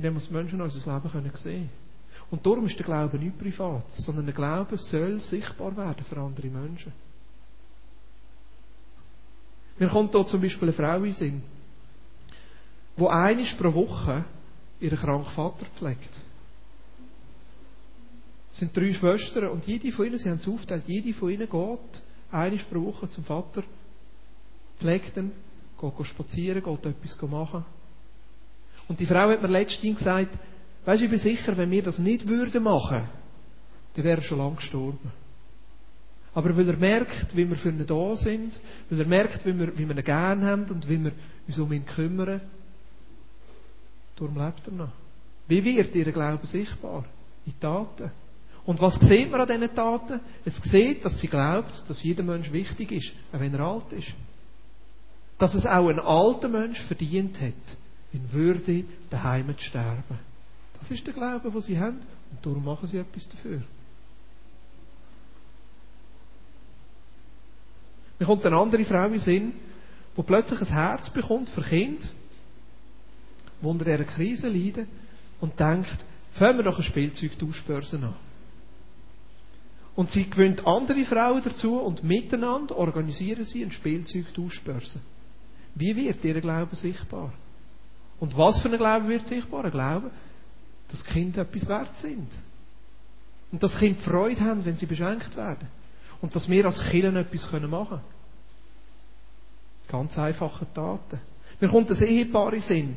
Indem 0.00 0.14
uns 0.14 0.30
Menschen 0.30 0.62
unser 0.62 0.94
Leben 0.94 1.12
können 1.12 1.30
sehen 1.36 1.68
Und 2.30 2.46
darum 2.46 2.64
ist 2.64 2.78
der 2.78 2.86
Glaube 2.86 3.18
nicht 3.18 3.38
privat, 3.38 3.84
sondern 3.92 4.24
der 4.24 4.34
Glaube 4.34 4.78
soll 4.78 5.20
sichtbar 5.20 5.76
werden 5.76 6.02
für 6.08 6.16
andere 6.16 6.46
Menschen. 6.46 6.90
Mir 9.78 9.90
kommt 9.90 10.14
hier 10.14 10.24
zum 10.24 10.40
Beispiel 10.40 10.68
eine 10.68 10.72
Frau 10.72 11.04
in 11.04 11.12
Sinn, 11.12 11.42
die 12.96 13.06
einisch 13.06 13.52
pro 13.56 13.74
Woche 13.74 14.24
ihren 14.80 14.96
kranken 14.96 15.32
Vater 15.32 15.66
pflegt. 15.76 16.18
Es 18.54 18.58
sind 18.60 18.74
drei 18.74 18.94
Schwestern 18.94 19.48
und 19.48 19.66
jede 19.66 19.92
von 19.92 20.06
ihnen, 20.06 20.16
sie 20.16 20.30
haben 20.30 20.38
es 20.38 20.48
aufgeteilt, 20.48 20.84
jede 20.86 21.12
von 21.12 21.28
ihnen 21.28 21.46
geht 21.46 22.02
einisch 22.30 22.64
pro 22.64 22.82
Woche 22.86 23.06
zum 23.10 23.24
Vater, 23.24 23.64
pflegt 24.78 25.14
ihn, 25.18 25.32
geht 25.78 26.06
spazieren, 26.06 26.64
geht 26.64 26.86
etwas 26.86 27.30
machen. 27.30 27.66
Und 28.90 28.98
die 28.98 29.06
Frau 29.06 29.30
hat 29.30 29.40
mir 29.40 29.46
letztens 29.46 29.98
gesagt, 29.98 30.36
weisst, 30.84 31.02
ich 31.04 31.10
bin 31.10 31.20
sicher, 31.20 31.56
wenn 31.56 31.70
wir 31.70 31.80
das 31.80 32.00
nicht 32.00 32.26
würden 32.26 32.64
machen, 32.64 33.08
dann 33.94 34.04
wäre 34.04 34.16
er 34.16 34.22
schon 34.22 34.38
lange 34.38 34.56
gestorben. 34.56 35.12
Aber 36.34 36.56
weil 36.56 36.68
er 36.68 36.76
merkt, 36.76 37.36
wie 37.36 37.48
wir 37.48 37.56
für 37.56 37.68
ihn 37.68 37.86
da 37.86 38.16
sind, 38.16 38.58
weil 38.88 38.98
er 38.98 39.06
merkt, 39.06 39.46
wie 39.46 39.56
wir, 39.56 39.78
wie 39.78 39.88
wir 39.88 39.96
ihn 39.96 40.04
gern 40.04 40.44
haben 40.44 40.64
und 40.68 40.88
wie 40.88 41.04
wir 41.04 41.12
uns 41.46 41.56
um 41.56 41.72
ihn 41.72 41.86
kümmern, 41.86 42.40
darum 44.16 44.36
lebt 44.36 44.66
er 44.66 44.72
noch. 44.72 44.92
Wie 45.46 45.64
wird 45.64 45.94
ihr 45.94 46.10
Glaube 46.10 46.48
sichtbar? 46.48 47.04
In 47.46 47.60
Taten. 47.60 48.10
Und 48.64 48.80
was 48.80 48.96
sieht 48.96 49.30
man 49.30 49.40
an 49.40 49.46
diesen 49.46 49.72
Taten? 49.72 50.18
Es 50.44 50.56
sieht, 50.64 51.04
dass 51.04 51.20
sie 51.20 51.28
glaubt, 51.28 51.84
dass 51.88 52.02
jeder 52.02 52.24
Mensch 52.24 52.50
wichtig 52.50 52.90
ist, 52.90 53.12
auch 53.32 53.38
wenn 53.38 53.54
er 53.54 53.60
alt 53.60 53.92
ist. 53.92 54.12
Dass 55.38 55.54
es 55.54 55.64
auch 55.64 55.88
ein 55.88 56.00
alter 56.00 56.48
Mensch 56.48 56.82
verdient 56.82 57.40
hat, 57.40 57.76
in 58.12 58.32
Würde 58.32 58.84
daheim 59.10 59.56
zu 59.56 59.64
sterben. 59.64 60.18
Das 60.78 60.90
ist 60.90 61.06
der 61.06 61.14
Glaube, 61.14 61.50
den 61.50 61.60
sie 61.60 61.78
haben. 61.78 62.00
Und 62.30 62.44
darum 62.46 62.64
machen 62.64 62.88
sie 62.88 62.98
etwas 62.98 63.28
dafür. 63.28 63.62
Mir 68.18 68.26
kommt 68.26 68.44
eine 68.44 68.56
andere 68.56 68.84
Frau 68.84 69.06
in 69.06 69.18
Sinn, 69.18 69.52
die 70.16 70.22
plötzlich 70.22 70.60
ein 70.60 70.66
Herz 70.66 71.10
bekommt 71.10 71.48
für 71.48 71.62
Kind, 71.62 72.08
die 73.62 73.66
unter 73.66 73.84
dieser 73.84 74.04
Krise 74.04 74.48
leiden 74.48 74.86
und 75.40 75.58
denkt, 75.58 76.04
fangen 76.32 76.58
wir 76.58 76.64
doch 76.64 76.76
eine 76.76 76.84
Spielzeugtauschbörse 76.84 77.96
an. 77.96 78.14
Und 79.96 80.10
sie 80.12 80.28
gewöhnt 80.28 80.66
andere 80.66 81.04
Frauen 81.04 81.42
dazu 81.42 81.78
und 81.78 82.04
miteinander 82.04 82.76
organisieren 82.76 83.44
sie 83.44 83.62
eine 83.62 83.72
Spielzeugtauschbörse. 83.72 85.00
Wie 85.74 85.96
wird 85.96 86.24
ihr 86.24 86.40
Glaube 86.40 86.76
sichtbar? 86.76 87.32
Und 88.20 88.36
was 88.36 88.60
für 88.60 88.68
ein 88.68 88.76
Glaube 88.76 89.08
wird 89.08 89.26
sichtbar? 89.26 89.64
Ein 89.64 89.70
Glaube, 89.70 90.10
dass 90.90 91.04
Kinder 91.04 91.42
etwas 91.42 91.66
wert 91.66 91.96
sind. 91.96 92.28
Und 93.50 93.62
dass 93.62 93.78
Kinder 93.78 94.00
Freude 94.02 94.42
haben, 94.42 94.64
wenn 94.64 94.76
sie 94.76 94.86
beschenkt 94.86 95.36
werden. 95.36 95.66
Und 96.20 96.36
dass 96.36 96.48
wir 96.48 96.66
als 96.66 96.78
Kinder 96.90 97.18
etwas 97.18 97.50
machen 97.52 97.88
können. 97.88 98.00
Ganz 99.88 100.16
einfache 100.18 100.66
Taten. 100.72 101.20
Mir 101.60 101.68
kommt 101.68 101.90
ein 101.90 102.02
Ehepaar 102.02 102.52
in 102.52 102.60
Sinn, 102.60 102.96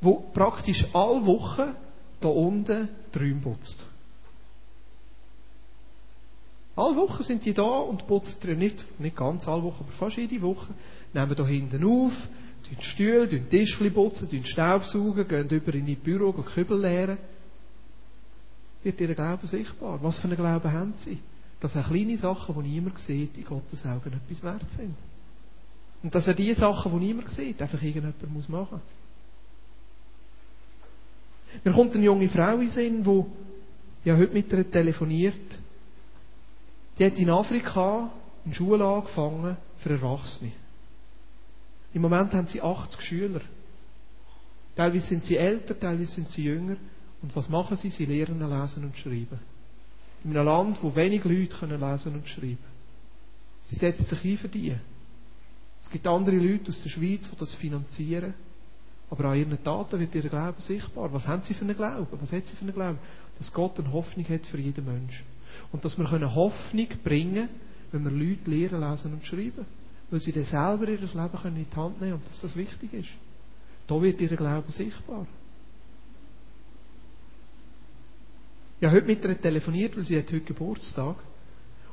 wo 0.00 0.20
praktisch 0.32 0.84
alle 0.92 1.24
Wochen 1.24 1.74
da 2.20 2.28
unten 2.28 2.88
Träume 3.12 3.40
putzt. 3.40 3.86
Alle 6.76 6.96
Wochen 6.96 7.22
sind 7.22 7.44
die 7.44 7.54
da 7.54 7.62
und 7.62 8.06
putzen 8.06 8.58
nicht, 8.58 9.00
nicht 9.00 9.16
ganz 9.16 9.46
alle 9.46 9.62
Wochen, 9.62 9.84
aber 9.84 9.92
fast 9.92 10.16
jede 10.16 10.42
Woche. 10.42 10.74
Nehmen 11.12 11.36
da 11.36 11.46
hinten 11.46 11.84
auf, 11.84 12.12
tun 12.64 12.82
Stühle, 12.82 13.28
tun 13.28 13.48
Tischchen 13.50 13.92
putzen, 13.92 14.28
tun 14.28 14.44
Staubsaugen, 14.44 15.28
gehen 15.28 15.48
über 15.48 15.74
in 15.74 15.86
die 15.86 15.94
Büro, 15.94 16.32
gehen 16.32 16.44
Kübel 16.44 16.80
leeren. 16.80 17.18
Wird 18.82 19.00
ihr 19.00 19.14
Glauben 19.14 19.46
sichtbar? 19.46 20.02
Was 20.02 20.18
für 20.18 20.24
einen 20.28 20.36
Glauben 20.36 20.72
haben 20.72 20.94
sie? 20.96 21.18
Dass 21.60 21.76
auch 21.76 21.88
kleine 21.88 22.18
Sachen, 22.18 22.62
die 22.62 22.70
niemand 22.70 22.98
sieht, 22.98 23.36
in 23.38 23.44
Gottes 23.44 23.84
Augen 23.86 24.12
etwas 24.12 24.42
wert 24.42 24.70
sind. 24.76 24.94
Und 26.02 26.14
dass 26.14 26.26
er 26.26 26.34
die 26.34 26.52
Sachen, 26.52 26.92
die 26.92 27.06
niemand 27.06 27.30
sieht, 27.30 27.62
einfach 27.62 27.80
irgendjemand 27.82 28.32
muss 28.32 28.48
machen. 28.48 28.80
Mir 31.62 31.72
kommt 31.72 31.94
eine 31.94 32.04
junge 32.04 32.28
Frau 32.28 32.58
in 32.58 32.68
Sinn, 32.68 33.04
die 33.04 34.08
ja 34.08 34.16
heute 34.16 34.34
mit 34.34 34.52
ihr 34.52 34.70
telefoniert 34.70 35.58
die 36.98 37.06
hat 37.06 37.18
in 37.18 37.30
Afrika 37.30 38.10
eine 38.44 38.54
Schule 38.54 38.84
angefangen 38.84 39.56
für 39.78 39.90
Erwachsene. 39.90 40.52
Im 41.94 42.02
Moment 42.02 42.32
haben 42.34 42.48
sie 42.48 42.60
80 42.60 43.00
Schüler. 43.00 43.40
Teilweise 44.74 45.06
sind 45.06 45.24
sie 45.24 45.36
älter, 45.36 45.78
teilweise 45.78 46.12
sind 46.12 46.28
sie 46.30 46.42
jünger. 46.42 46.76
Und 47.22 47.34
was 47.36 47.48
machen 47.48 47.76
sie? 47.76 47.88
Sie 47.88 48.04
lernen 48.04 48.40
lesen 48.40 48.84
und 48.84 48.98
schreiben. 48.98 49.38
In 50.24 50.36
einem 50.36 50.46
Land, 50.46 50.82
wo 50.82 50.94
wenig 50.94 51.24
Leute 51.24 51.56
können 51.56 51.80
lesen 51.80 52.14
und 52.14 52.28
schreiben. 52.28 52.58
Sie 53.66 53.76
setzen 53.76 54.04
sich 54.04 54.24
ein 54.24 54.38
für 54.38 54.48
die. 54.48 54.74
Es 55.80 55.90
gibt 55.90 56.06
andere 56.06 56.36
Leute 56.36 56.70
aus 56.70 56.82
der 56.82 56.90
Schweiz, 56.90 57.28
die 57.30 57.36
das 57.38 57.54
finanzieren. 57.54 58.34
Aber 59.10 59.26
an 59.26 59.38
ihren 59.38 59.62
Taten 59.62 60.00
wird 60.00 60.14
ihr 60.14 60.28
Glauben 60.28 60.60
sichtbar. 60.60 61.12
Was 61.12 61.28
haben 61.28 61.42
sie 61.42 61.54
für 61.54 61.64
einen 61.64 61.76
Glauben? 61.76 62.20
Was 62.20 62.32
hat 62.32 62.44
sie 62.46 62.56
für 62.56 62.62
einen 62.62 62.74
Glauben? 62.74 62.98
Dass 63.38 63.52
Gott 63.52 63.78
eine 63.78 63.92
Hoffnung 63.92 64.28
hat 64.28 64.46
für 64.46 64.58
jeden 64.58 64.84
Menschen. 64.84 65.24
Und 65.70 65.84
dass 65.84 65.96
wir 65.96 66.34
Hoffnung 66.34 66.88
bringen 67.04 67.34
können, 67.34 67.48
wenn 67.92 68.04
wir 68.04 68.10
Leute 68.10 68.50
lehren, 68.50 68.80
lesen 68.80 69.12
und 69.12 69.24
schreiben. 69.24 69.66
Weil 70.10 70.20
sie 70.20 70.32
dann 70.32 70.44
selber 70.44 70.88
ihr 70.88 70.98
Leben 70.98 71.56
in 71.56 71.66
die 71.70 71.76
Hand 71.76 72.00
nehmen 72.00 72.14
und 72.14 72.28
dass 72.28 72.40
das 72.40 72.54
wichtig 72.56 72.92
ist. 72.92 73.10
Da 73.86 74.00
wird 74.00 74.20
ihr 74.20 74.36
Glaube 74.36 74.70
sichtbar. 74.70 75.26
Ich 78.80 78.86
habe 78.86 78.96
heute 78.96 79.06
mit 79.06 79.24
ihr 79.24 79.40
telefoniert, 79.40 79.96
weil 79.96 80.04
sie 80.04 80.18
hat 80.18 80.26
heute 80.26 80.40
Geburtstag. 80.40 81.16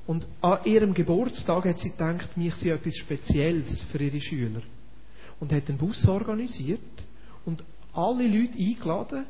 Und 0.08 0.28
an 0.42 0.60
ihrem 0.66 0.94
Geburtstag 0.94 1.66
hat 1.66 1.80
sie 1.80 1.92
gedacht, 1.92 2.36
mich 2.36 2.56
sei 2.56 2.70
etwas 2.70 2.96
Spezielles 2.98 3.82
für 3.84 4.00
ihre 4.00 4.20
Schüler. 4.20 4.62
Und 5.40 5.54
hat 5.54 5.70
einen 5.70 5.78
Bus 5.78 6.08
organisiert 6.08 6.80
und 7.46 7.64
alle 7.94 8.28
Leute 8.28 8.58
eingeladen, 8.58 9.26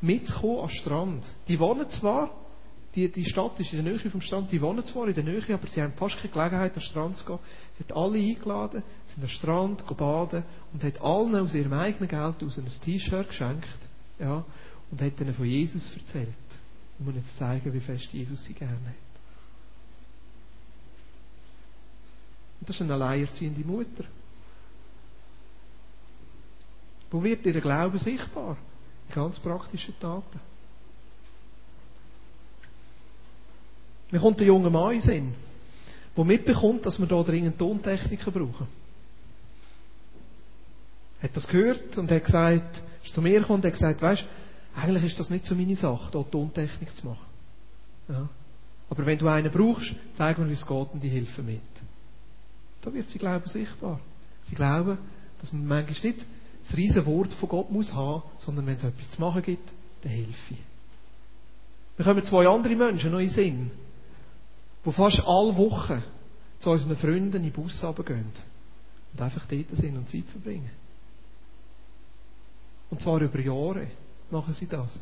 mitzukommen 0.00 0.60
am 0.60 0.68
Strand. 0.68 1.24
Die 1.48 1.58
wohnen 1.58 1.88
zwar 1.90 2.30
die, 2.96 3.10
die 3.10 3.26
Stadt 3.26 3.60
ist 3.60 3.72
in 3.72 3.84
der 3.84 3.92
Nähe 3.92 4.10
vom 4.10 4.22
Strand, 4.22 4.50
die 4.50 4.60
wohnen 4.60 4.82
zwar 4.84 5.06
in 5.06 5.14
der 5.14 5.22
Nähe, 5.22 5.42
aber 5.52 5.68
sie 5.68 5.82
haben 5.82 5.92
fast 5.92 6.16
keine 6.16 6.32
Gelegenheit, 6.32 6.72
an 6.72 6.80
den 6.80 6.82
Strand 6.82 7.16
zu 7.18 7.26
gehen. 7.26 7.38
Hat 7.78 7.92
alle 7.92 8.18
eingeladen, 8.18 8.82
sind 9.04 9.22
am 9.22 9.28
Strand 9.28 9.96
baden 9.96 10.42
und 10.72 10.82
hat 10.82 11.00
allen 11.02 11.36
aus 11.36 11.54
ihrem 11.54 11.74
eigenen 11.74 12.08
Geld 12.08 12.42
aus 12.42 12.58
ein 12.58 12.66
T-Shirt 12.66 13.28
geschenkt, 13.28 13.78
ja, 14.18 14.44
und 14.90 15.00
hat 15.00 15.20
ihnen 15.20 15.34
von 15.34 15.44
Jesus 15.44 15.94
erzählt, 15.94 16.28
um 16.98 17.10
ihnen 17.10 17.24
zu 17.26 17.36
zeigen, 17.36 17.72
wie 17.72 17.80
fest 17.80 18.12
Jesus 18.12 18.42
sie 18.44 18.54
gerne 18.54 18.72
hat. 18.72 19.06
Und 22.60 22.68
das 22.70 22.76
ist 22.76 22.82
eine 22.82 22.94
alleinerziehende 22.94 23.60
Mutter. 23.66 24.04
Wo 27.10 27.22
wird 27.22 27.44
ihr 27.44 27.60
Glaube 27.60 27.98
sichtbar? 27.98 28.56
In 29.08 29.14
ganz 29.14 29.38
praktischen 29.38 29.94
Taten. 30.00 30.40
Mir 34.10 34.20
kommt 34.20 34.40
ein 34.40 34.46
junger 34.46 34.70
Mann 34.70 34.94
in 34.94 35.00
Sinn, 35.00 35.34
der 36.16 36.24
mitbekommt, 36.24 36.86
dass 36.86 36.98
wir 36.98 37.06
hier 37.06 37.24
dringend 37.24 37.58
Tontechniker 37.58 38.30
brauchen. 38.30 38.68
Er 41.20 41.28
Hat 41.28 41.36
das 41.36 41.48
gehört 41.48 41.96
und 41.98 42.10
hat 42.10 42.24
gesagt, 42.24 42.82
ist 43.04 43.14
zu 43.14 43.22
mir 43.22 43.40
gekommen 43.40 43.60
und 43.60 43.64
hat 43.64 43.72
gesagt, 43.72 44.02
weißt, 44.02 44.24
eigentlich 44.76 45.04
ist 45.04 45.18
das 45.18 45.30
nicht 45.30 45.46
so 45.46 45.54
meine 45.54 45.74
Sache, 45.74 46.10
hier 46.12 46.30
Tontechnik 46.30 46.94
zu 46.94 47.06
machen. 47.06 47.26
Ja. 48.08 48.28
Aber 48.88 49.06
wenn 49.06 49.18
du 49.18 49.26
einen 49.26 49.50
brauchst, 49.50 49.94
zeig 50.14 50.38
mir, 50.38 50.48
wie 50.48 50.52
es 50.52 50.66
geht 50.66 50.88
und 50.92 51.02
die 51.02 51.08
Hilfe 51.08 51.42
mit. 51.42 51.60
Da 52.82 52.92
wird 52.92 53.08
sie 53.08 53.18
glauben 53.18 53.48
sichtbar. 53.48 53.98
Sie 54.44 54.54
glauben, 54.54 54.98
dass 55.40 55.52
man 55.52 55.66
manchmal 55.66 56.12
nicht 56.12 56.24
das 56.62 56.76
riesige 56.76 57.06
Wort 57.06 57.32
von 57.32 57.48
Gott 57.48 57.70
muss 57.72 57.92
haben, 57.92 58.22
sondern 58.38 58.66
wenn 58.66 58.76
es 58.76 58.84
etwas 58.84 59.10
zu 59.10 59.20
machen 59.20 59.42
gibt, 59.42 59.68
dann 60.02 60.12
helfe 60.12 60.54
ich. 60.54 60.58
Wir 61.96 62.04
kommen 62.04 62.22
zwei 62.22 62.46
andere 62.46 62.76
Menschen 62.76 63.10
noch 63.10 63.18
in 63.18 63.26
den 63.26 63.34
Sinn 63.34 63.70
die 64.86 64.92
fast 64.92 65.20
alle 65.26 65.56
Wochen 65.56 66.02
zu 66.60 66.70
unseren 66.70 66.96
Freunden 66.96 67.36
in 67.36 67.42
den 67.42 67.52
Bus 67.52 67.82
runtergehen 67.82 68.30
und 69.12 69.20
einfach 69.20 69.44
dort 69.46 69.70
sind 69.70 69.96
und 69.96 70.08
Zeit 70.08 70.24
verbringen. 70.26 70.70
Und 72.90 73.00
zwar 73.00 73.20
über 73.20 73.40
Jahre 73.40 73.88
machen 74.30 74.54
sie 74.54 74.68
das. 74.68 75.00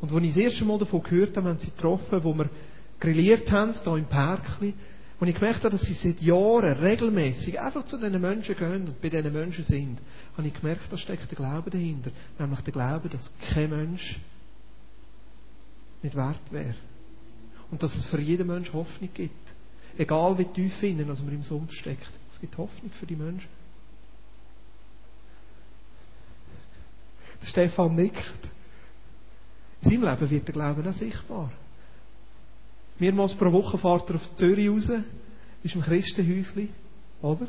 Und 0.00 0.12
als 0.12 0.22
ich 0.24 0.34
das 0.34 0.36
erste 0.38 0.64
Mal 0.64 0.78
davon 0.78 1.02
gehört 1.02 1.36
habe, 1.36 1.48
haben 1.48 1.58
sie 1.58 1.70
getroffen, 1.70 2.24
wo 2.24 2.34
wir 2.34 2.50
grilliert 2.98 3.50
haben, 3.50 3.72
hier 3.72 3.96
im 3.96 4.06
Parkli, 4.06 4.74
und 5.18 5.28
ich 5.28 5.34
gemerkt 5.34 5.60
habe, 5.60 5.70
dass 5.70 5.80
sie 5.80 5.94
seit 5.94 6.20
Jahren 6.20 6.76
regelmäßig 6.78 7.58
einfach 7.58 7.84
zu 7.84 7.96
diesen 7.96 8.20
Menschen 8.20 8.54
gehen 8.54 8.86
und 8.86 9.00
bei 9.00 9.08
diesen 9.08 9.32
Menschen 9.32 9.64
sind, 9.64 9.98
habe 10.36 10.46
ich 10.46 10.52
gemerkt, 10.52 10.92
da 10.92 10.98
steckt 10.98 11.30
der 11.30 11.36
Glaube 11.36 11.70
dahinter. 11.70 12.10
Nämlich 12.38 12.60
der 12.60 12.72
Glaube, 12.74 13.08
dass 13.08 13.32
kein 13.54 13.70
Mensch 13.70 14.20
nicht 16.02 16.14
wert 16.14 16.52
wäre 16.52 16.74
und 17.70 17.82
dass 17.82 17.94
es 17.94 18.06
für 18.06 18.20
jeden 18.20 18.46
Menschen 18.46 18.74
Hoffnung 18.74 19.10
gibt. 19.12 19.54
Egal 19.98 20.36
wie 20.38 20.44
tief 20.44 20.82
innen, 20.82 21.08
was 21.08 21.20
man 21.22 21.34
im 21.34 21.42
Sumpf 21.42 21.72
steckt. 21.72 22.10
Es 22.30 22.40
gibt 22.40 22.56
Hoffnung 22.58 22.90
für 22.92 23.06
die 23.06 23.16
Menschen. 23.16 23.48
Der 27.40 27.46
Stefan 27.46 27.94
nickt. 27.94 28.38
In 29.82 29.90
seinem 29.90 30.04
Leben 30.04 30.30
wird 30.30 30.48
der 30.48 30.52
Glaube 30.52 30.88
auch 30.88 30.94
sichtbar. 30.94 31.50
Mehrmals 32.98 33.34
pro 33.34 33.52
Woche 33.52 33.78
fährt 33.78 34.08
er 34.10 34.16
auf 34.16 34.34
Zürich 34.36 34.68
raus, 34.68 34.90
ist 35.62 35.74
im 35.74 35.82
Christenhäuschen, 35.82 36.70
oder? 37.20 37.46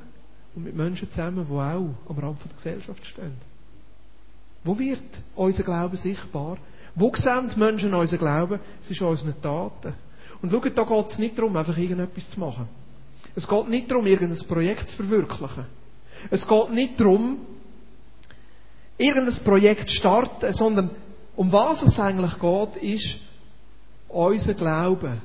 Und 0.56 0.64
mit 0.64 0.76
Menschen 0.76 1.10
zusammen, 1.10 1.46
die 1.48 1.54
auch 1.54 2.10
am 2.10 2.20
Rand 2.20 2.40
der 2.44 2.56
Gesellschaft 2.56 3.06
stehen. 3.06 3.34
Wo 4.64 4.78
wird 4.78 5.22
unser 5.36 5.64
Glaube 5.64 5.98
sichtbar? 5.98 6.58
Wo 6.96 7.12
sehen 7.16 7.50
die 7.54 7.60
Menschen 7.60 7.94
unseren 7.94 8.20
Glauben? 8.20 8.60
Es 8.82 8.90
ist 8.90 9.02
an 9.02 9.08
unseren 9.10 9.42
Taten. 9.42 9.94
Und 10.42 10.52
schaut, 10.52 10.78
da 10.78 10.84
geht 10.84 11.08
es 11.08 11.18
nicht 11.18 11.38
darum, 11.38 11.56
einfach 11.56 11.78
irgendetwas 11.78 12.30
zu 12.30 12.40
machen. 12.40 12.68
Es 13.36 13.48
geht 13.48 13.68
nicht 13.70 13.90
darum, 13.90 14.06
irgendein 14.06 14.48
Projekt 14.48 14.90
zu 14.90 14.96
verwirklichen. 14.96 15.66
Es 16.30 16.48
geht 16.48 16.70
nicht 16.72 17.00
darum, 17.00 17.40
irgendein 18.98 19.44
Projekt 19.44 19.90
zu 19.90 19.96
starten, 19.96 20.54
sondern 20.54 20.92
um 21.36 21.52
was 21.52 21.84
es 21.84 22.00
eigentlich 22.00 22.40
geht, 22.40 22.76
ist, 22.78 23.16
unser 24.08 24.54
Glauben 24.54 25.22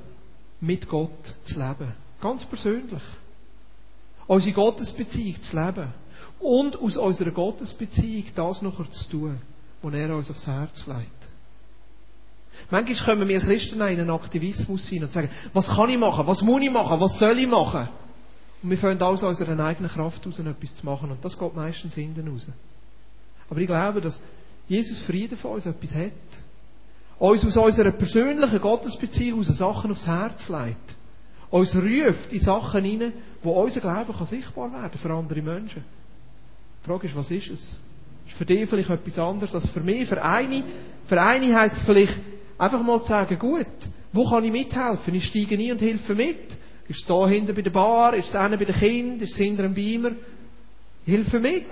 mit 0.61 0.89
Gott 0.89 1.35
zu 1.45 1.55
leben. 1.59 1.93
Ganz 2.21 2.45
persönlich. 2.45 3.03
Unsere 4.27 4.55
Gottesbeziehung 4.55 5.41
zu 5.43 5.57
leben. 5.57 5.89
Und 6.39 6.79
aus 6.81 6.97
unserer 6.97 7.31
Gottesbeziehung 7.31 8.25
das 8.35 8.63
noch 8.63 8.89
zu 8.91 9.11
tun, 9.11 9.41
was 9.81 9.95
er 9.95 10.15
uns 10.15 10.31
aufs 10.31 10.47
Herz 10.47 10.87
legt. 10.87 11.32
Manchmal 12.73 13.17
kommen 13.17 13.29
wir 13.29 13.39
Christen 13.39 13.75
in 13.75 13.83
einen 13.83 14.09
Aktivismus 14.09 14.89
hinein 14.89 15.05
und 15.05 15.13
sagen, 15.13 15.29
was 15.53 15.69
kann 15.69 15.91
ich 15.91 15.99
machen, 15.99 16.27
was 16.27 16.41
muss 16.41 16.63
ich 16.63 16.71
machen, 16.71 16.99
was 17.01 17.19
soll 17.19 17.39
ich 17.39 17.47
machen? 17.47 17.87
Und 18.63 18.71
wir 18.71 18.79
fangen 18.79 19.03
aus 19.03 19.23
unserer 19.23 19.63
eigenen 19.63 19.91
Kraft 19.91 20.25
heraus 20.25 20.39
etwas 20.39 20.77
zu 20.77 20.87
machen. 20.87 21.11
Und 21.11 21.23
das 21.23 21.39
geht 21.39 21.55
meistens 21.55 21.95
hinten 21.95 22.27
raus. 22.27 22.47
Aber 23.51 23.61
ich 23.61 23.67
glaube, 23.67 24.01
dass 24.01 24.23
Jesus 24.69 25.01
Frieden 25.01 25.37
von 25.37 25.51
uns 25.51 25.67
etwas 25.67 25.95
hat. 25.95 26.13
Uns 27.19 27.45
aus 27.45 27.59
unserer 27.59 27.91
persönlichen 27.91 28.61
Gottesbeziehung 28.63 29.41
aus 29.41 29.49
Sachen 29.49 29.91
aufs 29.91 30.07
Herz 30.07 30.49
legt. 30.49 30.97
Uns 31.51 31.77
ruft 31.77 32.33
in 32.33 32.41
Sachen 32.41 32.85
hinein, 32.85 33.13
wo 33.43 33.51
unser 33.51 33.83
Glauben 33.83 34.15
kann 34.17 34.27
sichtbar 34.27 34.73
werden 34.73 34.99
für 34.99 35.11
andere 35.13 35.43
Menschen. 35.43 35.85
Die 36.83 36.87
Frage 36.87 37.07
ist, 37.07 37.17
was 37.17 37.31
ist 37.31 37.51
es? 37.51 37.77
Ist 38.27 38.39
für 38.39 38.47
dich 38.47 38.67
vielleicht 38.67 38.89
etwas 38.89 39.19
anderes 39.19 39.55
als 39.55 39.69
für 39.69 39.81
mich? 39.81 40.09
Für 40.09 40.25
eine, 40.25 40.65
für 41.07 41.21
eine 41.21 41.55
heisst 41.55 41.77
es 41.77 41.83
vielleicht, 41.83 42.32
einfach 42.63 42.83
mal 42.83 43.01
zu 43.01 43.09
sagen, 43.09 43.39
gut, 43.39 43.67
wo 44.13 44.29
kann 44.29 44.45
ich 44.45 44.53
mithelfen? 44.53 45.15
Ich 45.15 45.27
steige 45.27 45.57
ein 45.57 45.73
und 45.73 45.81
helfe 45.81 46.15
mit. 46.15 46.57
Ist 46.89 47.01
es 47.01 47.07
da 47.07 47.27
hinten 47.27 47.55
bei 47.55 47.63
der 47.63 47.71
Bar? 47.71 48.15
Ist 48.15 48.33
es 48.33 48.41
hinten 48.41 48.59
bei 48.59 48.65
den 48.65 48.75
Kindern? 48.75 49.21
Ist 49.21 49.33
es 49.33 49.37
hinter 49.37 49.65
einem 49.65 49.75
Beamer? 49.75 50.13
Ich 51.05 51.13
helfe 51.13 51.41
mit. 51.41 51.67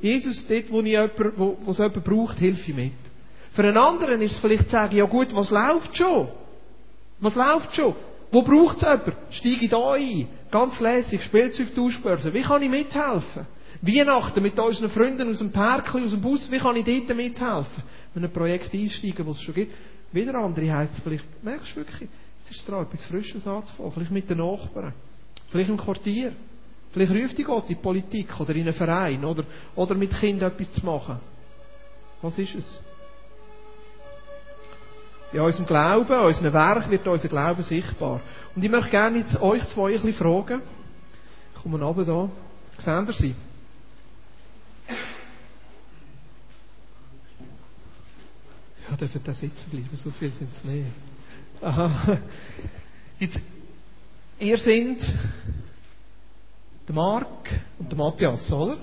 Jesus, 0.00 0.46
dort, 0.46 0.70
wo, 0.70 0.80
ich 0.80 0.86
jemand, 0.86 1.12
wo, 1.36 1.58
wo 1.62 1.70
es 1.70 1.78
jemand 1.78 2.04
braucht, 2.04 2.40
helfe 2.40 2.70
ich 2.70 2.76
mit. 2.76 2.92
Für 3.52 3.62
einen 3.64 3.76
anderen 3.76 4.22
ist 4.22 4.32
es 4.32 4.38
vielleicht 4.38 4.64
zu 4.64 4.70
sagen, 4.70 4.96
ja 4.96 5.04
gut, 5.04 5.34
was 5.36 5.50
läuft 5.50 5.96
schon? 5.96 6.28
Was 7.20 7.34
läuft 7.34 7.74
schon? 7.76 7.94
Wo 8.30 8.42
braucht 8.42 8.76
es 8.76 8.82
jemand? 8.82 9.16
Steige 9.30 9.68
da 9.68 9.92
ein? 9.92 10.28
Ganz 10.50 10.80
lässig, 10.80 11.22
Spielzeugtauschbörse. 11.22 12.32
Wie 12.32 12.40
kann 12.40 12.62
ich 12.62 12.70
mithelfen? 12.70 13.46
Weihnachten 13.82 14.42
mit 14.42 14.58
unseren 14.58 14.90
Freunden 14.90 15.30
aus 15.30 15.38
dem 15.38 15.50
Park, 15.50 15.94
aus 15.94 16.10
dem 16.10 16.20
Bus, 16.20 16.50
wie 16.50 16.58
kann 16.58 16.76
ich 16.76 16.84
dort 16.84 17.16
mithelfen? 17.16 17.82
Wenn 18.14 18.24
ein 18.24 18.32
Projekt 18.32 18.72
einsteigen, 18.72 19.26
das 19.26 19.36
es 19.36 19.42
schon 19.42 19.54
gibt. 19.54 19.72
Wieder 20.12 20.34
andere 20.34 20.72
heisst 20.72 20.94
es 20.94 21.00
vielleicht, 21.00 21.24
merkst 21.42 21.72
du 21.72 21.76
wirklich, 21.76 22.08
jetzt 22.40 22.50
ist 22.50 22.60
es 22.60 22.64
dran, 22.66 22.82
etwas 22.82 23.04
Frisches 23.04 23.46
anzufangen. 23.46 23.92
Vielleicht 23.92 24.10
mit 24.10 24.28
den 24.28 24.38
Nachbarn. 24.38 24.92
Vielleicht 25.48 25.70
im 25.70 25.76
Quartier. 25.78 26.32
Vielleicht 26.92 27.12
ruft 27.12 27.38
dich 27.38 27.46
Gott 27.46 27.64
in 27.64 27.68
die 27.68 27.74
Politik 27.82 28.38
oder 28.38 28.54
in 28.54 28.62
einen 28.62 28.74
Verein 28.74 29.24
oder, 29.24 29.44
oder 29.74 29.94
mit 29.94 30.10
Kindern 30.10 30.52
etwas 30.52 30.72
zu 30.72 30.84
machen. 30.84 31.18
Was 32.20 32.38
ist 32.38 32.54
es? 32.54 32.82
In 35.32 35.40
unserem 35.40 35.66
Glauben, 35.66 36.12
in 36.12 36.26
unserem 36.26 36.52
Werk 36.52 36.90
wird 36.90 37.08
unser 37.08 37.28
Glauben 37.28 37.62
sichtbar. 37.62 38.20
Und 38.54 38.62
ich 38.62 38.70
möchte 38.70 38.90
gerne 38.90 39.18
jetzt 39.18 39.40
euch 39.40 39.66
zwei 39.68 39.88
ein 39.88 39.92
bisschen 39.94 40.12
fragen. 40.12 40.60
Ich 41.54 41.62
komme 41.62 41.82
runter 41.82 42.04
da. 42.04 42.28
Seht 42.78 43.08
ihr 43.08 43.14
sie? 43.14 43.34
Ja, 48.92 48.98
dürfen 48.98 49.22
da 49.24 49.32
sitzen 49.32 49.70
bleiben, 49.70 49.88
so 49.94 50.10
viel 50.10 50.30
sind 50.34 50.52
es 50.52 50.64
nicht. 50.64 50.84
Aha. 51.62 52.18
Jetzt, 53.18 53.40
ihr 54.38 54.58
sind 54.58 55.00
der 56.86 56.94
Marc 56.94 57.48
und 57.78 57.90
der 57.90 57.96
Matthias, 57.96 58.52
oder? 58.52 58.76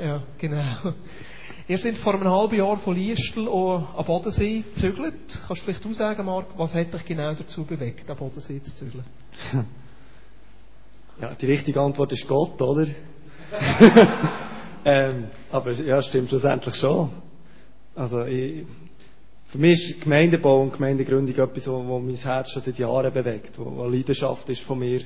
Ja, 0.00 0.22
genau. 0.38 0.92
Ihr 1.66 1.78
seid 1.78 1.96
vor 1.96 2.14
einem 2.14 2.30
halben 2.30 2.54
Jahr 2.54 2.76
von 2.76 2.94
Liestel 2.94 3.48
an 3.48 4.04
Bodensee 4.06 4.62
gezügelt. 4.72 5.14
Kannst 5.48 5.62
du 5.62 5.64
vielleicht 5.64 5.84
du 5.84 5.92
sagen, 5.92 6.24
Marc, 6.24 6.46
was 6.56 6.72
hat 6.72 6.94
dich 6.94 7.04
genau 7.04 7.34
dazu 7.34 7.64
bewegt, 7.64 8.08
an 8.08 8.16
Bodensee 8.16 8.62
zu 8.62 8.72
zügeln? 8.72 9.04
Ja, 11.20 11.34
die 11.34 11.46
richtige 11.46 11.80
Antwort 11.80 12.12
ist 12.12 12.28
Gott, 12.28 12.62
oder? 12.62 12.86
ähm, 14.84 15.24
aber 15.50 15.72
ja, 15.72 16.00
stimmt 16.02 16.28
schlussendlich 16.28 16.76
schon. 16.76 17.10
Also 17.96 18.26
ich, 18.26 18.64
für 19.48 19.58
mich 19.58 19.90
ist 19.90 20.00
Gemeindebau 20.02 20.62
und 20.62 20.72
Gemeindegründung 20.72 21.36
etwas, 21.36 21.66
wo 21.68 21.98
mein 22.00 22.16
Herz 22.16 22.50
schon 22.50 22.62
seit 22.62 22.78
Jahren 22.78 23.12
bewegt, 23.12 23.58
wo 23.58 23.82
eine 23.82 23.96
Leidenschaft 23.96 24.48
ist 24.48 24.62
von 24.62 24.78
mir. 24.78 25.02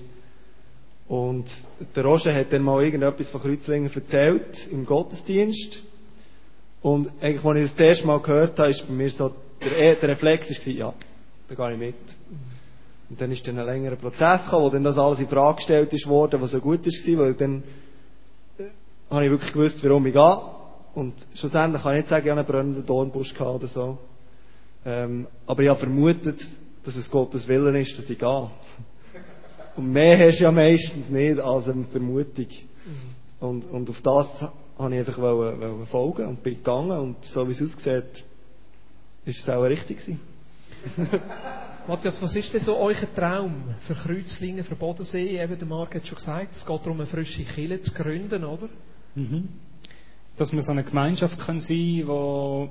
Und 1.09 1.46
der 1.94 2.05
Roger 2.05 2.33
hat 2.33 2.53
dann 2.53 2.62
mal 2.62 2.83
irgendetwas 2.83 3.29
von 3.31 3.42
Kreuzlingen 3.42 3.90
erzählt 3.92 4.68
im 4.70 4.87
Gottesdienst. 4.87 5.83
Und 6.83 7.11
eigentlich, 7.20 7.44
als 7.44 7.57
ich 7.57 7.62
das, 7.64 7.74
das 7.74 7.87
erste 7.87 8.07
Mal 8.07 8.20
gehört 8.20 8.59
habe, 8.59 8.70
ist 8.70 8.87
bei 8.87 8.94
mir 8.94 9.11
so 9.11 9.35
der, 9.62 9.96
der 9.96 10.09
Reflex 10.09 10.48
war, 10.48 10.72
ja, 10.72 10.94
da 11.48 11.55
gehe 11.55 11.72
ich 11.72 11.79
mit. 11.79 11.94
Und 13.11 13.20
dann 13.20 13.33
ist 13.33 13.46
dann 13.46 13.59
ein 13.59 13.66
längerer 13.66 13.96
Prozess 13.96 14.44
gekommen, 14.44 14.66
wo 14.66 14.70
dann 14.70 14.85
das 14.85 14.96
alles 14.96 15.18
in 15.18 15.29
Frage 15.29 15.57
gestellt 15.57 15.92
ist 15.92 16.07
worden, 16.07 16.40
was 16.40 16.53
so 16.53 16.61
gut 16.61 16.87
war, 16.87 17.18
weil 17.18 17.35
dann 17.35 17.62
äh, 18.57 18.64
habe 19.11 19.24
ich 19.24 19.31
wirklich 19.33 19.53
gewusst, 19.53 19.83
warum 19.83 20.07
ich 20.07 20.14
gehe. 20.14 20.40
Und 20.94 21.14
schlussendlich 21.35 21.83
kann 21.83 21.96
ich 21.96 22.03
nicht 22.03 22.09
sagen, 22.09 22.24
ich 22.24 22.31
habe 22.31 22.40
einen 22.40 22.48
brennenden 22.48 22.87
Dornbusch 22.87 23.35
gehabt 23.35 23.57
oder 23.57 23.68
so. 23.68 23.98
Ähm, 24.85 25.27
aber 25.47 25.62
ich 25.62 25.69
habe 25.69 25.79
vermutet, 25.79 26.40
dass 26.85 26.97
es 26.97 27.11
Gottes 27.11 27.47
Willen 27.47 27.75
ist, 27.77 27.99
dass 27.99 28.09
ich 28.09 28.19
gehe. 28.19 28.51
Und 29.77 29.93
mehr 29.93 30.19
hast 30.19 30.38
du 30.38 30.45
ja 30.45 30.53
meistens 30.53 31.09
nicht 31.11 31.38
als 31.38 31.69
eine 31.69 31.85
Vermutung. 31.85 32.47
Und, 33.40 33.64
und 33.71 33.88
auf 33.88 34.01
das 34.03 34.51
habe 34.79 34.95
ich 34.95 34.99
einfach 35.01 35.19
wollen, 35.19 35.61
wollen 35.61 35.87
folgen 35.87 36.27
und 36.27 36.43
bin 36.43 36.57
gegangen. 36.57 36.99
Und 36.99 37.25
so 37.25 37.49
wie 37.49 37.53
es 37.53 37.62
aussieht, 37.62 38.25
ist 39.25 39.40
es 39.40 39.49
auch 39.49 39.62
richtig 39.62 39.99
gewesen. 39.99 40.21
Matthias, 41.88 42.21
was 42.23 42.37
ist 42.37 42.53
denn 42.53 42.62
so 42.62 42.77
euer 42.77 43.14
Traum 43.14 43.75
für 43.87 43.95
Kreuzlingen, 43.95 44.64
für 44.64 44.77
Bodensee? 44.77 45.40
Eben, 45.43 45.59
der 45.59 45.69
Marc 45.69 45.95
hat 45.95 46.07
schon 46.07 46.16
gesagt, 46.16 46.55
es 46.55 46.64
geht 46.64 46.81
darum, 46.81 47.01
eine 47.01 47.07
frische 47.07 47.45
Kille 47.45 47.81
zu 47.81 47.93
gründen, 47.93 48.45
oder? 48.45 48.69
Mhm. 49.14 49.49
Dass 50.37 50.53
wir 50.53 50.62
so 50.62 50.73
eine 50.73 50.85
Gemeinschaft 50.85 51.38
können 51.40 51.61
sein 51.61 52.03
wo 52.07 52.69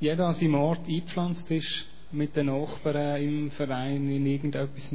jeder 0.00 0.26
an 0.26 0.34
seinem 0.34 0.54
Ort 0.56 0.86
eingepflanzt 0.88 1.50
ist, 1.50 1.86
mit 2.12 2.36
den 2.36 2.46
Nachbarn 2.46 3.22
im 3.22 3.50
Verein, 3.50 4.08
in 4.08 4.26
irgendetwas, 4.26 4.94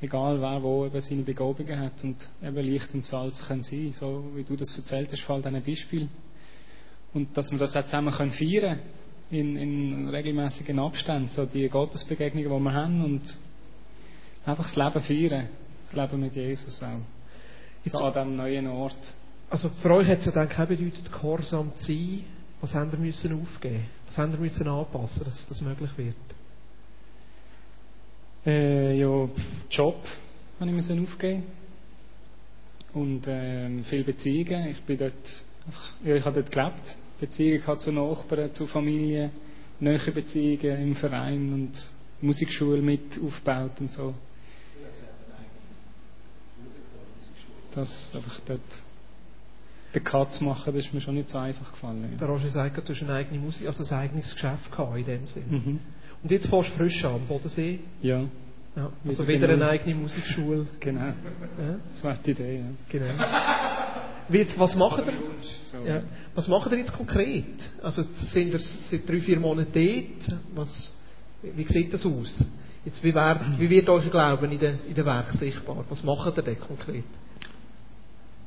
egal 0.00 0.40
wer 0.40 0.62
wo 0.62 0.86
eben 0.86 1.00
seine 1.00 1.22
Begabungen 1.22 1.78
hat 1.78 2.02
und 2.02 2.16
eben 2.42 2.56
Licht 2.56 2.94
und 2.94 3.04
Salz 3.04 3.46
können 3.46 3.62
sein, 3.62 3.92
so 3.92 4.24
wie 4.34 4.44
du 4.44 4.56
das 4.56 4.76
erzählt 4.76 5.10
hast, 5.12 5.22
fall 5.22 5.44
ein 5.44 5.62
Beispiel. 5.62 6.08
Und 7.14 7.36
dass 7.36 7.50
wir 7.50 7.58
das 7.58 7.76
auch 7.76 7.84
zusammen 7.84 8.12
können 8.12 8.32
feiern 8.32 8.80
in, 9.30 9.56
in 9.56 10.08
regelmäßigen 10.08 10.78
Abständen, 10.78 11.28
so 11.30 11.44
die 11.46 11.68
Gottesbegegnungen, 11.68 12.50
die 12.50 12.64
wir 12.64 12.72
haben 12.72 13.04
und 13.04 13.38
einfach 14.46 14.72
das 14.72 14.76
Leben 14.76 15.02
feiern, 15.02 15.48
das 15.86 15.94
Leben 15.94 16.20
mit 16.20 16.36
Jesus 16.36 16.82
auch. 16.82 17.00
So 17.84 17.98
an 17.98 18.12
diesem 18.12 18.36
neuen 18.36 18.66
Ort. 18.68 18.98
Also 19.50 19.70
für 19.82 19.94
euch 19.94 20.08
hat 20.08 20.18
es 20.18 20.26
ja 20.26 20.32
dann 20.32 20.48
keine 20.48 20.68
bedeutet, 20.68 21.10
gehorsam 21.10 21.72
zu 21.78 21.86
sein. 21.86 22.24
Was 22.60 22.74
haben 22.74 22.90
wir 22.90 22.98
müssen 22.98 23.40
aufgeben? 23.40 23.84
Was 24.06 24.18
haben 24.18 24.32
wir 24.32 24.40
müssen 24.40 24.66
anpassen, 24.66 25.24
dass 25.24 25.46
das 25.46 25.60
möglich 25.60 25.90
wird? 25.96 26.16
Äh, 28.46 28.98
ja, 28.98 29.28
Job 29.70 29.96
habe 30.58 30.70
ich 30.70 30.76
müssen 30.76 31.02
aufgeben 31.04 31.44
und 32.94 33.22
ähm, 33.28 33.84
viele 33.84 34.04
Beziehungen. 34.04 34.68
Ich 34.68 34.82
bin 34.82 34.98
dort, 34.98 35.12
ja, 36.04 36.16
ich 36.16 36.24
habe 36.24 36.42
dort 36.42 36.50
gelebt, 36.52 36.96
Beziehungen 37.20 37.60
gehabt 37.60 37.80
zu 37.82 37.92
Nachbarn, 37.92 38.52
zu 38.52 38.66
Familie, 38.66 39.30
neue 39.80 39.98
Beziehungen 40.12 40.82
im 40.82 40.94
Verein 40.94 41.52
und 41.52 41.90
Musikschule 42.20 42.82
mit 42.82 43.20
aufgebaut 43.24 43.80
und 43.80 43.90
so. 43.92 44.14
Das 47.74 48.12
einfach 48.14 48.40
dort 48.46 48.60
den 49.94 50.04
Cut 50.04 50.32
zu 50.34 50.44
machen, 50.44 50.74
das 50.74 50.84
ist 50.84 50.92
mir 50.94 51.00
schon 51.00 51.14
nicht 51.14 51.28
so 51.28 51.38
einfach 51.38 51.70
gefallen. 51.72 52.16
Der 52.20 52.28
Roger 52.28 52.48
sagt, 52.50 52.76
du 52.88 52.92
hast 52.92 53.02
eine 53.02 53.14
eigene 53.14 53.40
Musik, 53.40 53.66
also 53.66 53.82
ein 53.84 54.00
eigenes 54.00 54.32
Geschäft 54.32 54.70
gehabt 54.70 54.96
in 54.98 55.04
dem 55.04 55.26
Sinn. 55.26 55.44
Mhm. 55.50 55.80
Und 56.22 56.30
jetzt 56.30 56.46
fährst 56.46 56.70
du 56.70 56.76
frisch 56.76 57.04
an, 57.04 57.14
am 57.14 57.26
Bodensee. 57.26 57.80
Ja. 58.02 58.24
Ja, 58.76 58.92
also 59.06 59.26
wieder 59.26 59.48
eine 59.48 59.68
eigene 59.68 59.94
Musikschule. 59.96 60.66
Genau. 60.78 61.00
Ja, 61.00 61.14
Das 61.90 62.04
wäre 62.04 62.18
die 62.24 62.30
Idee, 62.30 62.58
ja. 62.58 62.64
genau. 62.88 63.24
Wie 64.28 64.38
jetzt, 64.38 64.58
was 64.58 64.76
macht 64.76 65.04
ihr? 65.06 65.84
Ja. 65.84 66.00
Was 66.34 66.46
macht 66.48 66.70
ihr 66.70 66.78
jetzt 66.78 66.92
konkret? 66.92 67.70
Also 67.82 68.02
sind 68.02 68.52
ihr 68.52 68.60
seit 68.60 69.08
drei, 69.08 69.20
vier 69.20 69.40
Monaten 69.40 69.72
dort. 69.72 70.38
Was, 70.54 70.92
wie 71.42 71.64
sieht 71.64 71.92
das 71.92 72.04
aus? 72.06 72.46
Jetzt, 72.84 73.02
wie, 73.02 73.14
wird, 73.14 73.40
wie 73.58 73.70
wird 73.70 73.88
euer 73.88 74.00
Glauben 74.02 74.52
in 74.52 74.58
den, 74.58 74.78
in 74.86 74.94
den 74.94 75.04
Werk 75.04 75.30
sichtbar? 75.32 75.84
Was 75.88 76.04
macht 76.04 76.36
ihr 76.36 76.42
denn 76.42 76.60
konkret? 76.60 77.04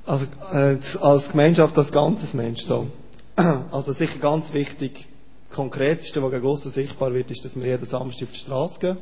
Also 0.05 0.25
äh, 0.51 0.77
als 0.99 1.29
Gemeinschaft, 1.29 1.77
als 1.77 1.91
ganzes 1.91 2.33
Mensch 2.33 2.61
so. 2.65 2.87
Also 3.35 3.93
sicher 3.93 4.19
ganz 4.19 4.51
wichtig, 4.53 5.07
das 5.47 5.55
Konkreteste, 5.55 6.21
was 6.21 6.31
gegen 6.31 6.45
aussen 6.45 6.71
sichtbar 6.71 7.13
wird, 7.13 7.31
ist, 7.31 7.43
dass 7.43 7.55
wir 7.55 7.65
jeden 7.65 7.85
Samstag 7.85 8.27
auf 8.27 8.31
die 8.31 8.39
Straße 8.39 8.79
gehen. 8.79 8.97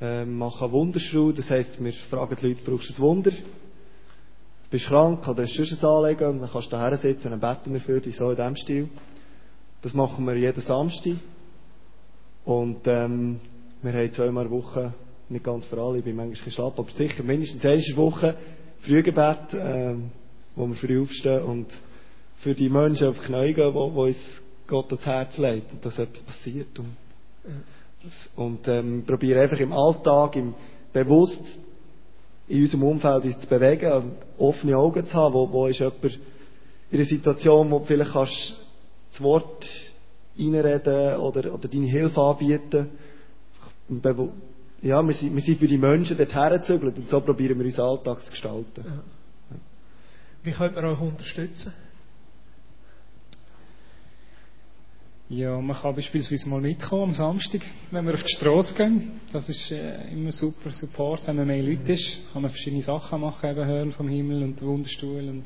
Äh, 0.00 0.24
machen 0.24 0.64
eine 0.64 0.72
Wunderschule, 0.72 1.34
das 1.34 1.50
heisst, 1.50 1.82
wir 1.82 1.92
fragen 1.92 2.36
die 2.40 2.48
Leute, 2.48 2.62
brauchst 2.64 2.90
du 2.90 2.94
ein 2.94 2.98
Wunder? 2.98 3.32
Bist 4.70 4.86
krank 4.86 5.26
oder 5.28 5.42
hast 5.42 5.58
du 5.58 5.64
sonst 5.64 5.82
ein 5.82 5.88
Anliegen? 5.88 6.28
Und 6.28 6.40
dann 6.40 6.50
kannst 6.50 6.68
du 6.68 6.76
da 6.76 6.96
sitzen 6.96 7.32
und 7.32 7.40
dann 7.40 7.56
beten 7.56 7.74
wir 7.74 7.80
für 7.80 8.00
dich, 8.00 8.16
so 8.16 8.30
in 8.30 8.36
diesem 8.36 8.56
Stil. 8.56 8.88
Das 9.82 9.94
machen 9.94 10.24
wir 10.26 10.36
jeden 10.36 10.62
Samstag. 10.62 11.14
Und 12.44 12.86
ähm, 12.86 13.40
wir 13.82 13.92
haben 13.92 14.12
zweimal 14.12 14.50
Woche, 14.50 14.94
nicht 15.28 15.44
ganz 15.44 15.66
für 15.66 15.80
alle, 15.80 15.98
ich 15.98 16.04
bin 16.04 16.16
manchmal 16.16 16.50
schlapp, 16.50 16.78
aber 16.78 16.90
sicher 16.90 17.22
mindestens 17.22 17.62
der 17.62 17.78
Woche 17.96 18.36
Frühgebet, 18.82 19.54
ähm, 19.54 20.10
wo 20.56 20.66
wir 20.66 20.76
früh 20.76 21.02
aufstehen 21.02 21.42
und 21.42 21.66
für 22.38 22.54
die 22.54 22.68
Menschen 22.68 23.08
auf 23.08 23.18
die 23.18 23.26
Knie 23.26 23.52
gehen, 23.52 23.74
wo, 23.74 23.92
wo 23.94 24.04
uns 24.04 24.42
Gott 24.66 24.86
ans 24.86 25.04
Herz 25.04 25.38
legt 25.38 25.72
und 25.72 25.84
dass 25.84 25.98
etwas 25.98 26.22
passiert. 26.22 26.78
Und, 26.78 26.96
das, 28.02 28.30
und 28.36 28.66
ähm, 28.68 29.04
probieren 29.06 29.42
einfach 29.42 29.60
im 29.60 29.72
Alltag, 29.72 30.36
im 30.36 30.54
bewusst 30.92 31.42
in 32.48 32.62
unserem 32.62 32.82
Umfeld 32.82 33.24
uns 33.24 33.38
zu 33.38 33.46
bewegen, 33.46 33.92
also 33.92 34.10
offene 34.38 34.76
Augen 34.76 35.06
zu 35.06 35.14
haben, 35.14 35.34
wo, 35.34 35.50
wo 35.52 35.66
ist 35.66 35.78
jemand 35.78 36.18
in 36.90 36.98
einer 36.98 37.04
Situation, 37.04 37.70
wo 37.70 37.78
du 37.78 37.84
vielleicht 37.84 38.12
kannst 38.12 38.56
das 39.12 39.20
Wort 39.20 39.66
reinreden 40.38 41.16
oder, 41.16 41.54
oder 41.54 41.68
deine 41.68 41.86
Hilfe 41.86 42.20
anbieten. 42.20 42.88
Ja, 44.82 45.02
wir 45.06 45.12
sind, 45.12 45.34
wir 45.34 45.42
sind 45.42 45.58
für 45.58 45.68
die 45.68 45.76
Menschen 45.76 46.16
dort 46.16 46.34
hergezügelt 46.34 46.96
und 46.96 47.08
so 47.08 47.20
probieren 47.20 47.58
wir 47.58 47.66
unseren 47.66 47.90
Alltag 47.90 48.20
zu 48.20 48.30
gestalten. 48.30 48.84
Wie 50.42 50.52
könnt 50.52 50.74
ihr 50.74 50.84
euch 50.84 51.00
unterstützen? 51.00 51.72
Ja, 55.28 55.60
man 55.60 55.76
kann 55.76 55.94
beispielsweise 55.94 56.48
mal 56.48 56.60
mitkommen 56.62 57.10
am 57.10 57.14
Samstag, 57.14 57.60
wenn 57.90 58.06
wir 58.06 58.14
auf 58.14 58.22
die 58.24 58.32
Straße 58.32 58.74
gehen. 58.74 59.20
Das 59.32 59.48
ist 59.48 59.70
äh, 59.70 60.10
immer 60.10 60.32
super 60.32 60.70
Support, 60.70 61.26
wenn 61.28 61.36
man 61.36 61.46
mehr 61.46 61.62
Leute 61.62 61.92
ist. 61.92 62.18
Kann 62.32 62.42
man 62.42 62.50
verschiedene 62.50 62.82
Sachen 62.82 63.20
machen, 63.20 63.48
eben 63.48 63.64
hören 63.64 63.92
vom 63.92 64.08
Himmel 64.08 64.42
und 64.42 64.60
der 64.60 64.66
Wunderstuhl 64.66 65.28
und, 65.28 65.44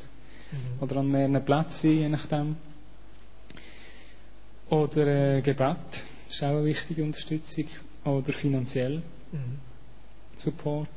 oder 0.81 0.97
an 0.97 1.11
mehreren 1.11 1.45
Plätzen 1.45 1.73
sein, 1.83 1.99
je 1.99 2.09
nachdem. 2.09 2.57
Oder 4.71 5.37
äh, 5.37 5.43
Gebet 5.43 5.77
ist 6.31 6.43
auch 6.43 6.49
eine 6.49 6.65
wichtige 6.65 7.03
Unterstützung. 7.05 7.67
Oder 8.05 8.33
finanziell 8.33 8.97
Mhm. 8.99 9.03
Support. 10.37 10.89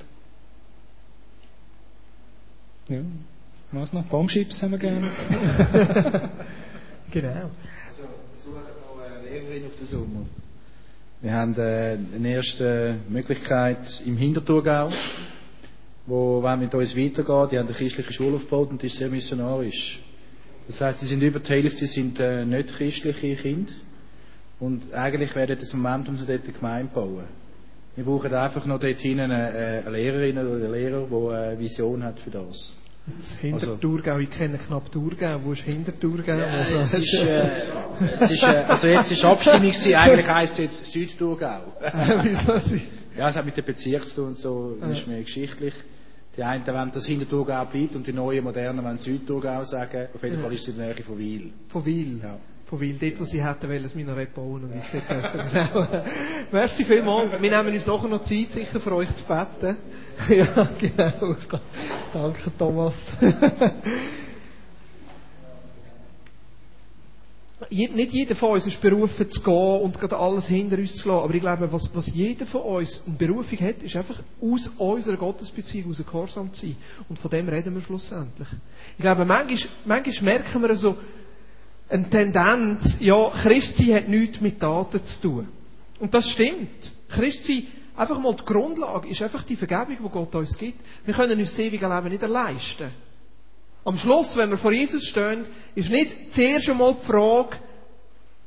Ja, 2.88 3.02
was 3.72 3.94
noch? 3.94 4.06
Bombschips 4.06 4.62
haben 4.62 4.72
wir 4.72 4.80
gerne. 4.80 5.12
Genau. 7.12 7.30
Also, 7.30 8.04
wir 8.04 8.36
suchen 8.36 8.62
noch 8.82 9.02
eine 9.02 9.30
Lehrerin 9.30 9.66
auf 9.66 9.76
den 9.78 9.86
Sommer. 9.86 10.26
Wir 11.22 11.32
haben 11.32 11.56
äh, 11.58 11.98
eine 12.16 12.30
erste 12.30 12.98
Möglichkeit 13.08 14.02
im 14.06 14.18
Hinterthurgau, 14.18 14.92
wo 16.06 16.44
wenn 16.44 16.60
mit 16.60 16.76
uns 16.76 16.96
weitergeht, 16.96 17.52
die 17.52 17.58
haben 17.58 17.68
eine 17.68 17.76
christliche 17.76 18.12
Schule 18.12 18.36
aufgebaut 18.36 18.70
und 18.72 18.82
die 18.82 18.88
ist 18.88 18.98
sehr 18.98 19.10
missionarisch. 19.10 20.02
Das 20.68 20.82
heißt, 20.82 21.00
sie 21.00 21.08
sind 21.08 21.24
über 21.24 21.40
die 21.40 21.50
Hälfte 21.50 21.88
sind 21.88 22.20
äh, 22.20 22.46
nicht 22.46 22.76
christliche 22.76 23.36
Kinder 23.38 23.72
und 24.60 24.94
eigentlich 24.94 25.34
wäre 25.34 25.56
das 25.56 25.74
ein 25.74 25.82
Moment, 25.82 26.10
um 26.10 26.18
sie 26.18 26.26
dort 26.26 26.44
eine 26.44 26.54
Gemeinde 26.54 26.94
zu 26.94 27.00
bauen. 27.00 27.26
Wir 27.98 28.06
brauchen 28.06 28.32
einfach 28.32 28.64
noch 28.68 28.80
dort 28.80 29.00
hinten 29.00 29.32
eine, 29.32 29.52
äh, 29.54 29.80
eine 29.80 29.90
Lehrerin 29.90 30.38
oder 30.38 30.54
einen 30.54 30.72
Lehrer, 30.72 31.08
der 31.10 31.40
eine 31.40 31.60
Vision 31.60 32.04
hat 32.04 32.20
für 32.20 32.30
das. 32.30 32.76
Das 33.08 33.40
Hinterthurgau, 33.40 34.20
ich 34.20 34.30
kenne 34.30 34.60
knapp 34.60 34.92
Thurgau. 34.92 35.40
Wo 35.44 35.54
ist 35.54 35.62
Hinterthurgau? 35.62 36.34
Also, 36.34 36.76
es 36.76 36.94
ist, 36.94 37.14
äh, 37.16 37.50
es 38.20 38.30
ist, 38.30 38.44
äh, 38.44 38.66
also 38.68 38.86
jetzt 38.86 39.12
ist 39.12 39.26
Abstimmung 39.26 39.72
gewesen, 39.72 39.96
eigentlich 39.96 40.28
heisst 40.28 40.60
es 40.60 40.60
jetzt 40.60 40.86
Südthurgau. 40.92 41.74
Sie? 42.66 42.84
Ja, 43.18 43.30
es 43.30 43.36
hat 43.36 43.46
mit 43.46 43.58
dem 43.58 43.66
Bezirk 43.66 44.06
zu 44.06 44.16
tun 44.16 44.28
und 44.28 44.38
so, 44.38 44.78
das 44.80 45.00
ist 45.00 45.08
mehr 45.08 45.22
geschichtlich. 45.22 45.74
Die 46.38 46.44
einen 46.44 46.68
wollen 46.68 46.92
das 46.94 47.08
Hinterthurgau 47.08 47.66
bleibt 47.66 47.96
und 47.96 48.06
die 48.06 48.14
neuen 48.14 48.44
Modernen 48.44 48.86
wollen 48.86 49.00
Südthurgau 49.00 49.64
sagen. 49.64 50.10
Auf 50.14 50.22
jeden 50.22 50.40
Fall 50.40 50.54
ist 50.54 50.68
es 50.68 50.68
in 50.68 50.78
der 50.78 50.94
Nähe 50.94 51.04
von 51.04 51.18
Wiel. 51.18 51.52
Von 51.70 51.84
Wil. 51.84 52.20
Ja. 52.22 52.38
Von 52.70 52.82
Wil, 52.82 52.98
dort, 53.00 53.20
wo 53.22 53.24
sie 53.24 53.42
hätten 53.42 53.70
wollen, 53.70 53.84
das 53.84 53.96
Minarett 53.96 54.36
bauen 54.36 54.66
und 54.66 54.76
ich 54.76 54.92
gesagt 54.92 55.10
hätte, 55.10 55.38
genau. 55.50 55.88
Merci 56.52 56.84
vielmals. 56.84 57.42
Wir 57.42 57.50
nehmen 57.50 57.74
uns 57.74 57.86
nachher 57.86 58.10
noch 58.10 58.24
Zeit, 58.26 58.52
sicher 58.52 58.82
für 58.82 58.92
euch 58.94 59.08
zu 59.16 59.24
beten. 59.24 59.78
ja, 60.30 60.70
genau. 60.78 61.36
Danke, 62.12 62.52
Thomas. 62.58 62.94
Nicht 67.70 68.12
jeder 68.12 68.36
von 68.36 68.52
uns 68.52 68.68
ist 68.68 68.82
berufen 68.82 69.30
zu 69.30 69.42
gehen 69.42 69.82
und 69.82 69.98
gerade 69.98 70.18
alles 70.18 70.48
hinter 70.48 70.78
uns 70.78 70.94
zu 70.96 71.08
lassen. 71.08 71.24
Aber 71.24 71.34
ich 71.34 71.42
glaube, 71.42 71.72
was, 71.72 71.90
was 71.94 72.14
jeder 72.14 72.46
von 72.48 72.62
uns 72.62 73.02
eine 73.08 73.16
Berufung 73.16 73.60
hat, 73.62 73.82
ist 73.82 73.96
einfach 73.96 74.22
aus 74.42 74.70
unserer 74.78 75.16
Gottesbeziehung, 75.16 75.92
aus 75.92 76.06
Gehorsam 76.06 76.52
zu 76.52 76.66
sein. 76.66 76.76
Und 77.08 77.18
von 77.18 77.32
dem 77.32 77.48
reden 77.48 77.74
wir 77.74 77.82
schlussendlich. 77.82 78.48
Ich 78.98 79.02
glaube, 79.02 79.24
manchmal, 79.24 79.72
manchmal 79.86 80.24
merken 80.24 80.62
wir 80.62 80.76
so 80.76 80.98
eine 81.90 82.10
Tendenz, 82.10 82.98
ja, 83.00 83.30
Christsein 83.30 83.96
hat 83.96 84.08
nichts 84.08 84.42
mit 84.42 84.60
Taten 84.60 85.04
zu 85.04 85.22
tun. 85.22 85.48
Und 86.00 86.14
das 86.14 86.30
stimmt. 86.30 86.92
Christsein, 87.10 87.68
einfach 87.96 88.20
mal 88.20 88.36
die 88.36 88.46
Grundlage, 88.46 89.08
ist 89.08 89.22
einfach 89.22 89.44
die 89.44 89.56
Vergebung, 89.56 89.98
die 90.04 90.10
Gott 90.10 90.36
uns 90.36 90.58
gibt. 90.58 90.80
Wir 91.06 91.14
können 91.14 91.40
uns 91.40 91.52
das 91.52 91.60
ewige 91.60 91.88
Leben 91.88 92.10
nicht 92.10 92.22
leisten. 92.22 92.92
Am 93.86 93.98
Schluss, 93.98 94.36
wenn 94.36 94.50
wir 94.50 94.58
vor 94.58 94.74
Jesus 94.74 95.04
stehen, 95.06 95.46
ist 95.74 95.90
nicht 95.90 96.34
zuerst 96.34 96.70
einmal 96.70 96.96
die 96.96 97.06
Frage, 97.06 97.58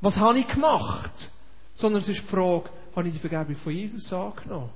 was 0.02 0.16
habe 0.16 0.38
ich 0.38 0.46
gemacht? 0.46 1.12
Sondern 1.74 2.02
es 2.02 2.08
ist 2.08 2.20
die 2.20 2.26
Frage, 2.26 2.68
habe 2.94 3.08
ich 3.08 3.14
die 3.14 3.20
Vergebung 3.20 3.56
von 3.56 3.72
Jesus 3.72 4.12
angenommen? 4.12 4.70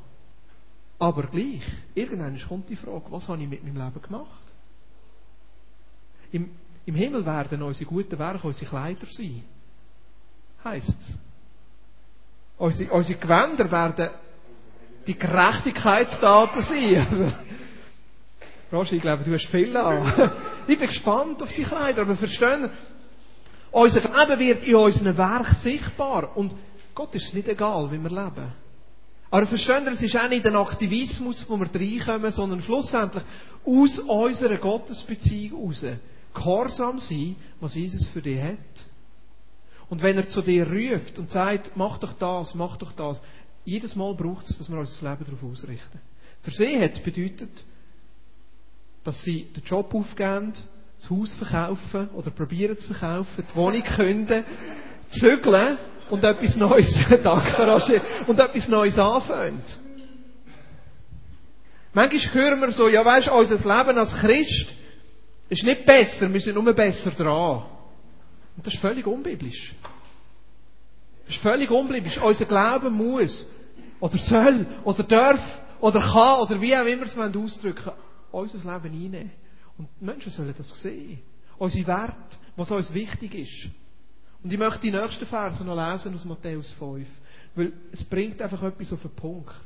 Aber 0.98 1.24
gleich, 1.24 1.62
irgendwann 1.94 2.38
kommt 2.48 2.70
die 2.70 2.76
Frage, 2.76 3.04
was 3.10 3.28
habe 3.28 3.42
ich 3.42 3.48
mit 3.48 3.62
meinem 3.62 3.76
Leben 3.76 4.02
gemacht? 4.02 4.52
Im, 6.32 6.50
im 6.86 6.94
Himmel 6.94 7.24
werden 7.24 7.62
unsere 7.62 7.88
guten 7.88 8.18
Werke 8.18 8.46
unsere 8.46 8.66
Kleider 8.66 9.06
sein. 9.10 9.42
Heißt 10.62 10.88
es. 10.88 11.18
Unsere, 12.58 12.92
unsere 12.92 13.18
Gewänder 13.18 13.70
werden 13.70 14.10
die 15.06 15.18
Gerechtigkeitstaten 15.18 16.62
sein. 16.62 17.06
Also, 17.10 17.32
Roger, 18.72 18.92
ich 18.94 19.02
glaube, 19.02 19.24
du 19.24 19.34
hast 19.34 19.46
viel 19.46 19.76
an. 19.76 20.30
Ich 20.66 20.78
bin 20.78 20.88
gespannt 20.88 21.42
auf 21.42 21.52
die 21.52 21.62
Kleider, 21.62 22.02
aber 22.02 22.16
verstehen, 22.16 22.70
unser 23.70 24.00
Leben 24.00 24.38
wird 24.38 24.64
in 24.64 24.76
unserem 24.76 25.14
Werk 25.18 25.46
sichtbar. 25.56 26.34
Und 26.34 26.56
Gott 26.94 27.14
ist 27.14 27.26
es 27.26 27.34
nicht 27.34 27.48
egal, 27.48 27.92
wie 27.92 27.98
wir 27.98 28.08
leben. 28.08 28.50
Aber 29.30 29.46
verstehen 29.46 29.86
es 29.88 30.02
ist 30.02 30.16
auch 30.16 30.28
nicht 30.28 30.46
ein 30.46 30.56
Aktivismus, 30.56 31.44
wo 31.48 31.58
wir 31.58 31.68
reinkommen, 31.74 32.30
sondern 32.32 32.62
schlussendlich 32.62 33.22
aus 33.66 33.98
unserer 33.98 34.56
Gottesbeziehung 34.56 35.70
heraus 35.70 35.84
gehorsam 36.34 36.98
sein, 36.98 37.36
was 37.60 37.74
Jesus 37.74 38.06
für 38.08 38.20
dich 38.20 38.42
hat. 38.42 38.58
Und 39.88 40.02
wenn 40.02 40.16
er 40.16 40.28
zu 40.28 40.42
dir 40.42 40.66
ruft 40.66 41.18
und 41.18 41.30
sagt, 41.30 41.76
mach 41.76 41.98
doch 41.98 42.12
das, 42.14 42.54
mach 42.54 42.76
doch 42.76 42.92
das, 42.92 43.20
jedes 43.64 43.96
Mal 43.96 44.14
braucht 44.14 44.48
es, 44.48 44.58
dass 44.58 44.70
wir 44.70 44.78
unser 44.78 45.10
Leben 45.10 45.24
darauf 45.24 45.42
ausrichten. 45.44 46.00
Für 46.42 46.50
sie 46.50 46.78
hat 46.78 46.90
es 46.90 46.98
bedeutet, 46.98 47.64
dass 49.04 49.22
sie 49.22 49.46
den 49.56 49.62
Job 49.64 49.94
aufgeben, 49.94 50.52
das 51.00 51.10
Haus 51.10 51.32
verkaufen 51.34 52.08
oder 52.10 52.30
probieren 52.30 52.76
zu 52.76 52.92
verkaufen, 52.92 53.44
die 53.50 53.56
Wohnung 53.56 53.82
künden, 53.82 54.44
zügeln 55.08 55.78
und 56.10 56.24
etwas 56.24 56.56
Neues, 56.56 56.94
danke 57.22 57.66
Roger, 57.66 58.00
und 58.26 58.38
etwas 58.38 58.68
Neues 58.68 58.98
anfangen. 58.98 59.62
Manchmal 61.92 62.34
hören 62.34 62.60
wir 62.60 62.72
so, 62.72 62.88
ja 62.88 63.04
weisst, 63.04 63.28
unser 63.28 63.56
Leben 63.56 63.98
als 63.98 64.12
Christ 64.16 64.66
ist 65.48 65.64
nicht 65.64 65.84
besser, 65.84 66.32
wir 66.32 66.40
sind 66.40 66.54
nur 66.54 66.72
besser 66.72 67.10
dran. 67.10 67.64
Und 68.56 68.66
das 68.66 68.74
ist 68.74 68.80
völlig 68.80 69.06
unbiblisch. 69.06 69.74
Das 71.26 71.36
ist 71.36 71.42
völlig 71.42 71.70
unbiblisch. 71.70 72.18
Unser 72.18 72.44
Glauben 72.44 72.94
muss, 72.94 73.46
oder 74.00 74.18
soll, 74.18 74.66
oder 74.84 75.02
darf, 75.02 75.62
oder 75.80 76.00
kann, 76.00 76.40
oder 76.40 76.60
wie 76.60 76.76
auch 76.76 76.86
immer 76.86 77.04
es 77.04 77.16
ausdrücken 77.16 77.92
unser 78.34 78.58
Leben 78.58 78.94
einnehmen. 78.94 79.30
Und 79.78 79.88
die 80.00 80.04
Menschen 80.04 80.30
sollen 80.30 80.54
das 80.56 80.68
sehen. 80.80 81.20
Unsere 81.58 81.86
Werte, 81.86 82.36
was 82.56 82.70
uns 82.70 82.92
wichtig 82.92 83.34
ist. 83.34 83.70
Und 84.42 84.52
ich 84.52 84.58
möchte 84.58 84.80
die 84.80 84.90
nächsten 84.90 85.26
Verse 85.26 85.64
noch 85.64 85.76
lesen 85.76 86.14
aus 86.14 86.24
Matthäus 86.24 86.72
5. 86.72 87.08
Weil 87.54 87.72
es 87.92 88.04
bringt 88.04 88.42
einfach 88.42 88.62
etwas 88.62 88.92
auf 88.92 89.02
den 89.02 89.10
Punkt. 89.12 89.64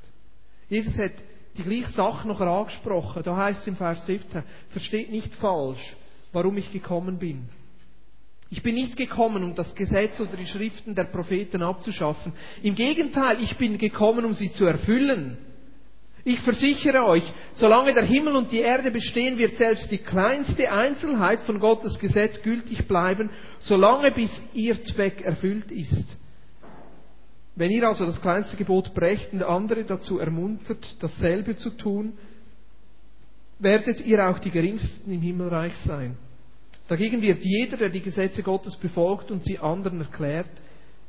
Jesus 0.69 0.97
hat 0.99 1.13
die 1.59 1.65
gleiche 1.65 1.93
Sache 1.93 2.27
noch 2.27 2.41
angesprochen. 2.41 3.23
Da 3.23 3.37
heißt 3.37 3.63
es 3.63 3.67
im 3.67 3.77
Vers 3.77 4.07
17, 4.07 4.43
versteht 4.71 5.11
nicht 5.11 5.35
falsch, 5.35 5.97
warum 6.33 6.57
ich 6.57 6.73
gekommen 6.73 7.19
bin. 7.19 7.49
Ich 8.51 8.63
bin 8.63 8.77
nicht 8.77 8.97
gekommen, 8.97 9.45
um 9.45 9.55
das 9.55 9.75
Gesetz 9.75 10.19
oder 10.21 10.37
die 10.37 10.47
Schriften 10.47 10.95
der 10.95 11.05
Propheten 11.05 11.63
abzuschaffen. 11.63 12.33
Im 12.63 12.75
Gegenteil, 12.75 13.43
ich 13.43 13.57
bin 13.57 13.77
gekommen, 13.77 14.25
um 14.25 14.33
sie 14.33 14.51
zu 14.53 14.65
erfüllen. 14.65 15.37
Ich 16.25 16.41
versichere 16.41 17.05
euch, 17.05 17.23
solange 17.53 17.95
der 17.95 18.05
Himmel 18.05 18.37
und 18.37 18.51
die 18.51 18.61
Erde 18.61 18.91
bestehen, 18.91 19.39
wird 19.39 19.57
selbst 19.57 19.91
die 19.91 19.99
kleinste 19.99 20.71
Einzelheit 20.71 21.41
von 21.43 21.61
Gottes 21.61 21.99
Gesetz 21.99 22.43
gültig 22.43 22.89
bleiben, 22.89 23.31
solange 23.61 24.11
bis 24.11 24.43
ihr 24.55 24.83
Zweck 24.83 25.21
erfüllt 25.23 25.71
ist. 25.71 26.19
Wenn 27.59 27.73
ihr 27.73 27.89
also 27.89 28.07
das 28.07 28.21
kleinste 28.21 28.57
Gebot 28.57 28.95
brecht 28.95 29.33
und 29.33 29.43
andere 29.43 29.83
dazu 29.83 30.21
ermuntert, 30.21 30.95
dasselbe 31.01 31.57
zu 31.57 31.71
tun, 31.71 32.13
werdet 33.59 34.01
ihr 34.07 34.29
auch 34.29 34.39
die 34.39 34.53
geringsten 34.53 35.11
im 35.11 35.21
Himmelreich 35.21 35.77
sein. 35.79 36.17
Dagegen 36.87 37.21
wird 37.21 37.43
jeder, 37.43 37.77
der 37.77 37.89
die 37.89 38.01
Gesetze 38.01 38.45
Gottes 38.45 38.77
befolgt 38.77 39.33
und 39.33 39.43
sie 39.43 39.59
anderen 39.59 40.03
erklärt, 40.03 40.51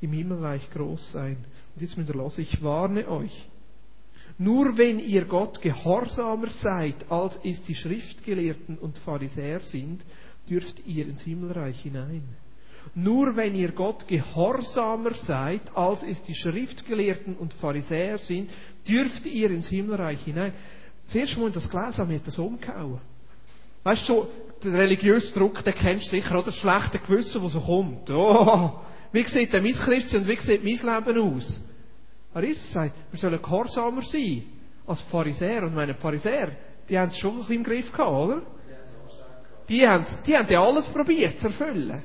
im 0.01 0.11
Himmelreich 0.11 0.67
groß 0.71 1.11
sein. 1.11 1.37
Und 1.75 1.81
jetzt 1.83 1.95
müsst 1.95 2.09
ihr 2.09 2.15
hören, 2.15 2.31
ich 2.37 2.63
warne 2.63 3.07
euch. 3.07 3.47
Nur 4.39 4.75
wenn 4.75 4.97
ihr 4.97 5.25
Gott 5.25 5.61
gehorsamer 5.61 6.49
seid, 6.49 7.11
als 7.11 7.39
es 7.43 7.61
die 7.61 7.75
Schriftgelehrten 7.75 8.79
und 8.79 8.97
Pharisäer 8.97 9.59
sind, 9.59 10.03
dürft 10.49 10.83
ihr 10.87 11.07
ins 11.07 11.21
Himmelreich 11.21 11.79
hinein. 11.81 12.23
Nur 12.95 13.35
wenn 13.35 13.55
ihr 13.55 13.71
Gott 13.71 14.07
gehorsamer 14.07 15.13
seid, 15.13 15.61
als 15.75 16.03
es 16.03 16.21
die 16.23 16.35
Schriftgelehrten 16.35 17.35
und 17.35 17.53
Pharisäer 17.53 18.17
sind, 18.17 18.49
dürft 18.87 19.25
ihr 19.25 19.51
ins 19.51 19.67
Himmelreich 19.67 20.23
hinein. 20.23 20.53
Zuerst 21.07 21.37
mal 21.37 21.51
das 21.51 21.69
gelesen 21.69 21.97
haben, 21.97 22.15
hat 22.15 22.27
das 22.27 22.39
umgehauen. 22.39 23.01
Weißt 23.83 24.07
du, 24.09 24.13
so, 24.13 24.29
der 24.63 24.73
religiöse 24.73 25.33
Druck, 25.33 25.63
den 25.63 25.73
kennst 25.73 26.07
du 26.07 26.09
sicher, 26.09 26.35
oder? 26.35 26.45
Das 26.45 26.55
schlechte 26.55 26.99
Gewissen, 26.99 27.41
das 27.41 27.53
so 27.53 27.61
kommt. 27.61 28.09
Oh, 28.09 28.79
wie 29.11 29.25
sieht 29.25 29.53
denn 29.53 29.63
mein 29.63 29.73
Christsein 29.73 30.21
und 30.21 30.27
wie 30.27 30.37
sieht 30.37 30.63
mein 30.63 31.05
Leben 31.05 31.21
aus? 31.21 31.61
Aber 32.33 32.45
Jesus 32.45 32.71
sagt, 32.71 32.95
wir 33.11 33.19
sollen 33.19 33.41
gehorsamer 33.41 34.01
sein 34.03 34.43
als 34.85 35.01
Pharisäer. 35.03 35.63
Und 35.63 35.75
meine 35.75 35.95
Pharisäer, 35.95 36.51
die 36.87 36.97
haben 36.97 37.09
es 37.09 37.17
schon 37.17 37.31
ein 37.31 37.39
bisschen 37.39 37.55
im 37.55 37.63
Griff 37.63 37.91
gehabt, 37.91 38.11
oder? 38.11 38.41
Die 39.67 39.87
haben, 39.87 40.05
die 40.25 40.35
haben 40.35 40.47
ja 40.49 40.61
alles 40.61 40.87
probiert 40.87 41.39
zu 41.39 41.47
erfüllen. 41.47 42.03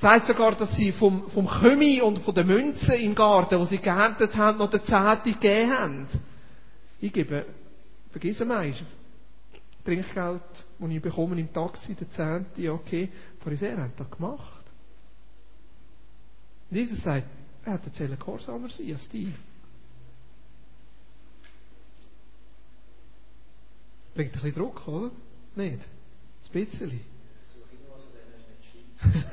Heißt 0.00 0.26
sogar, 0.26 0.54
dass 0.54 0.76
sie 0.76 0.92
vom, 0.92 1.28
vom 1.30 1.48
Kümi 1.48 2.00
und 2.00 2.20
von 2.20 2.34
den 2.34 2.46
Münzen 2.46 2.94
im 2.94 3.16
Garten, 3.16 3.58
die 3.58 3.66
sie 3.66 3.78
geerntet 3.78 4.36
haben, 4.36 4.58
noch 4.58 4.70
den 4.70 4.82
Zehnte 4.82 5.32
gegeben 5.32 5.76
haben. 5.76 6.08
Ich 7.00 7.12
gebe, 7.12 7.46
vergiss 8.10 8.40
einmal, 8.40 8.72
Trinkgeld, 9.84 10.42
das 10.78 10.90
ich 10.90 11.02
bekomme 11.02 11.40
im 11.40 11.52
Taxi, 11.52 11.94
der 11.94 12.10
Zehnte, 12.10 12.62
ja 12.62 12.72
okay, 12.72 13.08
Pharisäer 13.40 13.78
haben 13.78 13.92
das 13.96 14.10
gemacht. 14.10 14.64
Und 16.70 16.76
Jesus 16.76 17.02
sagt, 17.02 17.26
er 17.64 17.72
hat 17.72 17.84
erzählt, 17.84 18.18
gehorsamer 18.20 18.68
sein 18.68 18.92
als 18.92 19.08
die. 19.08 19.32
Bringt 24.14 24.30
ein 24.30 24.32
bisschen 24.32 24.54
Druck, 24.54 24.86
oder? 24.86 25.10
Nicht? 25.56 25.88
Ein 26.44 26.52
bisschen. 26.52 27.17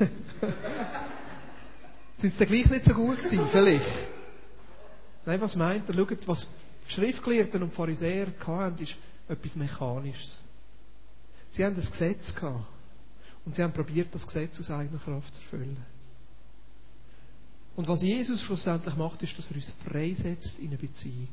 Sind 2.18 2.34
sie 2.34 2.38
dann 2.38 2.48
gleich 2.48 2.70
nicht 2.70 2.86
so 2.86 2.94
gut 2.94 3.18
gewesen? 3.18 3.48
Vielleicht. 3.52 4.10
Nein, 5.26 5.42
was 5.42 5.56
meint 5.56 5.90
er? 5.90 5.96
Schaut, 5.96 6.28
was 6.28 6.48
die 6.88 6.92
Schriftgelehrten 6.92 7.64
und 7.64 7.74
Pharisäer 7.74 8.28
hatten, 8.46 8.84
ist 8.84 8.96
etwas 9.28 9.56
Mechanisches. 9.56 10.40
Sie 11.52 11.66
haben 11.66 11.76
das 11.76 11.92
Gesetz 11.92 12.36
gehabt. 12.36 12.68
Und 13.46 13.56
sie 13.56 13.64
haben 13.64 13.74
probiert, 13.74 14.14
das 14.14 14.26
Gesetz 14.26 14.60
aus 14.60 14.72
eigener 14.72 15.00
Kraft 15.00 15.34
zu 15.36 15.42
erfüllen. 15.42 15.78
Und 17.76 17.88
was 17.88 18.02
Jesus 18.02 18.42
schlussendlich 18.42 18.96
macht, 18.96 19.22
ist, 19.22 19.38
dass 19.38 19.50
er 19.50 19.58
uns 19.58 19.72
freisetzt 19.84 20.60
in 20.60 20.68
eine 20.68 20.78
Beziehung. 20.78 21.30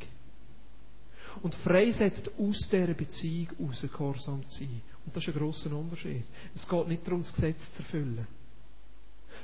Und 1.43 1.55
freisetzt 1.57 2.30
aus 2.39 2.68
dieser 2.68 2.95
Beziehung 2.95 3.49
aus, 3.66 3.80
gehorsam 3.80 4.47
zu 4.47 4.59
sein. 4.59 4.83
Und 5.05 5.17
das 5.17 5.27
ist 5.27 5.35
ein 5.35 5.39
grosser 5.39 5.73
Unterschied. 5.73 6.25
Es 6.55 6.69
geht 6.69 6.89
nicht 6.89 7.07
darum, 7.07 7.21
das 7.21 7.33
Gesetz 7.33 7.61
zu 7.75 7.83
erfüllen. 7.83 8.27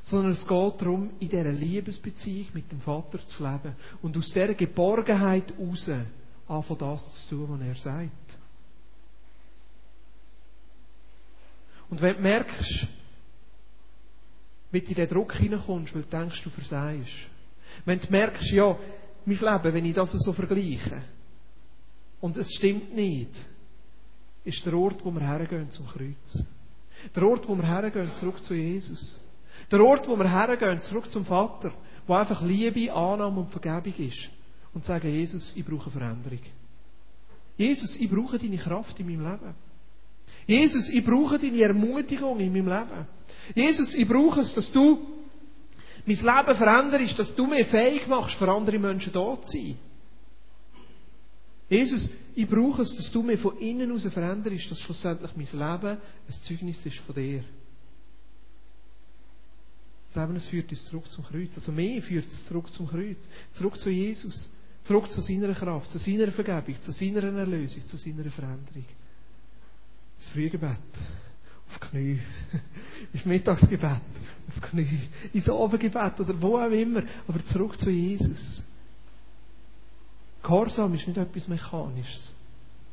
Sondern 0.02 0.32
es 0.32 0.46
geht 0.46 0.80
darum, 0.80 1.10
in 1.18 1.28
dieser 1.28 1.50
Liebesbeziehung 1.50 2.48
mit 2.54 2.70
dem 2.70 2.80
Vater 2.80 3.24
zu 3.26 3.42
leben. 3.42 3.74
Und 4.02 4.16
aus 4.16 4.28
dieser 4.28 4.54
Geborgenheit 4.54 5.52
heraus 5.56 5.90
anfangen 6.46 6.78
das 6.78 7.26
zu 7.28 7.36
tun, 7.36 7.60
was 7.60 7.66
er 7.66 7.74
sagt. 7.74 8.38
Und 11.90 12.00
wenn 12.02 12.16
du 12.16 12.22
merkst, 12.22 12.86
wie 14.70 14.80
du 14.80 14.88
in 14.88 14.94
den 14.94 15.08
Druck 15.08 15.34
hineinkommst, 15.34 15.94
weil 15.94 16.02
du 16.02 16.08
denkst, 16.08 16.42
du 16.42 16.50
versagst. 16.50 17.28
Wenn 17.84 18.00
du 18.00 18.10
merkst, 18.10 18.50
ja, 18.50 18.78
mein 19.24 19.38
Leben, 19.38 19.74
wenn 19.74 19.84
ich 19.84 19.94
das 19.94 20.12
so 20.12 20.32
vergleiche, 20.32 21.02
und 22.20 22.36
es 22.36 22.52
stimmt 22.54 22.94
nicht, 22.94 23.30
ist 24.44 24.64
der 24.64 24.74
Ort, 24.74 25.04
wo 25.04 25.10
wir 25.10 25.20
hergehen 25.20 25.70
zum 25.70 25.86
Kreuz. 25.86 26.44
Der 27.14 27.22
Ort, 27.22 27.48
wo 27.48 27.56
wir 27.56 27.66
hergehen, 27.66 28.10
zurück 28.18 28.42
zu 28.42 28.54
Jesus. 28.54 29.18
Der 29.70 29.80
Ort, 29.84 30.08
wo 30.08 30.16
wir 30.16 30.30
hergehen, 30.30 30.80
zurück 30.82 31.10
zum 31.10 31.24
Vater, 31.24 31.72
wo 32.06 32.14
einfach 32.14 32.42
Liebe, 32.42 32.92
Annahme 32.92 33.40
und 33.40 33.50
Vergebung 33.50 33.94
ist. 33.98 34.30
Und 34.72 34.84
sagen, 34.84 35.08
Jesus, 35.08 35.52
ich 35.56 35.64
brauche 35.64 35.90
Veränderung. 35.90 36.40
Jesus, 37.56 37.96
ich 37.96 38.08
brauche 38.10 38.38
deine 38.38 38.56
Kraft 38.56 38.98
in 39.00 39.06
meinem 39.06 39.32
Leben. 39.32 39.54
Jesus, 40.46 40.88
ich 40.88 41.04
brauche 41.04 41.38
deine 41.38 41.60
Ermutigung 41.60 42.38
in 42.38 42.52
meinem 42.52 42.68
Leben. 42.68 43.06
Jesus, 43.54 43.94
ich 43.94 44.06
brauche 44.06 44.40
es, 44.40 44.54
dass 44.54 44.70
du 44.72 44.98
mein 46.06 46.16
Leben 46.16 46.56
veränderst, 46.56 47.18
dass 47.18 47.34
du 47.34 47.46
mir 47.46 47.66
fähig 47.66 48.06
machst, 48.06 48.36
für 48.36 48.48
andere 48.50 48.78
Menschen 48.78 49.12
da 49.12 49.38
zu 49.40 49.58
sein. 49.58 49.76
Jesus, 51.68 52.08
ich 52.34 52.48
brauche 52.48 52.82
es, 52.82 52.94
dass 52.96 53.10
du 53.12 53.22
mir 53.22 53.38
von 53.38 53.58
innen 53.58 53.92
aus 53.92 54.04
veränderst, 54.04 54.70
dass 54.70 54.80
schlussendlich 54.80 55.30
mein 55.36 55.46
Leben 55.46 55.98
ein 55.98 56.34
Zeugnis 56.44 56.84
ist 56.86 56.96
von 56.98 57.14
dir. 57.14 57.44
Leben, 60.14 60.40
führt 60.40 60.70
uns 60.70 60.84
zurück 60.86 61.06
zum 61.08 61.24
Kreuz. 61.24 61.50
Also 61.54 61.70
mehr 61.72 62.00
führt 62.02 62.26
es 62.26 62.46
zurück 62.46 62.70
zum 62.70 62.88
Kreuz. 62.88 63.18
Zurück 63.52 63.78
zu 63.78 63.90
Jesus. 63.90 64.48
Zurück 64.84 65.10
zu 65.10 65.20
seiner 65.20 65.52
Kraft, 65.52 65.90
zu 65.90 65.98
seiner 65.98 66.32
Vergebung, 66.32 66.80
zu 66.80 66.92
seiner 66.92 67.22
Erlösung, 67.22 67.86
zu 67.86 67.96
seiner 67.98 68.24
Veränderung. 68.30 68.86
Das 70.16 70.26
Frühgebet 70.28 70.80
auf 71.68 71.80
Knie. 71.80 72.18
Ins 73.12 73.24
Mittagsgebet, 73.26 74.00
auf 74.48 74.60
Knie. 74.70 75.08
Ins 75.32 75.48
Abendgebet 75.48 76.20
oder 76.20 76.40
wo 76.40 76.58
auch 76.58 76.70
immer. 76.70 77.02
Aber 77.26 77.44
zurück 77.44 77.78
zu 77.78 77.90
Jesus. 77.90 78.62
Gehorsam 80.42 80.94
ist 80.94 81.06
nicht 81.06 81.16
etwas 81.16 81.48
Mechanisches, 81.48 82.32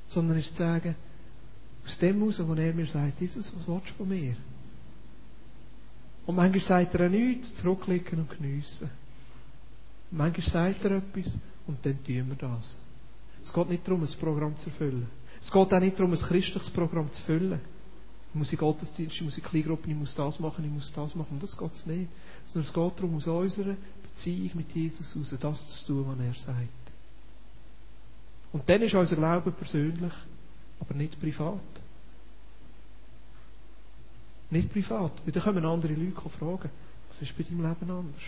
sondern 0.07 0.37
ist 0.37 0.55
zu 0.55 0.63
sagen, 0.63 0.95
aus 1.85 1.97
dem 1.99 2.19
heraus, 2.19 2.41
wo 2.45 2.53
er 2.53 2.73
mir 2.73 2.87
sagt, 2.87 3.21
Jesus, 3.21 3.51
was 3.55 3.67
willst 3.67 3.89
du 3.89 3.93
von 3.93 4.09
mir? 4.09 4.35
Und 6.25 6.35
manchmal 6.35 6.61
sagt 6.61 6.95
er 6.95 7.05
auch 7.05 7.11
nichts, 7.11 7.55
zurücklegen 7.55 8.19
und 8.19 8.29
geniessen. 8.29 8.89
Und 10.09 10.17
manchmal 10.17 10.47
sagt 10.47 10.85
er 10.85 10.97
etwas 10.97 11.37
und 11.67 11.85
dann 11.85 12.03
tun 12.03 12.29
wir 12.29 12.35
das. 12.35 12.79
Es 13.43 13.53
geht 13.53 13.69
nicht 13.69 13.87
darum, 13.87 14.01
ein 14.01 14.19
Programm 14.19 14.55
zu 14.55 14.69
erfüllen. 14.69 15.07
Es 15.39 15.51
geht 15.51 15.73
auch 15.73 15.79
nicht 15.79 15.99
darum, 15.99 16.13
ein 16.13 16.19
christliches 16.19 16.69
Programm 16.71 17.11
zu 17.13 17.21
füllen. 17.23 17.59
Ich 18.29 18.35
muss 18.35 18.51
in 18.51 18.57
Gottesdienst, 18.57 19.15
ich 19.15 19.21
muss 19.21 19.37
in 19.37 19.43
Kleingruppen, 19.43 19.91
ich 19.91 19.97
muss 19.97 20.15
das 20.15 20.39
machen, 20.39 20.65
ich 20.65 20.71
muss 20.71 20.91
das 20.93 21.13
machen. 21.13 21.37
Das 21.39 21.55
geht 21.55 21.71
es 21.71 21.85
nicht. 21.85 22.09
Sondern 22.47 22.67
es 22.67 22.73
geht 22.73 22.99
darum, 22.99 23.15
aus 23.15 23.27
unserer 23.27 23.75
Beziehung 24.01 24.51
mit 24.55 24.71
Jesus 24.73 25.13
heraus 25.13 25.35
das 25.39 25.85
zu 25.85 25.93
tun, 25.93 26.05
was 26.07 26.25
er 26.25 26.53
sagt. 26.53 26.84
Und 28.55 28.69
dann 28.69 28.81
ist 28.83 28.93
unser 28.93 29.17
Glaube 29.17 29.51
persönlich, 29.51 30.13
aber 30.79 30.93
nicht 30.93 31.19
privat. 31.19 31.59
Nicht 34.49 34.71
privat. 34.71 35.11
Weil 35.25 35.33
dann 35.33 35.43
kommen 35.43 35.65
andere 35.65 35.93
Leute 35.93 36.29
fragen, 36.29 36.69
was 37.09 37.21
ist 37.21 37.37
bei 37.37 37.43
deinem 37.43 37.63
Leben 37.63 37.91
anders? 37.91 38.23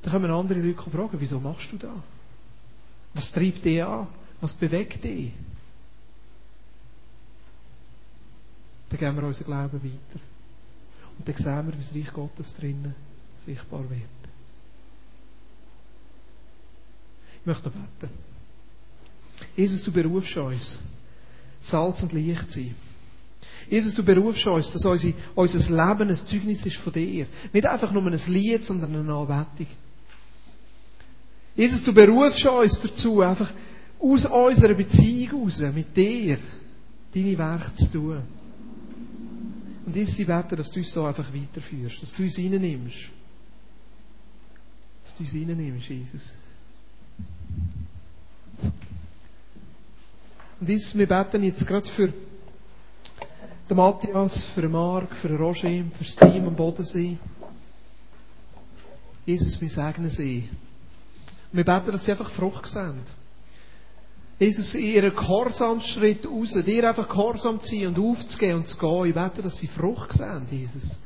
Dann 0.00 0.12
kommen 0.14 0.30
andere 0.30 0.62
Leute 0.62 0.90
fragen, 0.90 1.20
wieso 1.20 1.38
machst 1.40 1.70
du 1.72 1.76
das? 1.76 1.90
Was 3.12 3.30
treibt 3.32 3.66
dich 3.66 3.84
an? 3.84 4.08
Was 4.40 4.54
bewegt 4.54 5.04
dich? 5.04 5.32
dann 8.88 8.98
geben 8.98 9.16
wir 9.16 9.24
unseren 9.24 9.44
Glauben 9.44 9.84
weiter. 9.84 10.20
Und 11.18 11.28
dann 11.28 11.36
sehen 11.36 11.66
wir, 11.66 11.74
wie 11.74 11.82
das 11.82 11.94
Reich 11.94 12.12
Gottes 12.14 12.56
drinnen 12.56 12.94
sichtbar 13.36 13.90
wird. 13.90 14.21
Ich 17.42 17.46
möchte 17.46 17.70
beten. 17.70 18.12
Jesus, 19.56 19.82
du 19.82 19.90
berufst 19.90 20.36
uns, 20.36 20.78
Salz 21.60 22.02
und 22.02 22.12
Licht 22.12 22.50
zu 22.50 22.60
sein. 22.60 22.74
Jesus, 23.68 23.94
du 23.94 24.04
berufst 24.04 24.46
uns, 24.46 24.72
dass 24.72 24.84
unser, 24.84 25.12
unser 25.34 25.58
Leben 25.58 26.10
ein 26.10 26.16
Zeugnis 26.16 26.64
ist 26.64 26.76
von 26.76 26.92
dir. 26.92 27.26
Nicht 27.52 27.66
einfach 27.66 27.90
nur 27.90 28.06
ein 28.06 28.20
Lied, 28.28 28.64
sondern 28.64 28.94
eine 28.94 29.12
Anbetung. 29.12 29.66
Jesus, 31.56 31.82
du 31.82 31.92
berufst 31.92 32.46
uns 32.46 32.80
dazu, 32.80 33.20
einfach 33.20 33.52
aus 33.98 34.24
unserer 34.24 34.74
Beziehung 34.74 35.42
raus, 35.42 35.60
mit 35.74 35.96
dir, 35.96 36.38
deine 37.12 37.38
Werke 37.38 37.74
zu 37.74 37.90
tun. 37.90 38.22
Und 39.84 39.96
Jesus, 39.96 40.16
ich 40.16 40.26
bete, 40.26 40.54
dass 40.54 40.70
du 40.70 40.78
uns 40.78 40.92
so 40.92 41.04
einfach 41.04 41.28
weiterführst, 41.34 42.00
dass 42.02 42.14
du 42.14 42.22
uns 42.22 42.38
reinnimmst. 42.38 43.10
Dass 45.02 45.16
du 45.16 45.24
uns 45.24 45.34
reinnimmst, 45.34 45.88
Jesus. 45.88 46.36
Und 50.62 50.68
Jesus, 50.68 50.96
wir 50.96 51.08
beten 51.08 51.42
jetzt 51.42 51.66
gerade 51.66 51.90
für 51.90 52.12
den 53.68 53.76
Matthias, 53.76 54.44
für 54.54 54.62
den 54.62 54.70
Marc, 54.70 55.12
für 55.16 55.26
den 55.26 55.36
Roger, 55.36 55.68
für 55.98 56.04
das 56.04 56.14
Team 56.14 56.46
am 56.46 56.54
Bodensee. 56.54 57.18
Jesus, 59.26 59.60
wir 59.60 59.68
segnen 59.68 60.08
sie. 60.08 60.48
Wir 61.50 61.64
beten, 61.64 61.90
dass 61.90 62.04
sie 62.04 62.12
einfach 62.12 62.30
Frucht 62.30 62.68
sehen. 62.68 63.00
Jesus, 64.38 64.72
in 64.74 64.84
ihren 64.84 65.16
Gehorsamsschritt 65.16 66.24
raus, 66.24 66.56
dir 66.64 66.88
einfach 66.88 67.08
gehorsam 67.08 67.58
zu 67.58 67.66
sein 67.66 67.88
und 67.88 67.98
aufzugehen 67.98 68.58
und 68.58 68.68
zu 68.68 68.78
gehen. 68.78 69.06
Ich 69.06 69.14
bete, 69.14 69.42
dass 69.42 69.58
sie 69.58 69.66
Frucht 69.66 70.12
sehen, 70.12 70.46
Jesus. 70.48 70.96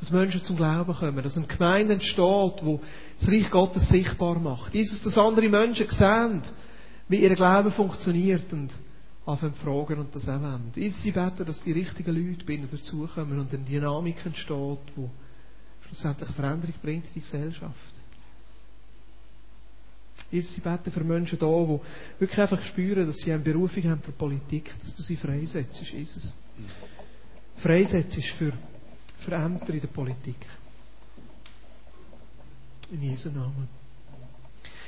Dass 0.00 0.10
Menschen 0.10 0.42
zum 0.42 0.56
Glauben 0.56 0.94
kommen, 0.94 1.22
dass 1.22 1.36
eine 1.36 1.46
Gemeinde 1.46 1.92
entsteht, 1.92 2.16
wo 2.62 2.80
das 3.18 3.28
Reich 3.28 3.50
Gottes 3.50 3.86
sichtbar 3.86 4.38
macht. 4.38 4.72
Jesus, 4.72 5.02
dass 5.02 5.18
andere 5.18 5.50
Menschen 5.50 5.90
sehen, 5.90 6.40
wie 7.08 7.18
ihr 7.18 7.34
Glauben 7.34 7.70
funktioniert 7.70 8.50
und 8.50 8.72
anfangen 9.26 9.54
fragen 9.54 10.00
und 10.00 10.14
das 10.14 10.28
auch 10.28 10.40
wollen. 10.40 10.70
Ich 10.74 11.12
bete, 11.12 11.44
dass 11.44 11.62
die 11.62 11.72
richtigen 11.72 12.14
Leute 12.14 12.44
bei 12.44 12.54
ihnen 12.54 12.70
dazukommen 12.70 13.38
und 13.38 13.52
eine 13.52 13.64
Dynamik 13.64 14.24
entsteht, 14.24 14.78
die 14.96 15.08
schlussendlich 15.86 16.28
eine 16.28 16.36
Veränderung 16.36 16.74
bringt 16.82 17.06
in 17.06 17.12
die 17.14 17.20
Gesellschaft. 17.20 17.94
Jesus, 20.30 20.56
ich 20.56 20.62
bete 20.62 20.90
für 20.90 21.04
Menschen 21.04 21.38
da, 21.38 21.46
die 21.46 22.20
wirklich 22.20 22.40
einfach 22.40 22.62
spüren, 22.62 23.06
dass 23.06 23.18
sie 23.18 23.32
eine 23.32 23.42
Berufung 23.42 23.84
haben 23.84 24.02
für 24.02 24.12
Politik, 24.12 24.72
dass 24.80 24.96
du 24.96 25.02
sie 25.02 25.16
freisetzt, 25.16 25.80
Jesus. 25.90 26.32
Freisetzt 27.58 28.22
für, 28.36 28.52
für 29.20 29.34
Ämter 29.34 29.72
in 29.72 29.80
der 29.80 29.88
Politik. 29.88 30.36
In 32.90 33.02
Jesu 33.02 33.30
Namen. 33.30 33.83